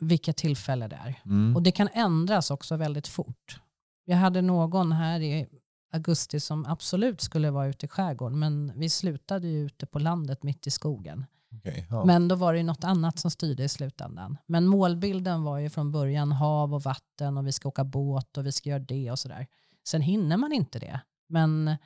vilket 0.00 0.36
tillfälle 0.36 0.88
det 0.88 0.96
är. 0.96 1.20
Mm. 1.24 1.56
Och 1.56 1.62
det 1.62 1.72
kan 1.72 1.88
ändras 1.92 2.50
också 2.50 2.76
väldigt 2.76 3.08
fort. 3.08 3.60
Jag 4.04 4.16
hade 4.16 4.42
någon 4.42 4.92
här 4.92 5.20
i 5.20 5.46
augusti 5.92 6.40
som 6.40 6.66
absolut 6.66 7.20
skulle 7.20 7.50
vara 7.50 7.66
ute 7.66 7.86
i 7.86 7.88
skärgården 7.88 8.38
men 8.38 8.72
vi 8.76 8.88
slutade 8.88 9.48
ju 9.48 9.66
ute 9.66 9.86
på 9.86 9.98
landet 9.98 10.42
mitt 10.42 10.66
i 10.66 10.70
skogen. 10.70 11.24
Okay, 11.58 11.84
ja. 11.90 12.04
Men 12.04 12.28
då 12.28 12.34
var 12.34 12.54
det 12.54 12.62
något 12.62 12.84
annat 12.84 13.18
som 13.18 13.30
styrde 13.30 13.64
i 13.64 13.68
slutändan. 13.68 14.36
Men 14.46 14.66
målbilden 14.66 15.42
var 15.42 15.58
ju 15.58 15.70
från 15.70 15.92
början 15.92 16.32
hav 16.32 16.74
och 16.74 16.82
vatten 16.82 17.38
och 17.38 17.46
vi 17.46 17.52
ska 17.52 17.68
åka 17.68 17.84
båt 17.84 18.36
och 18.38 18.46
vi 18.46 18.52
ska 18.52 18.70
göra 18.70 18.78
det 18.78 19.10
och 19.10 19.18
sådär. 19.18 19.46
Sen 19.88 20.02
hinner 20.02 20.36
man 20.36 20.52
inte 20.52 20.78
det. 20.78 21.00
Men 21.28 21.76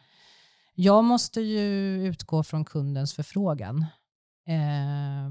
jag 0.75 1.05
måste 1.05 1.41
ju 1.41 2.07
utgå 2.07 2.43
från 2.43 2.65
kundens 2.65 3.15
förfrågan. 3.15 3.87
Eh, 4.47 5.31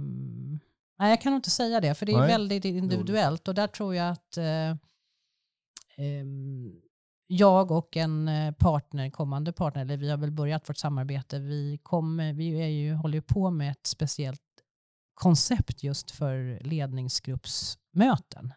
nej, 1.00 1.10
jag 1.10 1.22
kan 1.22 1.32
nog 1.32 1.38
inte 1.38 1.50
säga 1.50 1.82
det, 1.82 1.96
för 1.96 2.06
det 2.06 2.12
är 2.12 2.20
nej. 2.20 2.28
väldigt 2.28 2.66
individuellt. 2.66 3.48
Och 3.48 3.56
där 3.56 3.68
tror 3.68 3.96
jag 3.96 4.12
att 4.12 4.38
eh, 4.38 4.70
eh, 5.96 6.26
jag 7.28 7.72
och 7.72 7.98
en 7.98 8.28
eh, 8.28 8.54
partner, 8.54 9.10
kommande 9.10 9.54
partner, 9.54 9.82
eller 9.82 9.98
vi 9.98 10.10
har 10.10 10.18
väl 10.18 10.32
börjat 10.32 10.70
vårt 10.70 10.78
samarbete, 10.78 11.40
vi, 11.40 11.80
kommer, 11.84 12.34
vi 12.34 12.62
är 12.62 12.68
ju, 12.68 12.94
håller 12.94 13.18
ju 13.18 13.22
på 13.22 13.50
med 13.50 13.72
ett 13.72 13.88
speciellt 13.88 14.42
koncept 15.14 15.84
just 15.84 16.12
för 16.12 16.60
ledningsgruppsmöten. 16.64 18.54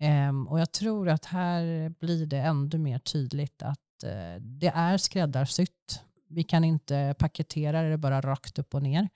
Um, 0.00 0.48
och 0.48 0.60
jag 0.60 0.72
tror 0.72 1.08
att 1.08 1.24
här 1.24 1.88
blir 1.88 2.26
det 2.26 2.38
ännu 2.38 2.78
mer 2.78 2.98
tydligt 2.98 3.62
att 3.62 3.78
uh, 4.04 4.40
det 4.40 4.72
är 4.74 4.98
skräddarsytt. 4.98 6.02
Vi 6.28 6.42
kan 6.42 6.64
inte 6.64 7.14
paketera 7.18 7.82
det 7.82 7.98
bara 7.98 8.20
rakt 8.20 8.58
upp 8.58 8.74
och 8.74 8.82
ner. 8.82 9.08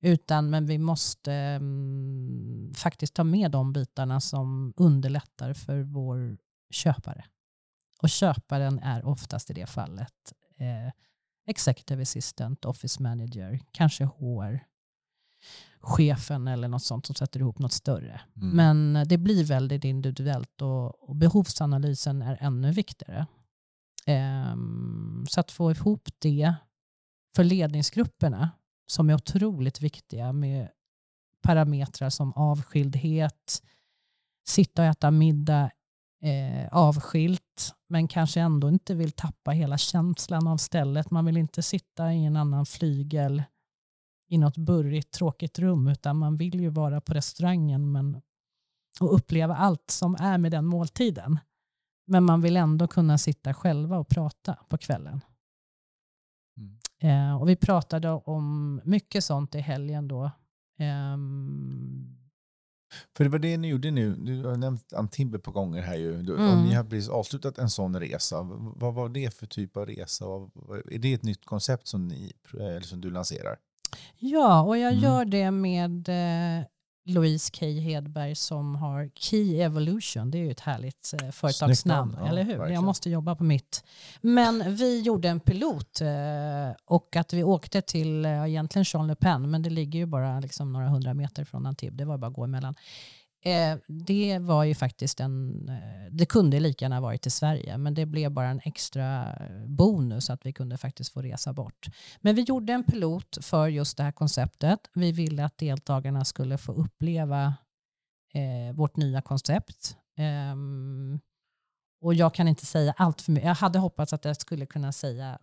Utan 0.00 0.50
men 0.50 0.66
vi 0.66 0.78
måste 0.78 1.58
um, 1.60 2.72
faktiskt 2.76 3.14
ta 3.14 3.24
med 3.24 3.50
de 3.50 3.72
bitarna 3.72 4.20
som 4.20 4.74
underlättar 4.76 5.52
för 5.52 5.82
vår 5.82 6.38
köpare. 6.70 7.24
Och 8.02 8.08
köparen 8.08 8.78
är 8.78 9.04
oftast 9.04 9.50
i 9.50 9.52
det 9.52 9.66
fallet 9.66 10.32
eh, 10.56 10.92
executive 11.46 12.02
assistant, 12.02 12.64
office 12.64 13.02
manager, 13.02 13.60
kanske 13.72 14.04
HR, 14.04 14.64
chefen 15.86 16.48
eller 16.48 16.68
något 16.68 16.82
sånt 16.82 17.06
som 17.06 17.14
sätter 17.14 17.40
ihop 17.40 17.58
något 17.58 17.72
större. 17.72 18.20
Mm. 18.36 18.56
Men 18.56 19.08
det 19.08 19.18
blir 19.18 19.44
väldigt 19.44 19.84
individuellt 19.84 20.62
och, 20.62 21.08
och 21.08 21.16
behovsanalysen 21.16 22.22
är 22.22 22.38
ännu 22.40 22.72
viktigare. 22.72 23.26
Eh, 24.06 24.56
så 25.28 25.40
att 25.40 25.50
få 25.50 25.70
ihop 25.70 26.08
det 26.18 26.54
för 27.36 27.44
ledningsgrupperna 27.44 28.50
som 28.86 29.10
är 29.10 29.14
otroligt 29.14 29.80
viktiga 29.80 30.32
med 30.32 30.68
parametrar 31.42 32.10
som 32.10 32.32
avskildhet, 32.32 33.62
sitta 34.48 34.82
och 34.82 34.88
äta 34.88 35.10
middag 35.10 35.70
eh, 36.22 36.68
avskilt 36.72 37.74
men 37.88 38.08
kanske 38.08 38.40
ändå 38.40 38.68
inte 38.68 38.94
vill 38.94 39.12
tappa 39.12 39.50
hela 39.50 39.78
känslan 39.78 40.46
av 40.46 40.56
stället. 40.56 41.10
Man 41.10 41.24
vill 41.26 41.36
inte 41.36 41.62
sitta 41.62 42.12
i 42.12 42.24
en 42.24 42.36
annan 42.36 42.66
flygel 42.66 43.42
i 44.28 44.38
något 44.38 44.56
burrigt 44.56 45.12
tråkigt 45.12 45.58
rum 45.58 45.88
utan 45.88 46.16
man 46.16 46.36
vill 46.36 46.60
ju 46.60 46.68
vara 46.68 47.00
på 47.00 47.14
restaurangen 47.14 47.92
men, 47.92 48.22
och 49.00 49.14
uppleva 49.14 49.56
allt 49.56 49.90
som 49.90 50.16
är 50.20 50.38
med 50.38 50.52
den 50.52 50.66
måltiden. 50.66 51.38
Men 52.06 52.24
man 52.24 52.40
vill 52.40 52.56
ändå 52.56 52.88
kunna 52.88 53.18
sitta 53.18 53.54
själva 53.54 53.98
och 53.98 54.08
prata 54.08 54.58
på 54.68 54.78
kvällen. 54.78 55.20
Mm. 56.56 56.78
Eh, 56.98 57.40
och 57.40 57.48
Vi 57.48 57.56
pratade 57.56 58.10
om 58.10 58.80
mycket 58.84 59.24
sånt 59.24 59.54
i 59.54 59.60
helgen 59.60 60.08
då. 60.08 60.24
Eh, 60.78 61.16
för 63.16 63.24
det 63.24 63.30
var 63.30 63.38
det 63.38 63.56
ni 63.56 63.68
gjorde 63.68 63.90
nu. 63.90 64.14
Du 64.14 64.44
har 64.44 64.56
nämnt 64.56 64.92
Antibes 64.92 65.42
på 65.42 65.50
gånger 65.50 65.82
här 65.82 65.96
ju. 65.96 66.22
Du, 66.22 66.36
mm. 66.36 66.64
Ni 66.64 66.74
har 66.74 66.84
precis 66.84 67.08
avslutat 67.08 67.58
en 67.58 67.70
sån 67.70 68.00
resa. 68.00 68.42
Vad 68.76 68.94
var 68.94 69.08
det 69.08 69.34
för 69.34 69.46
typ 69.46 69.76
av 69.76 69.86
resa? 69.86 70.24
Är 70.90 70.98
det 70.98 71.14
ett 71.14 71.22
nytt 71.22 71.44
koncept 71.44 71.86
som, 71.86 72.08
ni, 72.08 72.32
som 72.82 73.00
du 73.00 73.10
lanserar? 73.10 73.58
Ja, 74.18 74.62
och 74.62 74.78
jag 74.78 74.92
mm. 74.92 75.04
gör 75.04 75.24
det 75.24 75.50
med 75.50 76.08
eh, 76.08 76.66
Louise 77.06 77.50
K 77.60 77.66
Hedberg 77.66 78.34
som 78.34 78.74
har 78.74 79.10
Key 79.14 79.60
Evolution. 79.60 80.30
Det 80.30 80.38
är 80.38 80.42
ju 80.42 80.50
ett 80.50 80.60
härligt 80.60 81.14
eh, 81.22 81.30
företagsnamn, 81.30 82.16
ja, 82.20 82.28
eller 82.28 82.44
hur? 82.44 82.52
Verkligen. 82.52 82.74
Jag 82.74 82.84
måste 82.84 83.10
jobba 83.10 83.36
på 83.36 83.44
mitt. 83.44 83.84
Men 84.20 84.74
vi 84.76 85.00
gjorde 85.00 85.28
en 85.28 85.40
pilot 85.40 86.00
eh, 86.00 86.76
och 86.84 87.16
att 87.16 87.32
vi 87.32 87.44
åkte 87.44 87.82
till 87.82 88.24
eh, 88.24 88.44
egentligen 88.44 88.84
Jean 88.88 89.06
Le 89.06 89.14
Pen, 89.14 89.50
men 89.50 89.62
det 89.62 89.70
ligger 89.70 89.98
ju 89.98 90.06
bara 90.06 90.40
liksom 90.40 90.72
några 90.72 90.88
hundra 90.88 91.14
meter 91.14 91.44
från 91.44 91.66
Antibes. 91.66 91.98
Det 91.98 92.04
var 92.04 92.18
bara 92.18 92.26
att 92.26 92.34
gå 92.34 92.44
emellan. 92.44 92.74
Eh, 93.46 93.78
det 93.86 94.38
var 94.38 94.64
ju 94.64 94.74
faktiskt 94.74 95.20
en, 95.20 95.68
eh, 95.68 96.12
det 96.12 96.26
kunde 96.26 96.60
lika 96.60 96.84
gärna 96.84 97.00
varit 97.00 97.26
i 97.26 97.30
Sverige, 97.30 97.78
men 97.78 97.94
det 97.94 98.06
blev 98.06 98.30
bara 98.30 98.48
en 98.48 98.60
extra 98.64 99.38
bonus 99.66 100.30
att 100.30 100.46
vi 100.46 100.52
kunde 100.52 100.76
faktiskt 100.76 101.12
få 101.12 101.22
resa 101.22 101.52
bort. 101.52 101.86
Men 102.20 102.34
vi 102.34 102.42
gjorde 102.42 102.72
en 102.72 102.84
pilot 102.84 103.38
för 103.40 103.68
just 103.68 103.96
det 103.96 104.02
här 104.02 104.12
konceptet. 104.12 104.80
Vi 104.94 105.12
ville 105.12 105.44
att 105.44 105.58
deltagarna 105.58 106.24
skulle 106.24 106.58
få 106.58 106.72
uppleva 106.72 107.54
eh, 108.34 108.74
vårt 108.74 108.96
nya 108.96 109.22
koncept. 109.22 109.96
Eh, 110.18 110.56
och 112.00 112.14
jag 112.14 112.34
kan 112.34 112.48
inte 112.48 112.66
säga 112.66 112.94
allt 112.96 113.20
för 113.20 113.32
mycket. 113.32 113.46
Jag 113.46 113.54
hade 113.54 113.78
hoppats 113.78 114.12
att 114.12 114.24
jag 114.24 114.36
skulle 114.36 114.66
kunna 114.66 114.92
säga 114.92 115.38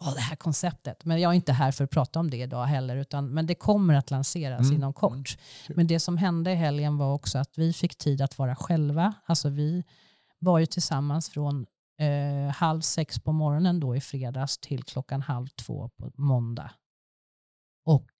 oh, 0.00 0.14
det 0.14 0.20
här 0.20 0.36
konceptet. 0.36 1.04
Men 1.04 1.20
jag 1.20 1.30
är 1.30 1.34
inte 1.34 1.52
här 1.52 1.72
för 1.72 1.84
att 1.84 1.90
prata 1.90 2.20
om 2.20 2.30
det 2.30 2.36
idag 2.36 2.64
heller. 2.64 2.96
Utan, 2.96 3.28
men 3.28 3.46
det 3.46 3.54
kommer 3.54 3.94
att 3.94 4.10
lanseras 4.10 4.60
mm. 4.60 4.74
inom 4.74 4.92
kort. 4.92 5.38
Mm. 5.66 5.76
Men 5.76 5.86
det 5.86 6.00
som 6.00 6.16
hände 6.16 6.52
i 6.52 6.54
helgen 6.54 6.96
var 6.96 7.14
också 7.14 7.38
att 7.38 7.58
vi 7.58 7.72
fick 7.72 7.98
tid 7.98 8.22
att 8.22 8.38
vara 8.38 8.56
själva. 8.56 9.14
Alltså 9.26 9.48
vi 9.48 9.84
var 10.38 10.58
ju 10.58 10.66
tillsammans 10.66 11.30
från 11.30 11.66
eh, 11.98 12.54
halv 12.54 12.80
sex 12.80 13.20
på 13.20 13.32
morgonen 13.32 13.80
då 13.80 13.96
i 13.96 14.00
fredags 14.00 14.58
till 14.58 14.84
klockan 14.84 15.22
halv 15.22 15.46
två 15.46 15.88
på 15.88 16.12
måndag. 16.14 16.70
Och 17.84 18.10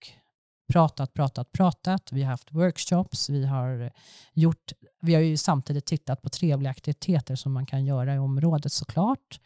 pratat, 0.72 1.14
pratat, 1.14 1.52
pratat. 1.52 2.12
Vi 2.12 2.22
har 2.22 2.30
haft 2.30 2.52
workshops. 2.52 3.30
Vi 3.30 3.46
har, 3.46 3.92
gjort, 4.32 4.72
vi 5.00 5.14
har 5.14 5.22
ju 5.22 5.36
samtidigt 5.36 5.86
tittat 5.86 6.22
på 6.22 6.28
trevliga 6.28 6.70
aktiviteter 6.70 7.36
som 7.36 7.52
man 7.52 7.66
kan 7.66 7.84
göra 7.84 8.14
i 8.14 8.18
området 8.18 8.72
såklart. 8.72 9.40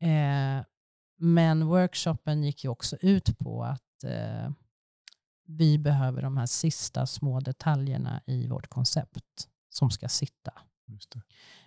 Eh, 0.00 0.64
men 1.16 1.66
workshopen 1.66 2.44
gick 2.44 2.64
ju 2.64 2.70
också 2.70 2.96
ut 3.00 3.38
på 3.38 3.64
att 3.64 4.04
eh, 4.04 4.50
vi 5.46 5.78
behöver 5.78 6.22
de 6.22 6.36
här 6.36 6.46
sista 6.46 7.06
små 7.06 7.40
detaljerna 7.40 8.22
i 8.26 8.46
vårt 8.46 8.68
koncept 8.68 9.48
som 9.68 9.90
ska 9.90 10.08
sitta. 10.08 10.52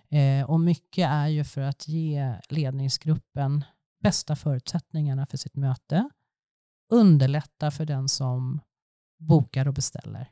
Eh, 0.08 0.50
och 0.50 0.60
mycket 0.60 1.08
är 1.08 1.28
ju 1.28 1.44
för 1.44 1.60
att 1.60 1.88
ge 1.88 2.40
ledningsgruppen 2.48 3.64
bästa 4.00 4.36
förutsättningarna 4.36 5.26
för 5.26 5.36
sitt 5.36 5.56
möte, 5.56 6.10
underlätta 6.88 7.70
för 7.70 7.86
den 7.86 8.08
som 8.08 8.60
bokar 9.18 9.68
och 9.68 9.74
beställer. 9.74 10.30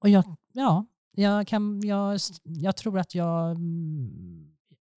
Och 0.00 0.08
jag, 0.08 0.36
ja, 0.52 0.86
jag, 1.10 1.46
kan, 1.46 1.80
jag, 1.80 2.20
jag 2.42 2.76
tror 2.76 2.98
att 2.98 3.14
jag 3.14 3.50
mm, 3.50 4.53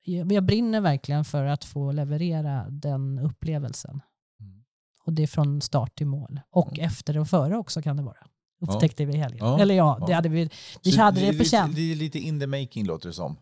jag 0.07 0.43
brinner 0.43 0.81
verkligen 0.81 1.25
för 1.25 1.45
att 1.45 1.65
få 1.65 1.91
leverera 1.91 2.65
den 2.69 3.19
upplevelsen. 3.19 4.01
Mm. 4.39 4.63
Och 5.03 5.13
det 5.13 5.23
är 5.23 5.27
från 5.27 5.61
start 5.61 5.95
till 5.95 6.07
mål. 6.07 6.39
Och 6.49 6.73
mm. 6.73 6.85
efter 6.85 7.17
och 7.17 7.27
före 7.27 7.57
också 7.57 7.81
kan 7.81 7.97
det 7.97 8.03
vara. 8.03 8.27
Upptäckte 8.61 9.03
ja. 9.03 9.09
vi 9.09 9.15
i 9.15 9.17
helgen. 9.17 9.47
Ja. 9.47 9.59
Eller 9.59 9.75
ja, 9.75 10.03
det 10.07 10.13
hade 10.13 10.29
vi, 10.29 10.49
vi 10.83 10.91
Så 10.91 11.01
hade 11.01 11.19
det, 11.19 11.31
det 11.31 11.37
på 11.37 11.43
känn. 11.43 11.73
Det 11.75 11.91
är 11.91 11.95
lite 11.95 12.19
in 12.19 12.39
the 12.39 12.47
making 12.47 12.85
låter 12.85 13.07
det 13.07 13.13
som. 13.13 13.37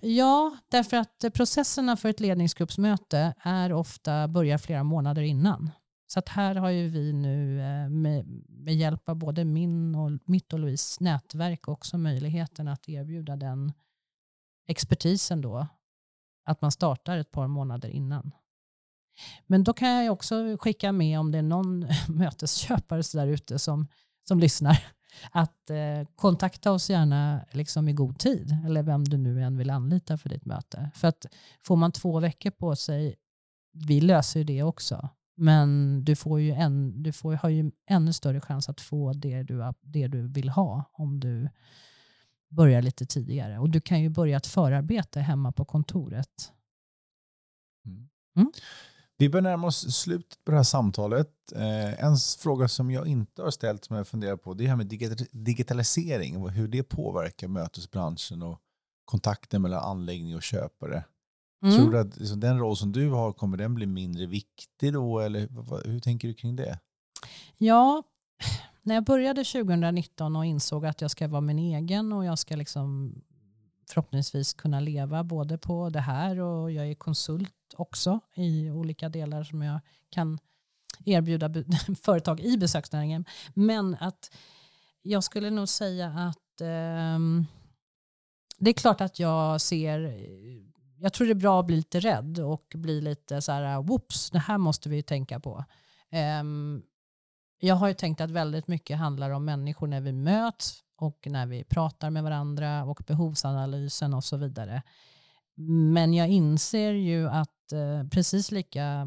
Ja, 0.00 0.56
därför 0.70 0.96
att 0.96 1.24
processerna 1.34 1.96
för 1.96 2.08
ett 2.08 2.20
ledningsgruppsmöte 2.20 3.34
är 3.38 3.72
ofta, 3.72 4.28
börjar 4.28 4.58
flera 4.58 4.82
månader 4.82 5.22
innan. 5.22 5.70
Så 6.06 6.18
att 6.18 6.28
här 6.28 6.54
har 6.54 6.70
ju 6.70 6.88
vi 6.88 7.12
nu 7.12 7.60
eh, 7.60 7.88
med, 7.88 8.26
med 8.48 8.74
hjälp 8.74 9.08
av 9.08 9.16
både 9.16 9.44
min 9.44 9.94
och, 9.94 10.10
mitt 10.24 10.52
och 10.52 10.58
Louise 10.58 11.04
nätverk 11.04 11.68
också 11.68 11.98
möjligheten 11.98 12.68
att 12.68 12.88
erbjuda 12.88 13.36
den 13.36 13.72
expertisen 14.68 15.40
då 15.40 15.66
att 16.46 16.62
man 16.62 16.70
startar 16.72 17.18
ett 17.18 17.30
par 17.30 17.46
månader 17.46 17.88
innan. 17.88 18.32
Men 19.46 19.64
då 19.64 19.72
kan 19.72 19.88
jag 19.88 20.12
också 20.12 20.56
skicka 20.60 20.92
med 20.92 21.20
om 21.20 21.32
det 21.32 21.38
är 21.38 21.42
någon 21.42 21.86
mötesköpare 22.08 23.02
där 23.14 23.26
ute 23.26 23.58
som, 23.58 23.86
som 24.28 24.40
lyssnar 24.40 24.78
att 25.30 25.70
eh, 25.70 26.08
kontakta 26.16 26.72
oss 26.72 26.90
gärna 26.90 27.40
liksom 27.52 27.88
i 27.88 27.92
god 27.92 28.18
tid 28.18 28.58
eller 28.66 28.82
vem 28.82 29.04
du 29.04 29.16
nu 29.16 29.42
än 29.42 29.56
vill 29.56 29.70
anlita 29.70 30.18
för 30.18 30.28
ditt 30.28 30.44
möte. 30.44 30.90
För 30.94 31.08
att 31.08 31.26
får 31.62 31.76
man 31.76 31.92
två 31.92 32.20
veckor 32.20 32.50
på 32.50 32.76
sig, 32.76 33.16
vi 33.72 34.00
löser 34.00 34.40
ju 34.40 34.44
det 34.44 34.62
också, 34.62 35.08
men 35.36 36.00
du, 36.04 36.16
får 36.16 36.40
ju 36.40 36.52
en, 36.52 37.02
du 37.02 37.12
får, 37.12 37.34
har 37.34 37.48
ju 37.48 37.70
ännu 37.90 38.12
större 38.12 38.40
chans 38.40 38.68
att 38.68 38.80
få 38.80 39.12
det 39.12 39.42
du, 39.42 39.72
det 39.80 40.06
du 40.06 40.28
vill 40.28 40.48
ha 40.48 40.84
om 40.92 41.20
du 41.20 41.48
börja 42.48 42.80
lite 42.80 43.06
tidigare. 43.06 43.58
Och 43.58 43.70
du 43.70 43.80
kan 43.80 44.00
ju 44.02 44.08
börja 44.08 44.36
ett 44.36 44.46
förarbete 44.46 45.20
hemma 45.20 45.52
på 45.52 45.64
kontoret. 45.64 46.52
Mm. 47.86 48.08
Mm. 48.36 48.52
Vi 49.18 49.28
börjar 49.28 49.42
närma 49.42 49.66
oss 49.66 49.94
slutet 49.94 50.44
på 50.44 50.50
det 50.50 50.56
här 50.56 50.64
samtalet. 50.64 51.52
Eh, 51.54 52.04
en 52.04 52.16
fråga 52.38 52.68
som 52.68 52.90
jag 52.90 53.06
inte 53.06 53.42
har 53.42 53.50
ställt 53.50 53.84
som 53.84 53.96
jag 53.96 54.08
funderar 54.08 54.36
på 54.36 54.54
det 54.54 54.62
är 54.62 54.64
det 54.64 54.68
här 54.68 54.76
med 54.76 55.20
digitalisering 55.32 56.36
och 56.36 56.50
hur 56.50 56.68
det 56.68 56.82
påverkar 56.82 57.48
mötesbranschen 57.48 58.42
och 58.42 58.60
kontakten 59.04 59.62
mellan 59.62 59.84
anläggning 59.84 60.36
och 60.36 60.42
köpare. 60.42 61.04
Mm. 61.62 61.76
Tror 61.76 61.90
du 61.90 61.98
att 61.98 62.16
liksom, 62.16 62.40
den 62.40 62.58
roll 62.58 62.76
som 62.76 62.92
du 62.92 63.10
har, 63.10 63.32
kommer 63.32 63.56
den 63.56 63.74
bli 63.74 63.86
mindre 63.86 64.26
viktig 64.26 64.92
då? 64.92 65.18
Eller 65.18 65.48
hur 65.88 66.00
tänker 66.00 66.28
du 66.28 66.34
kring 66.34 66.56
det? 66.56 66.78
Ja, 67.58 68.02
när 68.86 68.94
jag 68.94 69.04
började 69.04 69.44
2019 69.44 70.36
och 70.36 70.46
insåg 70.46 70.86
att 70.86 71.00
jag 71.00 71.10
ska 71.10 71.28
vara 71.28 71.40
min 71.40 71.58
egen 71.58 72.12
och 72.12 72.24
jag 72.24 72.38
ska 72.38 72.56
liksom 72.56 73.14
förhoppningsvis 73.88 74.54
kunna 74.54 74.80
leva 74.80 75.24
både 75.24 75.58
på 75.58 75.90
det 75.90 76.00
här 76.00 76.38
och 76.38 76.72
jag 76.72 76.90
är 76.90 76.94
konsult 76.94 77.54
också 77.76 78.20
i 78.34 78.70
olika 78.70 79.08
delar 79.08 79.44
som 79.44 79.62
jag 79.62 79.80
kan 80.10 80.38
erbjuda 81.04 81.50
företag 82.02 82.40
i 82.40 82.56
besöksnäringen. 82.58 83.24
Men 83.54 83.96
att 84.00 84.36
jag 85.02 85.24
skulle 85.24 85.50
nog 85.50 85.68
säga 85.68 86.06
att 86.06 86.60
eh, 86.60 87.18
det 88.58 88.70
är 88.70 88.74
klart 88.74 89.00
att 89.00 89.18
jag 89.18 89.60
ser 89.60 90.26
jag 90.98 91.12
tror 91.12 91.26
det 91.26 91.32
är 91.32 91.34
bra 91.34 91.60
att 91.60 91.66
bli 91.66 91.76
lite 91.76 92.00
rädd 92.00 92.38
och 92.38 92.72
bli 92.74 93.00
lite 93.00 93.42
så 93.42 93.52
här, 93.52 93.82
whoops, 93.82 94.30
det 94.30 94.38
här 94.38 94.58
måste 94.58 94.88
vi 94.88 95.02
tänka 95.02 95.40
på. 95.40 95.64
Um, 96.40 96.82
jag 97.66 97.74
har 97.74 97.88
ju 97.88 97.94
tänkt 97.94 98.20
att 98.20 98.30
väldigt 98.30 98.68
mycket 98.68 98.98
handlar 98.98 99.30
om 99.30 99.44
människor 99.44 99.86
när 99.86 100.00
vi 100.00 100.12
möts 100.12 100.82
och 100.96 101.26
när 101.26 101.46
vi 101.46 101.64
pratar 101.64 102.10
med 102.10 102.22
varandra 102.22 102.84
och 102.84 103.02
behovsanalysen 103.06 104.14
och 104.14 104.24
så 104.24 104.36
vidare. 104.36 104.82
Men 105.92 106.14
jag 106.14 106.28
inser 106.28 106.92
ju 106.92 107.28
att 107.28 107.72
eh, 107.72 108.08
precis 108.08 108.50
lika, 108.50 109.06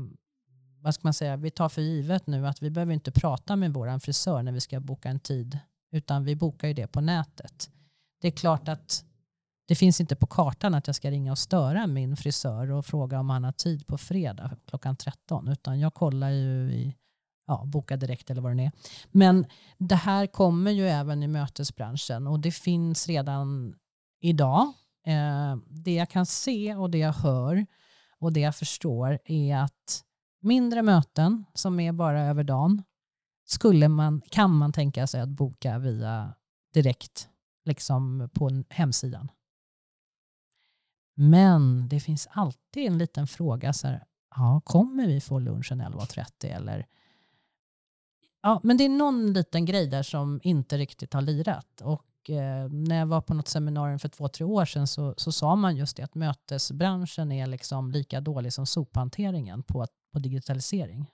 vad 0.81 0.93
ska 0.93 1.01
man 1.07 1.13
säga, 1.13 1.37
vi 1.37 1.51
tar 1.51 1.69
för 1.69 1.81
givet 1.81 2.27
nu 2.27 2.47
att 2.47 2.61
vi 2.61 2.69
behöver 2.69 2.93
inte 2.93 3.11
prata 3.11 3.55
med 3.55 3.73
vår 3.73 3.99
frisör 3.99 4.43
när 4.43 4.51
vi 4.51 4.61
ska 4.61 4.79
boka 4.79 5.09
en 5.09 5.19
tid, 5.19 5.59
utan 5.91 6.23
vi 6.23 6.35
bokar 6.35 6.67
ju 6.67 6.73
det 6.73 6.87
på 6.87 7.01
nätet. 7.01 7.69
Det 8.21 8.27
är 8.27 8.31
klart 8.31 8.67
att 8.67 9.03
det 9.67 9.75
finns 9.75 10.01
inte 10.01 10.15
på 10.15 10.27
kartan 10.27 10.73
att 10.73 10.87
jag 10.87 10.95
ska 10.95 11.11
ringa 11.11 11.31
och 11.31 11.37
störa 11.37 11.87
min 11.87 12.17
frisör 12.17 12.71
och 12.71 12.85
fråga 12.85 13.19
om 13.19 13.29
han 13.29 13.43
har 13.43 13.51
tid 13.51 13.87
på 13.87 13.97
fredag 13.97 14.57
klockan 14.65 14.95
13, 14.95 15.47
utan 15.47 15.79
jag 15.79 15.93
kollar 15.93 16.29
ju 16.29 16.71
i 16.71 16.95
ja, 17.49 17.63
boka 17.65 17.97
direkt 17.97 18.29
eller 18.29 18.41
vad 18.41 18.57
det 18.57 18.63
är. 18.63 18.71
Men 19.11 19.45
det 19.77 19.95
här 19.95 20.27
kommer 20.27 20.71
ju 20.71 20.87
även 20.87 21.23
i 21.23 21.27
mötesbranschen 21.27 22.27
och 22.27 22.39
det 22.39 22.51
finns 22.51 23.07
redan 23.07 23.75
idag. 24.21 24.73
Eh, 25.05 25.57
det 25.67 25.93
jag 25.93 26.09
kan 26.09 26.25
se 26.25 26.75
och 26.75 26.89
det 26.89 26.97
jag 26.97 27.13
hör 27.13 27.65
och 28.19 28.33
det 28.33 28.39
jag 28.39 28.55
förstår 28.55 29.19
är 29.25 29.57
att 29.57 30.03
mindre 30.41 30.81
möten 30.81 31.45
som 31.53 31.79
är 31.79 31.91
bara 31.91 32.21
över 32.21 32.43
dagen 32.43 32.83
skulle 33.45 33.87
man, 33.87 34.21
kan 34.29 34.51
man 34.51 34.73
tänka 34.73 35.07
sig 35.07 35.21
att 35.21 35.29
boka 35.29 35.79
via 35.79 36.33
direkt 36.73 37.29
liksom 37.65 38.29
på 38.33 38.63
hemsidan. 38.69 39.31
Men 41.15 41.89
det 41.89 41.99
finns 41.99 42.27
alltid 42.31 42.87
en 42.87 42.97
liten 42.97 43.27
fråga. 43.27 43.73
Så 43.73 43.87
här, 43.87 44.03
ja, 44.35 44.61
kommer 44.65 45.07
vi 45.07 45.21
få 45.21 45.39
lunchen 45.39 45.81
11.30 45.81 46.55
eller 46.55 46.85
Ja, 48.41 48.59
men 48.63 48.77
det 48.77 48.83
är 48.83 48.89
någon 48.89 49.33
liten 49.33 49.65
grej 49.65 49.87
där 49.87 50.03
som 50.03 50.39
inte 50.43 50.77
riktigt 50.77 51.13
har 51.13 51.21
lirat. 51.21 51.81
Och 51.81 52.29
eh, 52.29 52.69
när 52.69 52.99
jag 52.99 53.05
var 53.05 53.21
på 53.21 53.33
något 53.33 53.47
seminarium 53.47 53.99
för 53.99 54.09
två, 54.09 54.27
tre 54.27 54.45
år 54.45 54.65
sedan 54.65 54.87
så, 54.87 55.13
så 55.17 55.31
sa 55.31 55.55
man 55.55 55.75
just 55.75 55.97
det 55.97 56.03
att 56.03 56.15
mötesbranschen 56.15 57.31
är 57.31 57.47
liksom 57.47 57.91
lika 57.91 58.21
dålig 58.21 58.53
som 58.53 58.65
sophanteringen 58.65 59.63
på, 59.63 59.87
på 60.13 60.19
digitalisering. 60.19 61.05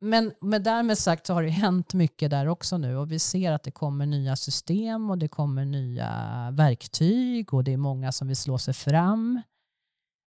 Men 0.00 0.32
med 0.40 0.62
därmed 0.62 0.98
sagt 0.98 1.26
så 1.26 1.34
har 1.34 1.42
det 1.42 1.48
hänt 1.48 1.94
mycket 1.94 2.30
där 2.30 2.46
också 2.46 2.78
nu 2.78 2.96
och 2.96 3.12
vi 3.12 3.18
ser 3.18 3.52
att 3.52 3.62
det 3.62 3.70
kommer 3.70 4.06
nya 4.06 4.36
system 4.36 5.10
och 5.10 5.18
det 5.18 5.28
kommer 5.28 5.64
nya 5.64 6.10
verktyg 6.52 7.54
och 7.54 7.64
det 7.64 7.72
är 7.72 7.76
många 7.76 8.12
som 8.12 8.28
vill 8.28 8.36
slå 8.36 8.58
sig 8.58 8.74
fram. 8.74 9.42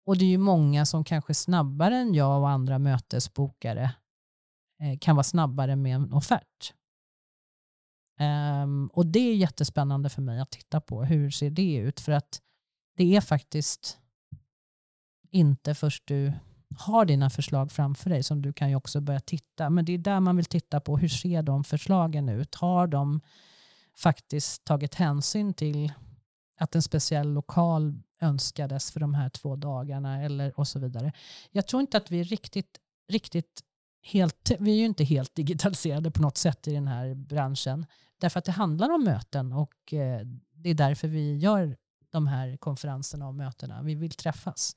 Och 0.06 0.18
det 0.18 0.24
är 0.24 0.28
ju 0.28 0.38
många 0.38 0.86
som 0.86 1.04
kanske 1.04 1.34
snabbare 1.34 1.96
än 1.96 2.14
jag 2.14 2.40
och 2.40 2.48
andra 2.48 2.78
mötesbokare 2.78 3.90
Eh, 4.82 4.98
kan 4.98 5.16
vara 5.16 5.24
snabbare 5.24 5.76
med 5.76 5.94
en 5.94 6.12
offert. 6.12 6.74
Um, 8.20 8.86
och 8.86 9.06
det 9.06 9.18
är 9.18 9.34
jättespännande 9.34 10.08
för 10.08 10.22
mig 10.22 10.40
att 10.40 10.50
titta 10.50 10.80
på. 10.80 11.04
Hur 11.04 11.30
ser 11.30 11.50
det 11.50 11.74
ut? 11.76 12.00
För 12.00 12.12
att 12.12 12.40
det 12.96 13.16
är 13.16 13.20
faktiskt 13.20 13.98
inte 15.30 15.74
först 15.74 16.06
du 16.06 16.32
har 16.78 17.04
dina 17.04 17.30
förslag 17.30 17.72
framför 17.72 18.10
dig 18.10 18.22
som 18.22 18.42
du 18.42 18.52
kan 18.52 18.70
ju 18.70 18.76
också 18.76 19.00
börja 19.00 19.20
titta. 19.20 19.70
Men 19.70 19.84
det 19.84 19.92
är 19.92 19.98
där 19.98 20.20
man 20.20 20.36
vill 20.36 20.44
titta 20.44 20.80
på. 20.80 20.98
Hur 20.98 21.08
ser 21.08 21.42
de 21.42 21.64
förslagen 21.64 22.28
ut? 22.28 22.54
Har 22.54 22.86
de 22.86 23.20
faktiskt 23.96 24.64
tagit 24.64 24.94
hänsyn 24.94 25.54
till 25.54 25.92
att 26.58 26.74
en 26.74 26.82
speciell 26.82 27.32
lokal 27.32 27.98
önskades 28.20 28.92
för 28.92 29.00
de 29.00 29.14
här 29.14 29.28
två 29.28 29.56
dagarna 29.56 30.22
eller 30.22 30.60
och 30.60 30.68
så 30.68 30.78
vidare. 30.78 31.12
Jag 31.50 31.66
tror 31.66 31.80
inte 31.80 31.96
att 31.96 32.10
vi 32.10 32.20
är 32.20 32.24
riktigt, 32.24 32.80
riktigt 33.08 33.62
helt, 34.02 34.50
vi 34.58 34.72
är 34.72 34.76
ju 34.76 34.84
inte 34.84 35.04
helt 35.04 35.34
digitaliserade 35.34 36.10
på 36.10 36.22
något 36.22 36.36
sätt 36.36 36.68
i 36.68 36.72
den 36.72 36.88
här 36.88 37.14
branschen. 37.14 37.86
Därför 38.18 38.38
att 38.38 38.44
det 38.44 38.52
handlar 38.52 38.90
om 38.90 39.04
möten 39.04 39.52
och 39.52 39.92
eh, 39.92 40.26
det 40.54 40.70
är 40.70 40.74
därför 40.74 41.08
vi 41.08 41.36
gör 41.36 41.76
de 42.10 42.26
här 42.26 42.56
konferenserna 42.56 43.28
och 43.28 43.34
mötena. 43.34 43.82
Vi 43.82 43.94
vill 43.94 44.10
träffas. 44.10 44.76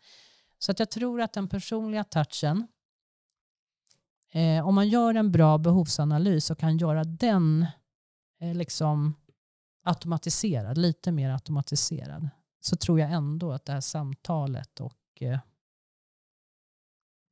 Så 0.59 0.71
att 0.71 0.79
jag 0.79 0.91
tror 0.91 1.21
att 1.21 1.33
den 1.33 1.47
personliga 1.47 2.03
touchen, 2.03 2.67
eh, 4.31 4.67
om 4.67 4.75
man 4.75 4.89
gör 4.89 5.15
en 5.15 5.31
bra 5.31 5.57
behovsanalys 5.57 6.51
och 6.51 6.59
kan 6.59 6.77
göra 6.77 7.03
den 7.03 7.65
eh, 8.41 8.53
liksom 8.55 9.15
automatiserad, 9.83 10.77
lite 10.77 11.11
mer 11.11 11.29
automatiserad, 11.29 12.29
så 12.59 12.75
tror 12.75 12.99
jag 12.99 13.11
ändå 13.11 13.51
att 13.51 13.65
det 13.65 13.73
här 13.73 13.81
samtalet 13.81 14.79
och 14.79 15.21
eh, 15.21 15.39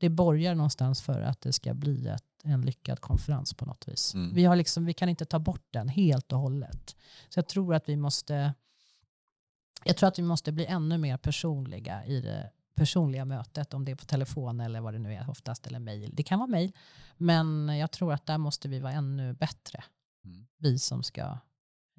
det 0.03 0.09
borgar 0.09 0.55
någonstans 0.55 1.01
för 1.01 1.21
att 1.21 1.41
det 1.41 1.53
ska 1.53 1.73
bli 1.73 2.07
ett, 2.07 2.25
en 2.43 2.61
lyckad 2.61 2.99
konferens 2.99 3.53
på 3.53 3.65
något 3.65 3.87
vis. 3.87 4.13
Mm. 4.13 4.35
Vi, 4.35 4.45
har 4.45 4.55
liksom, 4.55 4.85
vi 4.85 4.93
kan 4.93 5.09
inte 5.09 5.25
ta 5.25 5.39
bort 5.39 5.67
den 5.71 5.89
helt 5.89 6.33
och 6.33 6.39
hållet. 6.39 6.95
Så 7.29 7.37
jag 7.37 7.47
tror 7.47 7.75
att 7.75 7.89
vi 7.89 7.97
måste 7.97 8.53
jag 9.83 9.97
tror 9.97 10.07
att 10.07 10.19
vi 10.19 10.23
måste 10.23 10.51
bli 10.51 10.65
ännu 10.65 10.97
mer 10.97 11.17
personliga 11.17 12.05
i 12.05 12.21
det 12.21 12.51
personliga 12.75 13.25
mötet, 13.25 13.73
om 13.73 13.85
det 13.85 13.91
är 13.91 13.95
på 13.95 14.05
telefon 14.05 14.59
eller 14.59 14.81
vad 14.81 14.93
det 14.93 14.99
nu 14.99 15.13
är 15.13 15.29
oftast, 15.29 15.67
eller 15.67 15.79
mejl. 15.79 16.11
Det 16.13 16.23
kan 16.23 16.39
vara 16.39 16.49
mejl, 16.49 16.71
men 17.17 17.77
jag 17.77 17.91
tror 17.91 18.13
att 18.13 18.25
där 18.25 18.37
måste 18.37 18.69
vi 18.69 18.79
vara 18.79 18.93
ännu 18.93 19.33
bättre. 19.33 19.83
Mm. 20.25 20.47
Vi 20.57 20.79
som 20.79 21.03
ska 21.03 21.37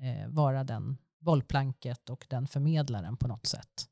eh, 0.00 0.28
vara 0.28 0.64
den 0.64 0.98
bollplanket 1.18 2.10
och 2.10 2.26
den 2.28 2.46
förmedlaren 2.46 3.16
på 3.16 3.28
något 3.28 3.46
sätt. 3.46 3.88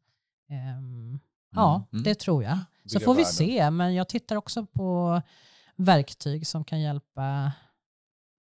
Um, 0.79 1.21
ja, 1.51 1.85
mm. 1.93 2.03
det 2.05 2.15
tror 2.15 2.45
jag. 2.45 2.59
Så 2.85 3.01
får 3.01 3.15
vi 3.15 3.25
se, 3.25 3.71
men 3.71 3.95
jag 3.95 4.09
tittar 4.09 4.37
också 4.37 4.67
på 4.67 5.23
verktyg 5.77 6.47
som 6.47 6.65
kan 6.65 6.81
hjälpa 6.81 7.53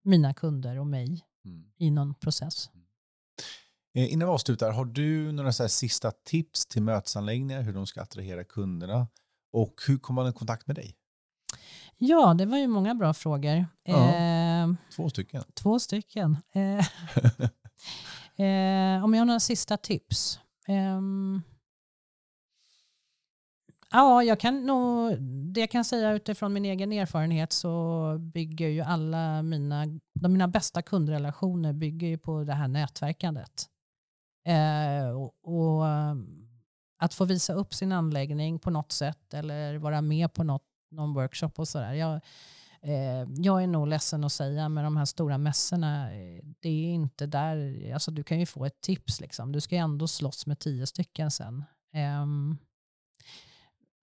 mina 0.03 0.33
kunder 0.33 0.79
och 0.79 0.87
mig 0.87 1.25
mm. 1.45 1.65
i 1.77 1.91
någon 1.91 2.13
process. 2.13 2.69
Eh, 3.93 4.13
innan 4.13 4.27
vi 4.27 4.33
avslutar, 4.33 4.71
har 4.71 4.85
du 4.85 5.31
några 5.31 5.53
så 5.53 5.69
sista 5.69 6.11
tips 6.11 6.65
till 6.65 6.81
mötesanläggningar, 6.81 7.61
hur 7.61 7.73
de 7.73 7.87
ska 7.87 8.01
attrahera 8.01 8.43
kunderna 8.43 9.07
och 9.53 9.81
hur 9.87 9.97
kommer 9.97 10.21
man 10.21 10.29
i 10.31 10.33
kontakt 10.33 10.67
med 10.67 10.75
dig? 10.75 10.95
Ja, 11.97 12.33
det 12.33 12.45
var 12.45 12.57
ju 12.57 12.67
många 12.67 12.95
bra 12.95 13.13
frågor. 13.13 13.65
Ja, 13.83 14.15
eh, 14.15 14.73
två 14.95 15.09
stycken. 15.09 15.43
Två 15.53 15.79
stycken. 15.79 16.37
Eh, 16.53 16.85
eh, 18.45 19.03
om 19.03 19.13
jag 19.13 19.21
har 19.21 19.25
några 19.25 19.39
sista 19.39 19.77
tips. 19.77 20.39
Ja, 23.91 24.23
jag 24.23 24.39
kan 24.39 24.65
nog, 24.65 25.21
det 25.53 25.59
jag 25.59 25.71
kan 25.71 25.85
säga 25.85 26.13
utifrån 26.13 26.53
min 26.53 26.65
egen 26.65 26.91
erfarenhet 26.91 27.53
så 27.53 28.17
bygger 28.19 28.67
ju 28.67 28.81
alla 28.81 29.41
mina, 29.41 29.85
de 30.13 30.33
mina 30.33 30.47
bästa 30.47 30.81
kundrelationer 30.81 31.73
bygger 31.73 32.07
ju 32.07 32.17
på 32.17 32.43
det 32.43 32.53
här 32.53 32.67
nätverkandet. 32.67 33.69
Eh, 34.47 35.09
och, 35.09 35.33
och, 35.43 35.85
att 36.99 37.13
få 37.13 37.25
visa 37.25 37.53
upp 37.53 37.73
sin 37.73 37.91
anläggning 37.91 38.59
på 38.59 38.69
något 38.69 38.91
sätt 38.91 39.33
eller 39.33 39.77
vara 39.77 40.01
med 40.01 40.33
på 40.33 40.43
något, 40.43 40.65
någon 40.91 41.13
workshop 41.13 41.51
och 41.55 41.67
sådär. 41.67 41.93
Jag, 41.93 42.13
eh, 42.81 43.27
jag 43.37 43.63
är 43.63 43.67
nog 43.67 43.87
ledsen 43.87 44.23
att 44.23 44.31
säga 44.31 44.69
med 44.69 44.83
de 44.83 44.97
här 44.97 45.05
stora 45.05 45.37
mässorna, 45.37 46.09
det 46.59 46.69
är 46.69 46.93
inte 46.93 47.25
där, 47.25 47.91
alltså 47.93 48.11
du 48.11 48.23
kan 48.23 48.39
ju 48.39 48.45
få 48.45 48.65
ett 48.65 48.81
tips 48.81 49.21
liksom. 49.21 49.51
Du 49.51 49.61
ska 49.61 49.75
ju 49.75 49.81
ändå 49.81 50.07
slåss 50.07 50.47
med 50.47 50.59
tio 50.59 50.87
stycken 50.87 51.31
sen. 51.31 51.65
Eh, 51.93 52.25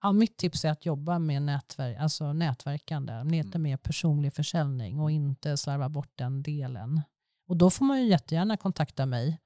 ja, 0.05 0.13
mitt 0.13 0.37
tips 0.37 0.65
är 0.65 0.71
att 0.71 0.87
jobba 0.87 1.19
med 1.19 1.43
nätverk, 1.43 1.97
alltså 2.01 2.33
nätverkande, 2.33 3.25
lite 3.25 3.49
mm. 3.49 3.63
mer 3.63 3.77
personlig 3.77 4.35
försäljning 4.35 5.01
och 5.01 5.11
inte 5.11 5.57
slarva 5.57 5.89
bort 5.89 6.13
den 6.15 6.43
delen. 6.43 7.01
Och 7.49 7.57
då 7.57 7.71
får 7.71 7.85
man 7.85 8.01
ju 8.01 8.09
jättegärna 8.09 8.57
kontakta 8.57 9.07
mig 9.07 9.39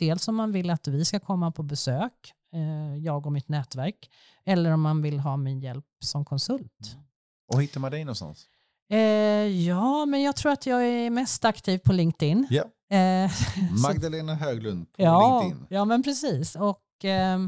Dels 0.00 0.28
om 0.28 0.36
man 0.36 0.52
vill 0.52 0.70
att 0.70 0.88
vi 0.88 1.04
ska 1.04 1.20
komma 1.20 1.50
på 1.50 1.62
besök, 1.62 2.32
eh, 2.52 2.96
jag 2.96 3.26
och 3.26 3.32
mitt 3.32 3.48
nätverk, 3.48 4.10
eller 4.44 4.70
om 4.70 4.80
man 4.80 5.02
vill 5.02 5.20
ha 5.20 5.36
min 5.36 5.60
hjälp 5.60 5.84
som 6.04 6.24
konsult. 6.24 6.92
Mm. 6.92 7.04
Och 7.52 7.62
hittar 7.62 7.80
man 7.80 7.90
dig 7.90 8.04
någonstans? 8.04 8.46
Eh, 8.90 8.98
ja, 9.66 10.06
men 10.06 10.22
jag 10.22 10.36
tror 10.36 10.52
att 10.52 10.66
jag 10.66 10.86
är 10.86 11.10
mest 11.10 11.44
aktiv 11.44 11.78
på 11.78 11.92
LinkedIn. 11.92 12.46
Ja. 12.50 12.96
Eh, 12.96 13.30
Magdalena 13.82 14.34
Höglund 14.34 14.92
på 14.92 15.02
ja, 15.02 15.40
LinkedIn. 15.42 15.66
Ja, 15.70 15.84
men 15.84 16.02
precis. 16.02 16.56
Och 16.56 17.04
eh, 17.04 17.38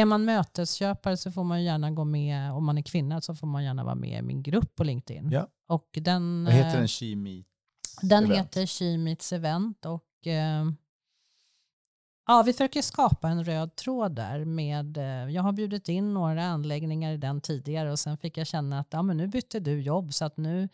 är 0.00 0.04
man 0.04 0.24
mötesköpare 0.24 1.16
så 1.16 1.32
får 1.32 1.44
man 1.44 1.64
gärna 1.64 1.90
gå 1.90 2.04
med, 2.04 2.52
om 2.52 2.64
man 2.64 2.78
är 2.78 2.82
kvinna 2.82 3.20
så 3.20 3.34
får 3.34 3.46
man 3.46 3.64
gärna 3.64 3.84
vara 3.84 3.94
med 3.94 4.18
i 4.18 4.22
min 4.22 4.42
grupp 4.42 4.76
på 4.76 4.84
LinkedIn. 4.84 5.30
Ja. 5.30 5.48
Och 5.68 5.88
den, 5.92 6.44
Vad 6.44 6.54
heter 6.54 6.78
den? 6.78 6.88
She 6.88 7.16
Meets 7.16 7.48
Den 8.02 8.24
event. 8.24 8.38
heter 8.40 8.66
She 8.66 8.98
Meets 8.98 9.32
Event 9.32 9.86
och 9.86 10.26
eh, 10.26 10.64
Ja, 12.28 12.42
vi 12.46 12.52
försöker 12.52 12.82
skapa 12.82 13.28
en 13.28 13.44
röd 13.44 13.76
tråd 13.76 14.14
där. 14.14 14.44
Med, 14.44 14.96
eh, 14.96 15.04
jag 15.34 15.42
har 15.42 15.52
bjudit 15.52 15.88
in 15.88 16.14
några 16.14 16.44
anläggningar 16.44 17.12
i 17.12 17.16
den 17.16 17.40
tidigare 17.40 17.92
och 17.92 17.98
sen 17.98 18.18
fick 18.18 18.38
jag 18.38 18.46
känna 18.46 18.78
att 18.80 18.88
ja, 18.90 19.02
men 19.02 19.16
nu 19.16 19.26
bytte 19.26 19.60
du 19.60 19.80
jobb 19.80 20.14
så 20.14 20.24
att 20.24 20.36
nu, 20.36 20.68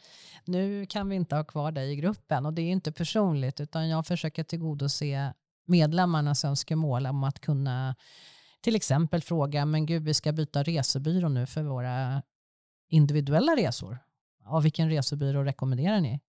nu 0.44 0.86
kan 0.86 1.08
vi 1.08 1.16
inte 1.16 1.36
ha 1.36 1.44
kvar 1.44 1.72
dig 1.72 1.92
i 1.92 1.96
gruppen. 1.96 2.46
Och 2.46 2.52
det 2.52 2.62
är 2.62 2.70
inte 2.70 2.92
personligt 2.92 3.60
utan 3.60 3.88
jag 3.88 4.06
försöker 4.06 4.44
tillgodose 4.44 5.34
medlemmarnas 5.66 6.44
önskemål 6.44 7.06
om 7.06 7.24
att 7.24 7.40
kunna 7.40 7.94
till 8.62 8.76
exempel 8.76 9.22
fråga, 9.22 9.66
men 9.66 9.86
gud 9.86 10.04
vi 10.04 10.14
ska 10.14 10.32
byta 10.32 10.62
resebyrå 10.62 11.28
nu 11.28 11.46
för 11.46 11.62
våra 11.62 12.22
individuella 12.88 13.56
resor. 13.56 13.98
Ja, 14.44 14.60
vilken 14.60 14.90
resebyrå 14.90 15.42
rekommenderar 15.42 16.00
ni? 16.00 16.20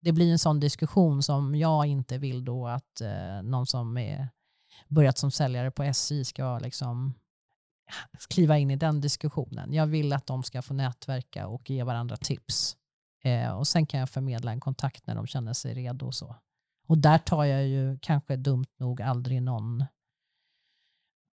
Det 0.00 0.12
blir 0.12 0.32
en 0.32 0.38
sån 0.38 0.60
diskussion 0.60 1.22
som 1.22 1.54
jag 1.54 1.86
inte 1.86 2.18
vill 2.18 2.44
då 2.44 2.66
att 2.66 3.00
eh, 3.00 3.42
någon 3.42 3.66
som 3.66 3.98
är 3.98 4.28
börjat 4.88 5.18
som 5.18 5.30
säljare 5.30 5.70
på 5.70 5.82
SJ 5.82 6.24
ska 6.24 6.58
liksom 6.58 7.14
kliva 8.28 8.58
in 8.58 8.70
i 8.70 8.76
den 8.76 9.00
diskussionen. 9.00 9.72
Jag 9.72 9.86
vill 9.86 10.12
att 10.12 10.26
de 10.26 10.42
ska 10.42 10.62
få 10.62 10.74
nätverka 10.74 11.46
och 11.46 11.70
ge 11.70 11.82
varandra 11.82 12.16
tips. 12.16 12.76
Eh, 13.22 13.50
och 13.50 13.66
Sen 13.66 13.86
kan 13.86 14.00
jag 14.00 14.10
förmedla 14.10 14.52
en 14.52 14.60
kontakt 14.60 15.06
när 15.06 15.14
de 15.14 15.26
känner 15.26 15.52
sig 15.52 15.74
redo. 15.74 16.06
Och 16.06 16.14
så. 16.14 16.36
Och 16.86 16.98
där 16.98 17.18
tar 17.18 17.44
jag 17.44 17.66
ju 17.66 17.98
kanske 17.98 18.36
dumt 18.36 18.66
nog 18.78 19.02
aldrig 19.02 19.42
någon... 19.42 19.84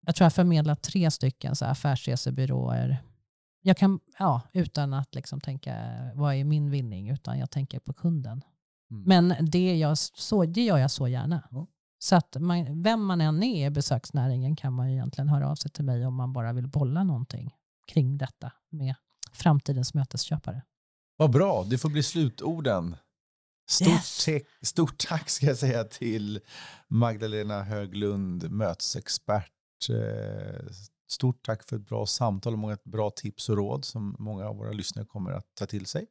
Jag 0.06 0.14
tror 0.14 0.24
jag 0.24 0.32
förmedlar 0.32 0.74
tre 0.74 1.10
stycken 1.10 1.56
så 1.56 1.64
affärsresebyråer. 1.64 3.02
Jag 3.62 3.76
kan, 3.76 4.00
ja, 4.18 4.42
utan 4.52 4.94
att 4.94 5.14
liksom 5.14 5.40
tänka 5.40 5.74
vad 6.14 6.34
är 6.34 6.44
min 6.44 6.70
vinning, 6.70 7.10
utan 7.10 7.38
jag 7.38 7.50
tänker 7.50 7.78
på 7.78 7.92
kunden. 7.92 8.42
Mm. 8.90 9.02
Men 9.06 9.50
det, 9.50 9.76
jag, 9.78 9.98
så, 9.98 10.44
det 10.44 10.64
gör 10.64 10.78
jag 10.78 10.90
så 10.90 11.08
gärna. 11.08 11.48
Ja. 11.50 11.66
Så 11.98 12.16
att 12.16 12.36
man, 12.40 12.82
vem 12.82 13.04
man 13.04 13.20
än 13.20 13.42
är 13.42 13.66
i 13.66 13.70
besöksnäringen 13.70 14.56
kan 14.56 14.72
man 14.72 14.88
egentligen 14.88 15.28
höra 15.28 15.50
av 15.50 15.54
sig 15.54 15.70
till 15.70 15.84
mig 15.84 16.06
om 16.06 16.14
man 16.14 16.32
bara 16.32 16.52
vill 16.52 16.68
bolla 16.68 17.04
någonting 17.04 17.54
kring 17.86 18.18
detta 18.18 18.52
med 18.70 18.94
framtidens 19.32 19.94
mötesköpare. 19.94 20.62
Vad 21.16 21.30
bra, 21.30 21.64
det 21.64 21.78
får 21.78 21.88
bli 21.88 22.02
slutorden. 22.02 22.96
Stort, 23.68 24.28
yes. 24.28 24.44
stort 24.62 24.98
tack 24.98 25.30
ska 25.30 25.46
jag 25.46 25.56
säga 25.56 25.84
till 25.84 26.40
Magdalena 26.88 27.62
Höglund, 27.62 28.50
mötesexpert. 28.50 29.53
Eh, 29.90 30.66
stort 31.08 31.46
tack 31.46 31.68
för 31.68 31.76
ett 31.76 31.86
bra 31.86 32.06
samtal 32.06 32.52
och 32.52 32.58
många 32.58 32.78
bra 32.84 33.10
tips 33.10 33.48
och 33.48 33.56
råd 33.56 33.84
som 33.84 34.16
många 34.18 34.48
av 34.48 34.56
våra 34.56 34.72
lyssnare 34.72 35.06
kommer 35.06 35.30
att 35.30 35.46
ta 35.54 35.66
till 35.66 35.86
sig. 35.86 36.06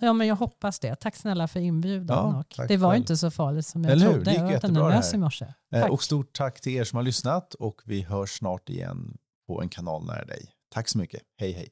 Ja, 0.00 0.12
men 0.12 0.26
jag 0.26 0.36
hoppas 0.36 0.78
det. 0.78 0.96
Tack 0.96 1.16
snälla 1.16 1.48
för 1.48 1.60
inbjudan. 1.60 2.44
Ja, 2.56 2.64
det 2.66 2.76
var 2.76 2.90
själv. 2.90 3.00
inte 3.00 3.16
så 3.16 3.30
farligt 3.30 3.66
som 3.66 3.84
jag 3.84 3.92
Eller 3.92 4.10
trodde. 4.10 4.24
Det 4.24 4.30
gick 4.30 4.40
jag 4.40 4.62
var 4.62 4.68
nervös 4.68 5.14
i 5.14 5.18
morse. 5.18 5.44
Eh, 5.44 5.80
tack. 5.80 5.90
Och 5.90 6.02
stort 6.02 6.32
tack 6.32 6.60
till 6.60 6.72
er 6.72 6.84
som 6.84 6.96
har 6.96 7.02
lyssnat 7.02 7.54
och 7.54 7.82
vi 7.84 8.02
hörs 8.02 8.38
snart 8.38 8.68
igen 8.68 9.16
på 9.46 9.62
en 9.62 9.68
kanal 9.68 10.06
nära 10.06 10.24
dig. 10.24 10.50
Tack 10.74 10.88
så 10.88 10.98
mycket. 10.98 11.22
Hej 11.36 11.52
hej. 11.52 11.68